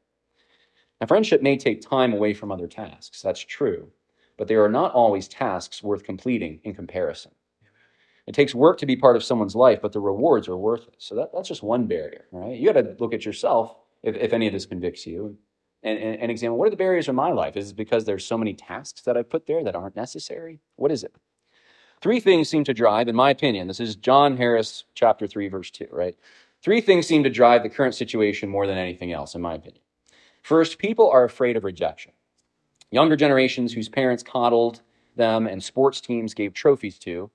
Now, 1.02 1.06
friendship 1.06 1.42
may 1.42 1.56
take 1.56 1.80
time 1.80 2.12
away 2.12 2.32
from 2.32 2.52
other 2.52 2.68
tasks. 2.68 3.22
That's 3.22 3.40
true. 3.40 3.90
But 4.38 4.46
there 4.46 4.62
are 4.62 4.68
not 4.68 4.92
always 4.92 5.26
tasks 5.26 5.82
worth 5.82 6.04
completing 6.04 6.60
in 6.62 6.76
comparison. 6.76 7.32
It 8.28 8.36
takes 8.36 8.54
work 8.54 8.78
to 8.78 8.86
be 8.86 8.94
part 8.94 9.16
of 9.16 9.24
someone's 9.24 9.56
life, 9.56 9.80
but 9.82 9.90
the 9.90 9.98
rewards 9.98 10.46
are 10.46 10.56
worth 10.56 10.86
it. 10.86 10.94
So 10.98 11.16
that, 11.16 11.30
that's 11.34 11.48
just 11.48 11.64
one 11.64 11.88
barrier, 11.88 12.26
right? 12.30 12.56
You 12.56 12.72
got 12.72 12.80
to 12.80 12.94
look 13.00 13.12
at 13.14 13.24
yourself 13.24 13.74
if, 14.04 14.14
if 14.14 14.32
any 14.32 14.46
of 14.46 14.52
this 14.52 14.64
convicts 14.64 15.04
you 15.04 15.36
and, 15.82 15.98
and, 15.98 16.20
and 16.20 16.30
examine 16.30 16.56
what 16.56 16.68
are 16.68 16.70
the 16.70 16.76
barriers 16.76 17.08
in 17.08 17.16
my 17.16 17.32
life? 17.32 17.56
Is 17.56 17.70
it 17.70 17.76
because 17.76 18.04
there's 18.04 18.24
so 18.24 18.38
many 18.38 18.54
tasks 18.54 19.02
that 19.02 19.16
I 19.16 19.24
put 19.24 19.48
there 19.48 19.64
that 19.64 19.74
aren't 19.74 19.96
necessary? 19.96 20.60
What 20.76 20.92
is 20.92 21.02
it? 21.02 21.16
Three 22.00 22.20
things 22.20 22.48
seem 22.48 22.62
to 22.62 22.72
drive, 22.72 23.08
in 23.08 23.16
my 23.16 23.30
opinion, 23.30 23.66
this 23.66 23.80
is 23.80 23.96
Jon 23.96 24.36
Harris, 24.36 24.84
chapter 24.94 25.26
3, 25.26 25.48
verse 25.48 25.72
2, 25.72 25.88
right? 25.90 26.16
Three 26.62 26.80
things 26.80 27.08
seem 27.08 27.24
to 27.24 27.30
drive 27.30 27.64
the 27.64 27.70
current 27.70 27.96
situation 27.96 28.48
more 28.48 28.68
than 28.68 28.78
anything 28.78 29.10
else, 29.10 29.34
in 29.34 29.40
my 29.40 29.54
opinion. 29.54 29.81
First, 30.42 30.78
people 30.78 31.08
are 31.08 31.24
afraid 31.24 31.56
of 31.56 31.64
rejection. 31.64 32.12
Younger 32.90 33.16
generations 33.16 33.72
whose 33.72 33.88
parents 33.88 34.24
coddled 34.24 34.82
them 35.16 35.46
and 35.46 35.62
sports 35.62 36.00
teams 36.00 36.34
gave 36.34 36.52
trophies 36.52 36.98
to. 37.00 37.30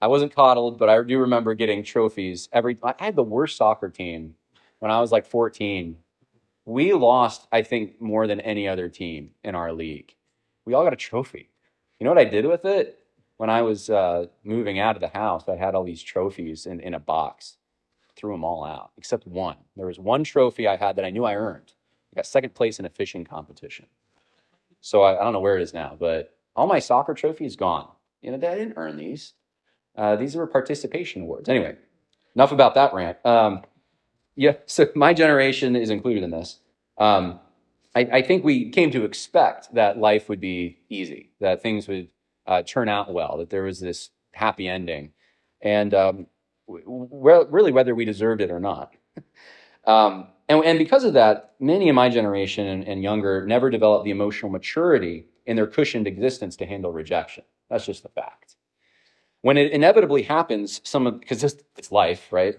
I 0.00 0.08
wasn't 0.08 0.34
coddled, 0.34 0.78
but 0.78 0.88
I 0.88 1.02
do 1.02 1.18
remember 1.18 1.54
getting 1.54 1.82
trophies 1.82 2.48
every. 2.52 2.76
I 2.82 2.94
had 2.98 3.16
the 3.16 3.22
worst 3.22 3.56
soccer 3.56 3.88
team 3.88 4.34
when 4.80 4.90
I 4.90 5.00
was 5.00 5.10
like 5.10 5.26
14. 5.26 5.96
We 6.64 6.92
lost, 6.92 7.46
I 7.50 7.62
think, 7.62 8.00
more 8.00 8.26
than 8.26 8.40
any 8.40 8.68
other 8.68 8.88
team 8.88 9.30
in 9.42 9.54
our 9.54 9.72
league. 9.72 10.14
We 10.64 10.74
all 10.74 10.84
got 10.84 10.92
a 10.92 10.96
trophy. 10.96 11.50
You 11.98 12.04
know 12.04 12.10
what 12.10 12.18
I 12.18 12.24
did 12.24 12.46
with 12.46 12.64
it? 12.64 12.98
When 13.38 13.48
I 13.48 13.62
was 13.62 13.88
uh, 13.88 14.26
moving 14.44 14.78
out 14.78 14.96
of 14.96 15.00
the 15.00 15.08
house, 15.08 15.48
I 15.48 15.56
had 15.56 15.74
all 15.74 15.84
these 15.84 16.02
trophies 16.02 16.66
in, 16.66 16.78
in 16.80 16.94
a 16.94 17.00
box. 17.00 17.56
Threw 18.14 18.32
them 18.32 18.44
all 18.44 18.64
out, 18.64 18.90
except 18.98 19.26
one. 19.26 19.56
There 19.76 19.86
was 19.86 19.98
one 19.98 20.24
trophy 20.24 20.68
I 20.68 20.76
had 20.76 20.96
that 20.96 21.04
I 21.04 21.10
knew 21.10 21.24
I 21.24 21.34
earned. 21.34 21.72
I 22.12 22.16
got 22.16 22.26
second 22.26 22.54
place 22.54 22.78
in 22.78 22.84
a 22.84 22.90
fishing 22.90 23.24
competition. 23.24 23.86
So 24.80 25.02
I, 25.02 25.18
I 25.18 25.24
don't 25.24 25.32
know 25.32 25.40
where 25.40 25.56
it 25.56 25.62
is 25.62 25.72
now, 25.72 25.96
but 25.98 26.36
all 26.54 26.66
my 26.66 26.78
soccer 26.78 27.14
trophies 27.14 27.56
gone. 27.56 27.88
You 28.20 28.30
know, 28.30 28.36
I 28.36 28.54
didn't 28.56 28.74
earn 28.76 28.96
these. 28.96 29.34
Uh, 29.96 30.16
these 30.16 30.36
were 30.36 30.46
participation 30.46 31.22
awards. 31.22 31.48
Anyway, 31.48 31.76
enough 32.34 32.52
about 32.52 32.74
that 32.74 32.94
rant. 32.94 33.18
Um, 33.24 33.62
yeah, 34.36 34.54
so 34.66 34.88
my 34.94 35.14
generation 35.14 35.76
is 35.76 35.90
included 35.90 36.22
in 36.22 36.30
this. 36.30 36.58
Um, 36.98 37.40
I, 37.94 38.00
I, 38.00 38.22
think 38.22 38.44
we 38.44 38.70
came 38.70 38.90
to 38.90 39.04
expect 39.04 39.74
that 39.74 39.98
life 39.98 40.28
would 40.28 40.40
be 40.40 40.78
easy, 40.88 41.30
that 41.40 41.62
things 41.62 41.88
would 41.88 42.08
uh, 42.46 42.62
turn 42.62 42.88
out 42.88 43.12
well, 43.12 43.38
that 43.38 43.50
there 43.50 43.64
was 43.64 43.80
this 43.80 44.10
happy 44.32 44.68
ending, 44.68 45.12
and 45.62 45.94
um, 45.94 46.26
w- 46.66 47.46
really 47.50 47.72
whether 47.72 47.94
we 47.94 48.04
deserved 48.04 48.40
it 48.40 48.50
or 48.50 48.60
not. 48.60 48.94
and, 50.48 50.64
and 50.64 50.78
because 50.78 51.04
of 51.04 51.14
that, 51.14 51.54
many 51.60 51.88
in 51.88 51.94
my 51.94 52.08
generation 52.08 52.66
and, 52.66 52.86
and 52.86 53.02
younger 53.02 53.46
never 53.46 53.70
developed 53.70 54.04
the 54.04 54.10
emotional 54.10 54.50
maturity 54.50 55.26
in 55.46 55.56
their 55.56 55.66
cushioned 55.66 56.06
existence 56.06 56.56
to 56.56 56.66
handle 56.66 56.92
rejection. 56.92 57.44
That's 57.70 57.86
just 57.86 58.02
the 58.02 58.08
fact. 58.08 58.56
When 59.40 59.56
it 59.56 59.72
inevitably 59.72 60.22
happens, 60.22 60.80
some 60.84 61.06
of 61.06 61.20
because 61.20 61.42
it's 61.42 61.90
life, 61.90 62.32
right? 62.32 62.56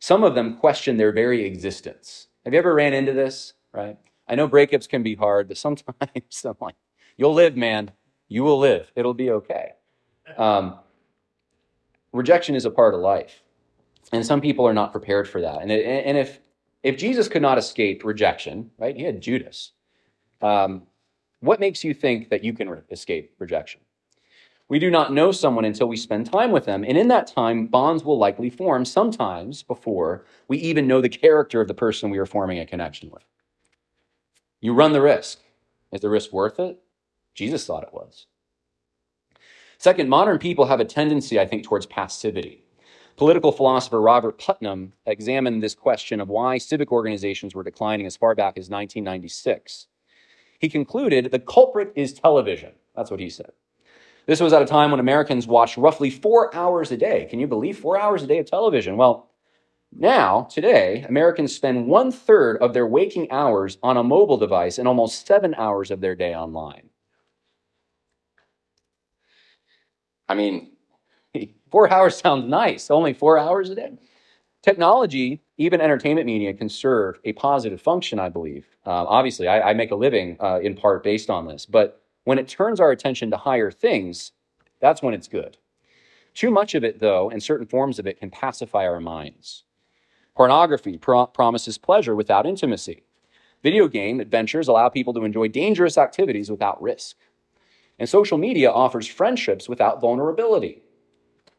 Some 0.00 0.24
of 0.24 0.34
them 0.34 0.56
question 0.56 0.96
their 0.96 1.12
very 1.12 1.44
existence. 1.44 2.28
Have 2.44 2.52
you 2.52 2.58
ever 2.58 2.74
ran 2.74 2.92
into 2.92 3.12
this? 3.12 3.54
Right? 3.72 3.96
I 4.28 4.34
know 4.34 4.48
breakups 4.48 4.88
can 4.88 5.02
be 5.02 5.14
hard, 5.14 5.48
but 5.48 5.56
sometimes 5.56 6.44
I'm 6.44 6.56
like, 6.60 6.74
"You'll 7.16 7.34
live, 7.34 7.56
man. 7.56 7.92
You 8.28 8.42
will 8.42 8.58
live. 8.58 8.90
It'll 8.96 9.14
be 9.14 9.30
okay." 9.30 9.72
Um, 10.36 10.78
rejection 12.12 12.54
is 12.54 12.64
a 12.64 12.70
part 12.70 12.94
of 12.94 13.00
life, 13.00 13.42
and 14.12 14.24
some 14.26 14.40
people 14.40 14.66
are 14.66 14.74
not 14.74 14.92
prepared 14.92 15.28
for 15.28 15.40
that. 15.40 15.62
And, 15.62 15.70
it, 15.70 15.84
and 15.84 16.16
if 16.18 16.40
if 16.84 16.98
Jesus 16.98 17.28
could 17.28 17.42
not 17.42 17.58
escape 17.58 18.04
rejection, 18.04 18.70
right? 18.78 18.94
He 18.94 19.02
had 19.02 19.20
Judas. 19.20 19.72
Um, 20.40 20.82
what 21.40 21.58
makes 21.58 21.82
you 21.82 21.94
think 21.94 22.28
that 22.28 22.44
you 22.44 22.52
can 22.52 22.68
re- 22.68 22.82
escape 22.90 23.34
rejection? 23.38 23.80
We 24.68 24.78
do 24.78 24.90
not 24.90 25.12
know 25.12 25.32
someone 25.32 25.64
until 25.64 25.88
we 25.88 25.96
spend 25.96 26.30
time 26.30 26.50
with 26.50 26.66
them. 26.66 26.84
And 26.84 26.96
in 26.96 27.08
that 27.08 27.26
time, 27.26 27.66
bonds 27.66 28.04
will 28.04 28.18
likely 28.18 28.50
form 28.50 28.84
sometimes 28.84 29.62
before 29.62 30.24
we 30.46 30.58
even 30.58 30.86
know 30.86 31.00
the 31.00 31.08
character 31.08 31.60
of 31.60 31.68
the 31.68 31.74
person 31.74 32.10
we 32.10 32.18
are 32.18 32.26
forming 32.26 32.58
a 32.58 32.66
connection 32.66 33.10
with. 33.10 33.24
You 34.60 34.74
run 34.74 34.92
the 34.92 35.02
risk. 35.02 35.40
Is 35.92 36.00
the 36.00 36.10
risk 36.10 36.32
worth 36.32 36.58
it? 36.58 36.82
Jesus 37.34 37.66
thought 37.66 37.82
it 37.82 37.92
was. 37.94 38.26
Second, 39.78 40.08
modern 40.08 40.38
people 40.38 40.66
have 40.66 40.80
a 40.80 40.84
tendency, 40.84 41.38
I 41.38 41.46
think, 41.46 41.64
towards 41.64 41.86
passivity. 41.86 42.63
Political 43.16 43.52
philosopher 43.52 44.00
Robert 44.00 44.38
Putnam 44.38 44.92
examined 45.06 45.62
this 45.62 45.74
question 45.74 46.20
of 46.20 46.28
why 46.28 46.58
civic 46.58 46.90
organizations 46.90 47.54
were 47.54 47.62
declining 47.62 48.06
as 48.06 48.16
far 48.16 48.34
back 48.34 48.58
as 48.58 48.68
1996. 48.68 49.86
He 50.58 50.68
concluded 50.68 51.30
the 51.30 51.38
culprit 51.38 51.92
is 51.94 52.12
television. 52.12 52.72
That's 52.96 53.12
what 53.12 53.20
he 53.20 53.30
said. 53.30 53.52
This 54.26 54.40
was 54.40 54.52
at 54.52 54.62
a 54.62 54.66
time 54.66 54.90
when 54.90 55.00
Americans 55.00 55.46
watched 55.46 55.76
roughly 55.76 56.10
four 56.10 56.54
hours 56.54 56.90
a 56.90 56.96
day. 56.96 57.26
Can 57.30 57.38
you 57.38 57.46
believe 57.46 57.78
four 57.78 58.00
hours 58.00 58.22
a 58.22 58.26
day 58.26 58.38
of 58.38 58.46
television? 58.46 58.96
Well, 58.96 59.30
now, 59.96 60.48
today, 60.50 61.04
Americans 61.08 61.54
spend 61.54 61.86
one 61.86 62.10
third 62.10 62.56
of 62.56 62.74
their 62.74 62.86
waking 62.86 63.30
hours 63.30 63.78
on 63.80 63.96
a 63.96 64.02
mobile 64.02 64.38
device 64.38 64.78
and 64.78 64.88
almost 64.88 65.24
seven 65.24 65.54
hours 65.54 65.92
of 65.92 66.00
their 66.00 66.16
day 66.16 66.34
online. 66.34 66.88
I 70.28 70.34
mean, 70.34 70.73
four 71.74 71.90
hours 71.92 72.16
sounds 72.16 72.48
nice, 72.48 72.88
only 72.88 73.12
four 73.12 73.36
hours 73.36 73.68
a 73.68 73.74
day. 73.74 73.98
Technology, 74.62 75.42
even 75.58 75.80
entertainment 75.80 76.24
media, 76.24 76.54
can 76.54 76.68
serve 76.68 77.18
a 77.24 77.32
positive 77.32 77.82
function, 77.82 78.20
I 78.20 78.28
believe. 78.28 78.64
Uh, 78.86 79.04
obviously, 79.08 79.48
I, 79.48 79.70
I, 79.70 79.74
make 79.74 79.90
a 79.90 79.96
living 79.96 80.36
uh, 80.38 80.60
in 80.62 80.76
part 80.76 81.02
based 81.02 81.30
on 81.30 81.48
this, 81.48 81.66
but 81.66 82.00
when 82.22 82.38
it 82.38 82.46
turns 82.46 82.78
our 82.78 82.92
attention 82.92 83.28
to 83.32 83.36
higher 83.36 83.72
things, 83.72 84.30
that's 84.80 85.02
when 85.02 85.14
it's 85.14 85.26
good. 85.26 85.58
Too 86.32 86.52
much 86.52 86.76
of 86.76 86.84
it, 86.84 87.00
though, 87.00 87.28
and 87.28 87.42
certain 87.42 87.66
forms 87.66 87.98
of 87.98 88.06
it 88.06 88.20
can 88.20 88.30
pacify 88.30 88.86
our 88.86 89.00
minds. 89.00 89.64
Pornography 90.36 90.96
pro- 90.96 91.26
promises 91.26 91.76
pleasure 91.76 92.14
without 92.14 92.46
intimacy. 92.46 93.02
Video 93.64 93.88
game 93.88 94.20
adventures 94.20 94.68
allow 94.68 94.88
people 94.88 95.12
to 95.14 95.24
enjoy 95.24 95.48
dangerous 95.48 95.98
activities 95.98 96.52
without 96.52 96.80
risk. 96.80 97.16
And 97.98 98.08
social 98.08 98.38
media 98.38 98.70
offers 98.70 99.08
friendships 99.08 99.68
without 99.68 100.00
vulnerability. 100.00 100.83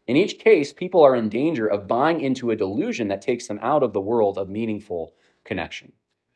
In 0.08 0.16
each 0.16 0.40
case, 0.40 0.72
people 0.72 1.04
are 1.04 1.16
in 1.16 1.30
danger 1.30 1.68
of 1.68 1.88
buying 1.88 2.22
into 2.22 2.52
a 2.52 2.56
delusion 2.56 3.08
that 3.08 3.22
takes 3.22 3.48
them 3.48 3.60
out 3.62 3.84
of 3.84 3.94
the 3.94 4.02
world 4.02 4.38
of 4.38 4.50
meaningful 4.50 5.16
connection. 5.44 5.92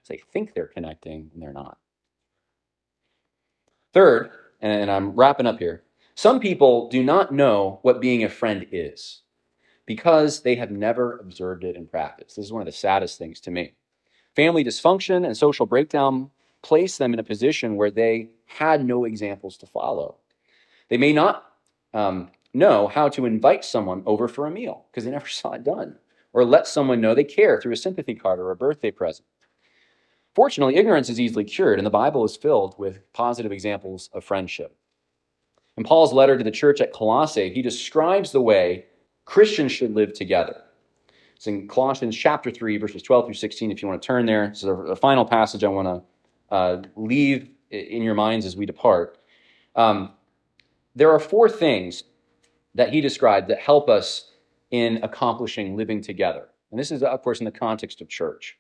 They 0.08 0.18
think 0.18 0.54
they're 0.54 0.66
connecting 0.66 1.30
and 1.34 1.42
they're 1.42 1.54
not. 1.54 1.78
Third, 3.94 4.32
and 4.60 4.90
I'm 4.90 5.12
wrapping 5.12 5.46
up 5.46 5.60
here, 5.60 5.84
some 6.16 6.40
people 6.40 6.90
do 6.90 7.04
not 7.04 7.32
know 7.32 7.80
what 7.84 8.02
being 8.02 8.24
a 8.24 8.30
friend 8.30 8.66
is 8.72 9.22
because 9.86 10.42
they 10.42 10.56
have 10.56 10.72
never 10.72 11.18
observed 11.20 11.64
it 11.64 11.76
in 11.76 11.88
practice. 11.88 12.36
This 12.36 12.46
is 12.46 12.52
one 12.52 12.62
of 12.62 12.66
the 12.66 12.72
saddest 12.72 13.18
things 13.18 13.40
to 13.42 13.52
me. 13.52 13.74
Family 14.36 14.64
dysfunction 14.64 15.26
and 15.26 15.38
social 15.38 15.66
breakdown 15.66 16.30
place 16.62 16.98
them 16.98 17.14
in 17.14 17.20
a 17.20 17.24
position 17.24 17.76
where 17.76 17.92
they 17.92 18.30
had 18.46 18.84
no 18.84 19.06
examples 19.06 19.58
to 19.58 19.66
follow. 19.66 20.18
They 20.90 20.98
may 20.98 21.14
not 21.14 21.46
um, 21.94 22.30
know 22.54 22.88
how 22.88 23.10
to 23.10 23.26
invite 23.26 23.64
someone 23.64 24.04
over 24.06 24.28
for 24.28 24.46
a 24.46 24.52
meal 24.52 24.86
because 24.90 25.06
they 25.06 25.12
never 25.12 25.28
saw 25.30 25.52
it 25.54 25.64
done, 25.64 25.98
or 26.34 26.46
let 26.46 26.68
someone 26.68 27.02
know 27.02 27.14
they 27.14 27.24
care 27.24 27.60
through 27.60 27.74
a 27.74 27.78
sympathy 27.78 28.16
card 28.16 28.40
or 28.40 28.52
a 28.52 28.56
birthday 28.56 28.92
present. 28.92 29.28
Fortunately, 30.36 30.76
ignorance 30.76 31.10
is 31.10 31.20
easily 31.20 31.44
cured, 31.44 31.80
and 31.80 31.86
the 31.86 31.92
Bible 31.92 32.24
is 32.24 32.38
filled 32.38 32.78
with 32.78 33.12
positive 33.14 33.52
examples 33.52 34.10
of 34.14 34.24
friendship. 34.24 34.76
In 35.76 35.84
Paul's 35.84 36.14
letter 36.14 36.38
to 36.38 36.44
the 36.44 36.52
church 36.52 36.82
at 36.82 36.94
Colossae, 36.94 37.54
he 37.54 37.62
describes 37.62 38.32
the 38.32 38.42
way 38.42 38.86
Christians 39.26 39.72
should 39.72 39.96
live 39.96 40.14
together. 40.14 40.62
It's 41.36 41.48
in 41.48 41.68
Colossians 41.68 42.18
chapter 42.18 42.52
3, 42.52 42.78
verses 42.78 43.02
12 43.02 43.26
through 43.26 43.34
16, 43.34 43.72
if 43.72 43.82
you 43.82 43.88
want 43.88 44.02
to 44.02 44.06
turn 44.06 44.26
there. 44.26 44.50
This 44.50 44.64
is 44.64 44.70
a 44.70 44.96
final 44.96 45.24
passage 45.24 45.64
I 45.64 45.70
want 45.70 45.88
to 45.88 46.54
uh, 46.54 46.82
leave 46.96 47.50
in 47.72 48.02
your 48.02 48.16
minds 48.16 48.46
as 48.46 48.58
we 48.58 48.66
depart. 48.66 49.18
Um, 49.76 50.12
there 50.96 51.12
are 51.12 51.20
four 51.20 51.50
things 51.50 52.04
that 52.76 52.94
he 52.94 53.02
described 53.02 53.48
that 53.48 53.60
help 53.60 53.90
us 53.90 54.32
in 54.72 55.00
accomplishing 55.04 55.76
living 55.76 56.02
together. 56.02 56.50
And 56.72 56.80
this 56.80 56.92
is, 56.92 57.02
of 57.02 57.22
course, 57.22 57.40
in 57.40 57.46
the 57.46 57.52
context 57.52 58.02
of 58.02 58.10
church. 58.10 58.58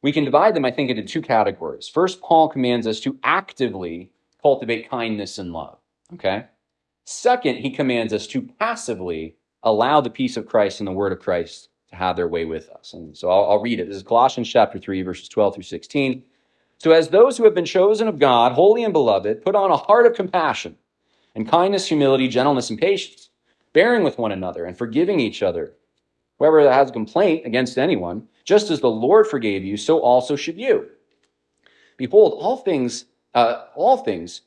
We 0.00 0.12
can 0.12 0.24
divide 0.24 0.54
them, 0.54 0.64
I 0.64 0.70
think, 0.70 0.90
into 0.90 1.02
two 1.02 1.22
categories. 1.22 1.88
First, 1.88 2.20
Paul 2.20 2.48
commands 2.48 2.86
us 2.86 3.00
to 3.00 3.18
actively 3.24 4.10
cultivate 4.40 4.88
kindness 4.88 5.38
and 5.38 5.52
love. 5.52 5.78
Okay? 6.14 6.46
Second, 7.04 7.56
he 7.56 7.70
commands 7.70 8.12
us 8.12 8.26
to 8.28 8.42
passively 8.42 9.36
allow 9.62 10.00
the 10.00 10.10
peace 10.10 10.36
of 10.36 10.46
Christ 10.46 10.80
and 10.80 10.86
the 10.86 10.92
word 10.92 11.12
of 11.12 11.18
Christ 11.18 11.68
to 11.90 11.96
have 11.96 12.16
their 12.16 12.28
way 12.28 12.44
with 12.44 12.68
us. 12.70 12.92
And 12.92 13.16
so 13.16 13.30
I'll, 13.30 13.50
I'll 13.50 13.60
read 13.60 13.80
it. 13.80 13.88
This 13.88 13.96
is 13.96 14.02
Colossians 14.02 14.48
chapter 14.48 14.78
3, 14.78 15.02
verses 15.02 15.28
12 15.28 15.54
through 15.54 15.62
16. 15.64 16.22
So, 16.80 16.92
as 16.92 17.08
those 17.08 17.36
who 17.36 17.44
have 17.44 17.54
been 17.54 17.64
chosen 17.64 18.06
of 18.06 18.20
God, 18.20 18.52
holy 18.52 18.84
and 18.84 18.92
beloved, 18.92 19.42
put 19.42 19.56
on 19.56 19.72
a 19.72 19.76
heart 19.76 20.06
of 20.06 20.14
compassion 20.14 20.76
and 21.34 21.48
kindness, 21.48 21.86
humility, 21.86 22.28
gentleness, 22.28 22.70
and 22.70 22.78
patience, 22.78 23.30
bearing 23.72 24.02
with 24.02 24.18
one 24.18 24.32
another 24.32 24.64
and 24.64 24.76
forgiving 24.76 25.20
each 25.20 25.42
other. 25.42 25.74
Whoever 26.38 26.70
has 26.70 26.90
a 26.90 26.92
complaint 26.92 27.46
against 27.46 27.78
anyone, 27.78 28.28
just 28.44 28.70
as 28.70 28.80
the 28.80 28.90
Lord 28.90 29.26
forgave 29.26 29.64
you, 29.64 29.76
so 29.76 30.00
also 30.00 30.36
should 30.36 30.58
you. 30.58 30.88
Behold, 31.96 32.38
all 32.40 32.58
things, 32.58 33.06
uh, 33.34 33.66
all 33.74 33.98
things 33.98 34.42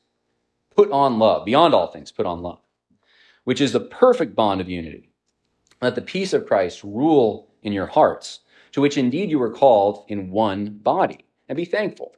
put 0.74 0.90
on 0.90 1.18
love, 1.18 1.44
beyond 1.44 1.74
all 1.74 1.86
things, 1.86 2.10
put 2.10 2.26
on 2.26 2.42
love, 2.42 2.58
which 3.44 3.60
is 3.60 3.72
the 3.72 3.80
perfect 3.80 4.34
bond 4.34 4.60
of 4.60 4.68
unity. 4.68 5.10
Let 5.80 5.94
the 5.94 6.02
peace 6.02 6.32
of 6.32 6.46
Christ 6.46 6.82
rule 6.82 7.48
in 7.62 7.72
your 7.72 7.86
hearts, 7.86 8.40
to 8.72 8.80
which 8.80 8.96
indeed 8.96 9.30
you 9.30 9.38
were 9.38 9.52
called 9.52 10.04
in 10.08 10.30
one 10.30 10.78
body, 10.78 11.26
and 11.48 11.56
be 11.56 11.64
thankful. 11.64 12.14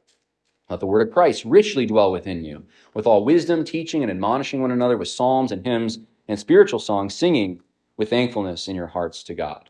Let 0.69 0.79
the 0.79 0.87
word 0.87 1.07
of 1.07 1.13
Christ 1.13 1.45
richly 1.45 1.85
dwell 1.85 2.11
within 2.11 2.43
you, 2.43 2.65
with 2.93 3.05
all 3.05 3.23
wisdom, 3.23 3.63
teaching 3.63 4.01
and 4.01 4.11
admonishing 4.11 4.61
one 4.61 4.71
another 4.71 4.97
with 4.97 5.07
psalms 5.07 5.51
and 5.51 5.65
hymns 5.65 5.99
and 6.27 6.39
spiritual 6.39 6.79
songs, 6.79 7.13
singing 7.13 7.61
with 7.97 8.09
thankfulness 8.09 8.67
in 8.67 8.75
your 8.75 8.87
hearts 8.87 9.23
to 9.23 9.35
God. 9.35 9.69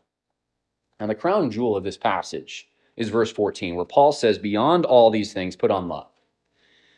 Now, 0.98 1.06
the 1.06 1.14
crown 1.14 1.50
jewel 1.50 1.76
of 1.76 1.84
this 1.84 1.98
passage 1.98 2.68
is 2.96 3.10
verse 3.10 3.30
14, 3.30 3.74
where 3.74 3.84
Paul 3.84 4.12
says, 4.12 4.38
Beyond 4.38 4.86
all 4.86 5.10
these 5.10 5.34
things, 5.34 5.54
put 5.54 5.70
on 5.70 5.88
love. 5.88 6.08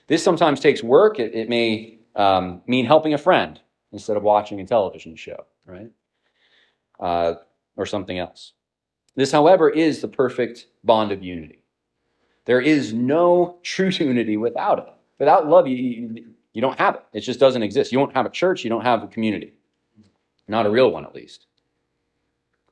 This 0.07 0.23
sometimes 0.23 0.61
takes 0.61 0.83
work. 0.83 1.19
It, 1.19 1.35
it 1.35 1.49
may 1.49 1.99
um, 2.15 2.63
mean 2.67 2.87
helping 2.87 3.15
a 3.15 3.19
friend 3.19 3.61
instead 3.93 4.17
of 4.17 4.23
watching 4.23 4.61
a 4.61 4.67
television 4.67 5.17
show, 5.17 5.47
right? 5.67 5.91
Uh, 7.01 7.35
or 7.77 7.87
something 7.87 8.19
else. 8.19 8.53
This, 9.17 9.33
however, 9.33 9.69
is 9.69 10.01
the 10.01 10.09
perfect 10.09 10.67
bond 10.85 11.11
of 11.11 11.23
unity. 11.23 11.58
There 12.49 12.63
is 12.63 12.95
no 12.95 13.59
true 13.63 13.91
unity 13.91 14.39
without 14.39 14.79
it. 14.79 14.87
Without 15.19 15.47
love, 15.47 15.69
you, 15.69 16.25
you 16.55 16.63
don't 16.63 16.79
have 16.79 16.95
it. 16.95 17.05
It 17.13 17.21
just 17.21 17.39
doesn't 17.39 17.63
exist. 17.63 17.93
You 17.93 17.99
won't 17.99 18.15
have 18.15 18.25
a 18.25 18.31
church, 18.31 18.65
you 18.65 18.71
don't 18.71 18.87
have 18.87 19.03
a 19.03 19.07
community. 19.07 19.53
Not 20.49 20.65
a 20.65 20.71
real 20.71 20.91
one, 20.91 21.05
at 21.05 21.15
least. 21.15 21.45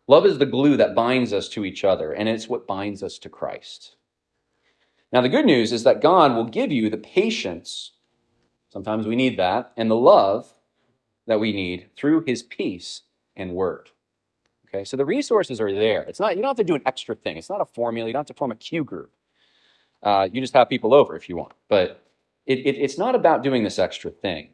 Love 0.09 0.25
is 0.25 0.39
the 0.39 0.47
glue 0.47 0.79
that 0.79 0.95
binds 0.95 1.35
us 1.35 1.47
to 1.51 1.67
each 1.67 1.85
other, 1.85 2.15
and 2.15 2.27
it's 2.27 2.49
what 2.49 2.67
binds 2.67 3.03
us 3.03 3.19
to 3.19 3.29
Christ. 3.29 3.97
Now, 5.13 5.21
the 5.21 5.29
good 5.29 5.45
news 5.45 5.73
is 5.73 5.83
that 5.83 6.01
God 6.01 6.35
will 6.35 6.47
give 6.47 6.73
you 6.73 6.89
the 6.89 6.97
patience, 6.97 7.93
sometimes 8.71 9.07
we 9.07 9.15
need 9.15 9.39
that, 9.39 9.73
and 9.77 9.91
the 9.91 9.95
love 9.95 10.55
that 11.27 11.39
we 11.39 11.53
need 11.53 11.91
through 11.99 12.25
his 12.27 12.43
peace 12.43 13.03
and 13.37 13.53
word. 13.53 13.91
Okay, 14.69 14.85
so 14.85 14.97
the 14.97 15.05
resources 15.05 15.61
are 15.61 15.75
there. 15.75 16.01
It's 16.05 16.19
not, 16.19 16.35
you 16.35 16.41
don't 16.41 16.49
have 16.49 16.57
to 16.57 16.65
do 16.65 16.77
an 16.77 16.83
extra 16.87 17.15
thing. 17.15 17.37
It's 17.37 17.51
not 17.51 17.61
a 17.61 17.67
formula. 17.67 18.09
You 18.09 18.15
don't 18.15 18.21
have 18.21 18.27
to 18.29 18.35
form 18.35 18.53
a 18.53 18.57
Q 18.57 18.83
group. 18.83 19.13
Uh, 20.03 20.29
you 20.33 20.41
just 20.41 20.55
have 20.55 20.69
people 20.69 20.95
over 20.95 21.17
if 21.17 21.29
you 21.29 21.37
want. 21.37 21.53
But 21.69 22.03
it, 22.47 22.59
it, 22.61 22.77
it's 22.77 22.99
not 22.99 23.15
about 23.15 23.43
doing 23.43 23.65
this 23.65 23.79
extra 23.79 24.11
thing. 24.11 24.51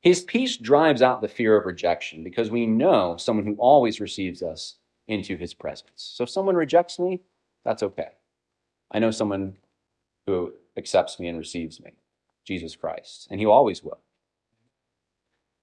His 0.00 0.22
peace 0.22 0.56
drives 0.56 1.02
out 1.02 1.20
the 1.20 1.28
fear 1.28 1.56
of 1.56 1.66
rejection 1.66 2.22
because 2.22 2.50
we 2.50 2.66
know 2.66 3.16
someone 3.16 3.46
who 3.46 3.56
always 3.58 4.00
receives 4.00 4.42
us 4.42 4.76
into 5.08 5.36
his 5.36 5.54
presence. 5.54 5.90
So 6.14 6.24
if 6.24 6.30
someone 6.30 6.54
rejects 6.54 6.98
me, 6.98 7.20
that's 7.64 7.82
okay. 7.82 8.10
I 8.92 8.98
know 8.98 9.10
someone 9.10 9.56
who 10.26 10.52
accepts 10.76 11.18
me 11.18 11.28
and 11.28 11.38
receives 11.38 11.80
me, 11.80 11.92
Jesus 12.44 12.76
Christ, 12.76 13.26
and 13.30 13.40
he 13.40 13.46
always 13.46 13.82
will. 13.82 14.00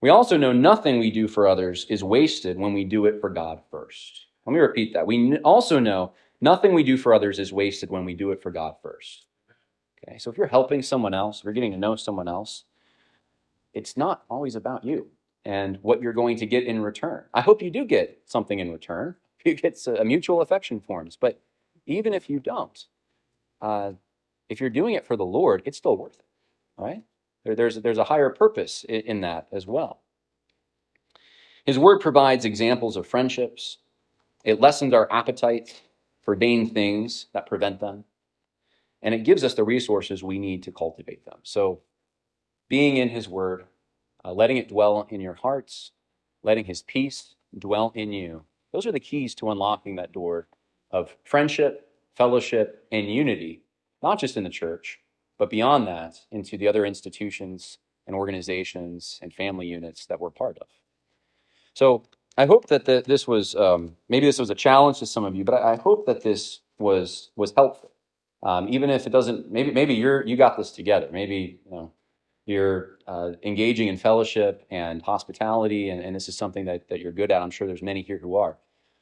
We 0.02 0.10
also 0.10 0.38
know 0.38 0.52
nothing 0.52 1.00
we 1.00 1.12
do 1.12 1.28
for 1.28 1.48
others 1.48 1.86
is 1.90 2.04
wasted 2.04 2.60
when 2.60 2.74
we 2.74 2.84
do 2.84 3.06
it 3.06 3.22
for 3.22 3.30
God 3.30 3.62
first. 3.72 4.28
Let 4.46 4.54
me 4.54 4.60
repeat 4.60 4.94
that. 4.94 5.08
We 5.08 5.38
also 5.40 5.80
know 5.80 6.14
nothing 6.46 6.74
we 6.74 6.84
do 6.84 6.96
for 6.96 7.14
others 7.14 7.40
is 7.40 7.52
wasted 7.52 7.90
when 7.90 8.06
we 8.06 8.14
do 8.14 8.32
it 8.32 8.42
for 8.42 8.52
God 8.52 8.76
first. 8.82 9.26
Okay, 10.08 10.18
so 10.18 10.32
if 10.32 10.38
you're 10.38 10.48
helping 10.48 10.82
someone 10.82 11.14
else, 11.14 11.40
if 11.40 11.44
you're 11.44 11.54
getting 11.54 11.74
to 11.74 11.78
know 11.78 11.98
someone 11.98 12.30
else, 12.30 12.64
it's 13.74 13.98
not 13.98 14.24
always 14.30 14.56
about 14.56 14.86
you 14.86 15.08
and 15.44 15.78
what 15.82 16.02
you're 16.02 16.14
going 16.14 16.38
to 16.38 16.46
get 16.46 16.64
in 16.64 16.82
return. 16.82 17.26
I 17.34 17.42
hope 17.42 17.62
you 17.62 17.70
do 17.70 17.84
get 17.84 18.22
something 18.26 18.60
in 18.60 18.72
return 18.72 19.16
you 19.46 19.56
get 19.56 19.80
a 19.88 20.04
mutual 20.04 20.42
affection 20.42 20.80
forms. 20.80 21.16
But 21.16 21.40
even 21.86 22.14
if 22.14 22.30
you 22.30 22.40
don't, 22.40 22.86
uh, 23.62 23.94
if 24.50 24.60
you're 24.60 24.70
doing 24.70 24.96
it 24.96 25.06
for 25.06 25.16
the 25.16 25.26
Lord, 25.26 25.62
it's 25.66 25.78
still 25.78 25.98
worth 25.98 26.20
it, 26.20 26.26
right? 26.78 27.04
There, 27.44 27.56
there's, 27.56 27.76
there's 27.82 28.00
a 28.00 28.04
higher 28.04 28.30
purpose 28.32 28.84
in, 28.90 29.02
in 29.02 29.22
that 29.22 29.48
as 29.52 29.68
well. 29.68 30.02
His 31.66 31.80
word 31.80 32.00
provides 32.00 32.46
examples 32.46 32.96
of 32.98 33.08
friendships. 33.08 33.78
It 34.44 34.60
lessens 34.60 34.94
our 34.94 35.12
appetite 35.12 35.82
for 36.26 36.36
things 36.36 37.28
that 37.34 37.46
prevent 37.46 37.80
them. 37.80 38.04
And 39.02 39.14
it 39.14 39.24
gives 39.24 39.44
us 39.44 39.54
the 39.54 39.64
resources 39.64 40.24
we 40.24 40.40
need 40.40 40.64
to 40.64 40.72
cultivate 40.72 41.24
them. 41.26 41.38
So, 41.44 41.82
being 42.68 42.98
in 42.98 43.10
His 43.10 43.30
word, 43.30 43.66
uh, 44.26 44.34
letting 44.34 44.58
it 44.58 44.68
dwell 44.68 45.06
in 45.10 45.22
your 45.22 45.36
hearts, 45.36 45.92
letting 46.42 46.66
His 46.66 46.82
peace 46.82 47.36
dwell 47.58 47.92
in 47.96 48.12
you, 48.12 48.46
those 48.74 48.88
are 48.88 48.92
the 48.92 49.00
keys 49.00 49.36
to 49.36 49.52
unlocking 49.52 49.96
that 49.98 50.12
door 50.12 50.48
of 50.90 51.16
friendship, 51.24 51.88
fellowship, 52.16 52.88
and 52.92 53.14
unity, 53.14 53.62
not 54.02 54.20
just 54.20 54.36
in 54.36 54.44
the 54.44 54.50
church, 54.50 55.00
but 55.38 55.52
beyond 55.52 55.88
that, 55.88 56.16
into 56.32 56.58
the 56.58 56.68
other 56.68 56.86
institutions 56.86 57.78
and 58.08 58.16
organizations 58.16 59.20
and 59.22 59.34
family 59.34 59.68
units 59.68 60.06
that 60.08 60.20
we're 60.20 60.32
part 60.32 60.58
of. 60.58 60.68
So 61.74 62.04
I 62.38 62.46
hope 62.46 62.68
that 62.68 62.86
the, 62.86 63.04
this 63.06 63.28
was 63.28 63.56
um, 63.56 63.96
maybe 64.10 64.26
this 64.26 64.40
was 64.40 64.50
a 64.50 64.56
challenge 64.56 65.00
to 65.00 65.06
some 65.06 65.24
of 65.24 65.36
you, 65.36 65.44
but 65.44 65.54
I, 65.54 65.74
I 65.74 65.76
hope 65.78 66.06
that 66.06 66.22
this 66.22 66.62
was 66.78 67.32
was 67.36 67.54
helpful. 67.56 67.92
Um, 68.44 68.68
even 68.70 68.90
if 68.90 69.08
it 69.08 69.12
doesn't, 69.12 69.52
maybe 69.52 69.72
maybe 69.72 69.94
you're 69.94 70.26
you 70.26 70.36
got 70.36 70.58
this 70.58 70.72
together. 70.72 71.08
Maybe 71.12 71.60
you 71.66 71.72
know 71.72 71.92
you're 72.46 73.00
uh, 73.08 73.32
engaging 73.44 73.88
in 73.88 73.98
fellowship 73.98 74.66
and 74.70 75.02
hospitality, 75.02 75.90
and, 75.90 76.02
and, 76.02 76.16
this 76.16 76.30
is 76.30 76.38
something 76.38 76.66
that, 76.66 76.88
that 76.90 77.00
you're 77.00 77.12
good 77.12 77.32
at. 77.32 77.42
I'm 77.42 77.50
sure 77.50 77.66
there's 77.66 77.82
many 77.82 78.04
here 78.04 78.20
who 78.20 78.36
are. 78.36 78.58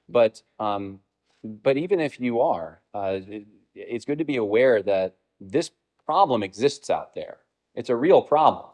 But 0.07 0.41
um, 0.59 0.99
but 1.43 1.75
even 1.75 1.99
if 1.99 2.19
you 2.19 2.39
are, 2.39 2.81
uh, 2.93 3.19
it, 3.27 3.47
it's 3.75 4.05
good 4.05 4.19
to 4.19 4.25
be 4.25 4.37
aware 4.37 4.81
that 4.83 5.17
this 5.41 5.71
problem 6.05 6.43
exists 6.43 6.89
out 6.89 7.15
there. 7.15 7.39
It's 7.75 7.89
a 7.89 7.95
real 7.95 8.21
problem, 8.21 8.69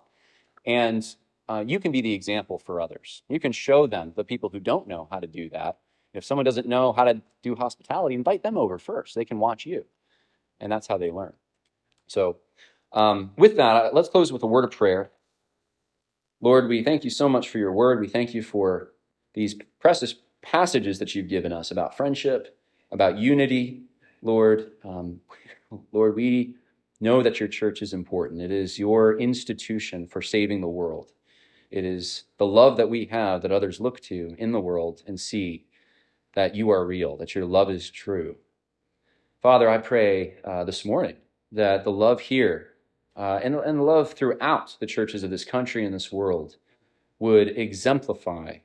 and 0.65 1.03
uh, 1.49 1.63
you 1.65 1.79
can 1.79 1.91
be 1.91 2.01
the 2.01 2.13
example 2.13 2.59
for 2.59 2.79
others. 2.79 3.23
You 3.27 3.39
can 3.39 3.51
show 3.51 3.87
them 3.87 4.13
the 4.15 4.23
people 4.23 4.49
who 4.49 4.59
don't 4.59 4.87
know 4.87 5.07
how 5.11 5.19
to 5.19 5.27
do 5.27 5.49
that. 5.49 5.79
If 6.13 6.23
someone 6.23 6.45
doesn't 6.45 6.67
know 6.67 6.93
how 6.93 7.05
to 7.05 7.21
do 7.41 7.55
hospitality, 7.55 8.15
invite 8.15 8.43
them 8.43 8.57
over 8.57 8.77
first. 8.77 9.15
They 9.15 9.25
can 9.25 9.39
watch 9.39 9.65
you, 9.65 9.85
and 10.59 10.71
that's 10.71 10.87
how 10.87 10.97
they 10.97 11.11
learn. 11.11 11.33
So, 12.07 12.37
um, 12.93 13.31
with 13.37 13.57
that, 13.57 13.75
uh, 13.75 13.89
let's 13.93 14.09
close 14.09 14.31
with 14.31 14.43
a 14.43 14.47
word 14.47 14.63
of 14.63 14.71
prayer. 14.71 15.11
Lord, 16.41 16.67
we 16.67 16.83
thank 16.83 17.03
you 17.03 17.09
so 17.09 17.27
much 17.27 17.49
for 17.49 17.57
your 17.57 17.73
word. 17.73 17.99
We 17.99 18.07
thank 18.07 18.33
you 18.33 18.41
for 18.41 18.93
these 19.33 19.55
precious 19.79 20.15
passages 20.41 20.99
that 20.99 21.13
you've 21.13 21.27
given 21.27 21.51
us 21.51 21.71
about 21.71 21.97
friendship, 21.97 22.57
about 22.91 23.17
unity. 23.17 23.83
Lord, 24.21 24.71
um, 24.83 25.19
Lord, 25.91 26.15
we 26.15 26.55
know 26.99 27.21
that 27.21 27.39
your 27.39 27.49
church 27.49 27.81
is 27.81 27.93
important. 27.93 28.41
It 28.41 28.51
is 28.51 28.79
your 28.79 29.19
institution 29.19 30.07
for 30.07 30.21
saving 30.21 30.61
the 30.61 30.67
world. 30.67 31.11
It 31.69 31.85
is 31.85 32.23
the 32.37 32.45
love 32.45 32.77
that 32.77 32.89
we 32.89 33.05
have 33.05 33.41
that 33.41 33.51
others 33.51 33.79
look 33.79 33.99
to 34.01 34.35
in 34.37 34.51
the 34.51 34.59
world 34.59 35.03
and 35.05 35.19
see 35.19 35.65
that 36.33 36.55
you 36.55 36.69
are 36.69 36.85
real, 36.85 37.15
that 37.17 37.35
your 37.35 37.45
love 37.45 37.69
is 37.69 37.89
true. 37.89 38.37
Father, 39.41 39.69
I 39.69 39.77
pray 39.77 40.35
uh, 40.43 40.63
this 40.63 40.83
morning 40.83 41.17
that 41.51 41.83
the 41.83 41.91
love 41.91 42.21
here 42.21 42.69
uh, 43.15 43.39
and, 43.43 43.55
and 43.55 43.85
love 43.85 44.13
throughout 44.13 44.77
the 44.79 44.85
churches 44.85 45.23
of 45.23 45.29
this 45.29 45.45
country 45.45 45.85
and 45.85 45.93
this 45.93 46.11
world 46.11 46.57
would 47.19 47.49
exemplify 47.49 48.57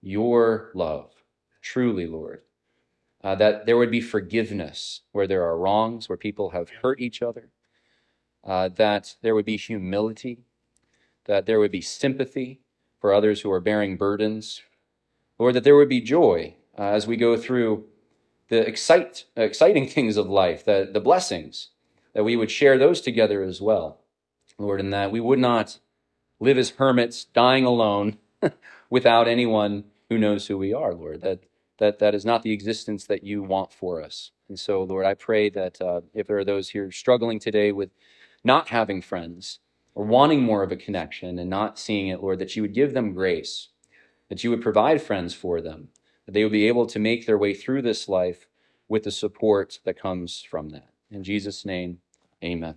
your 0.00 0.70
love, 0.74 1.12
truly, 1.60 2.06
Lord. 2.06 2.42
Uh, 3.22 3.34
that 3.36 3.64
there 3.64 3.78
would 3.78 3.90
be 3.90 4.02
forgiveness 4.02 5.00
where 5.12 5.26
there 5.26 5.42
are 5.44 5.56
wrongs, 5.56 6.08
where 6.08 6.18
people 6.18 6.50
have 6.50 6.68
hurt 6.82 7.00
each 7.00 7.22
other, 7.22 7.48
uh, 8.44 8.68
that 8.68 9.16
there 9.22 9.34
would 9.34 9.46
be 9.46 9.56
humility 9.56 10.44
that 11.26 11.46
there 11.46 11.58
would 11.60 11.70
be 11.70 11.80
sympathy 11.80 12.60
for 13.00 13.12
others 13.12 13.40
who 13.40 13.50
are 13.50 13.60
bearing 13.60 13.96
burdens, 13.96 14.62
Lord, 15.38 15.54
that 15.54 15.64
there 15.64 15.76
would 15.76 15.88
be 15.88 16.00
joy 16.00 16.54
uh, 16.78 16.82
as 16.82 17.06
we 17.06 17.16
go 17.16 17.36
through 17.36 17.84
the 18.48 18.66
excite, 18.66 19.24
exciting 19.36 19.88
things 19.88 20.16
of 20.16 20.28
life, 20.28 20.64
the, 20.64 20.88
the 20.90 21.00
blessings, 21.00 21.68
that 22.14 22.24
we 22.24 22.36
would 22.36 22.50
share 22.50 22.78
those 22.78 23.00
together 23.00 23.42
as 23.42 23.60
well, 23.60 24.00
Lord, 24.58 24.80
and 24.80 24.92
that 24.92 25.10
we 25.10 25.20
would 25.20 25.38
not 25.38 25.78
live 26.40 26.58
as 26.58 26.70
hermits, 26.70 27.24
dying 27.24 27.64
alone 27.64 28.18
without 28.90 29.26
anyone 29.26 29.84
who 30.08 30.18
knows 30.18 30.46
who 30.46 30.58
we 30.58 30.72
are, 30.72 30.94
Lord, 30.94 31.22
that, 31.22 31.40
that 31.78 31.98
that 31.98 32.14
is 32.14 32.24
not 32.24 32.42
the 32.42 32.52
existence 32.52 33.06
that 33.06 33.24
you 33.24 33.42
want 33.42 33.72
for 33.72 34.02
us. 34.02 34.30
And 34.48 34.58
so, 34.58 34.82
Lord, 34.82 35.06
I 35.06 35.14
pray 35.14 35.48
that 35.50 35.80
uh, 35.80 36.02
if 36.12 36.26
there 36.26 36.38
are 36.38 36.44
those 36.44 36.70
here 36.70 36.90
struggling 36.90 37.38
today 37.38 37.72
with 37.72 37.90
not 38.44 38.68
having 38.68 39.00
friends, 39.00 39.58
or 39.94 40.04
wanting 40.04 40.42
more 40.42 40.62
of 40.62 40.72
a 40.72 40.76
connection 40.76 41.38
and 41.38 41.48
not 41.48 41.78
seeing 41.78 42.08
it, 42.08 42.20
Lord, 42.20 42.38
that 42.40 42.56
you 42.56 42.62
would 42.62 42.74
give 42.74 42.94
them 42.94 43.14
grace, 43.14 43.68
that 44.28 44.42
you 44.42 44.50
would 44.50 44.62
provide 44.62 45.00
friends 45.00 45.34
for 45.34 45.60
them, 45.60 45.88
that 46.26 46.32
they 46.32 46.42
would 46.42 46.52
be 46.52 46.68
able 46.68 46.86
to 46.86 46.98
make 46.98 47.26
their 47.26 47.38
way 47.38 47.54
through 47.54 47.82
this 47.82 48.08
life 48.08 48.46
with 48.88 49.04
the 49.04 49.10
support 49.10 49.80
that 49.84 49.98
comes 49.98 50.42
from 50.42 50.70
that. 50.70 50.90
In 51.10 51.22
Jesus' 51.22 51.64
name, 51.64 51.98
amen. 52.42 52.76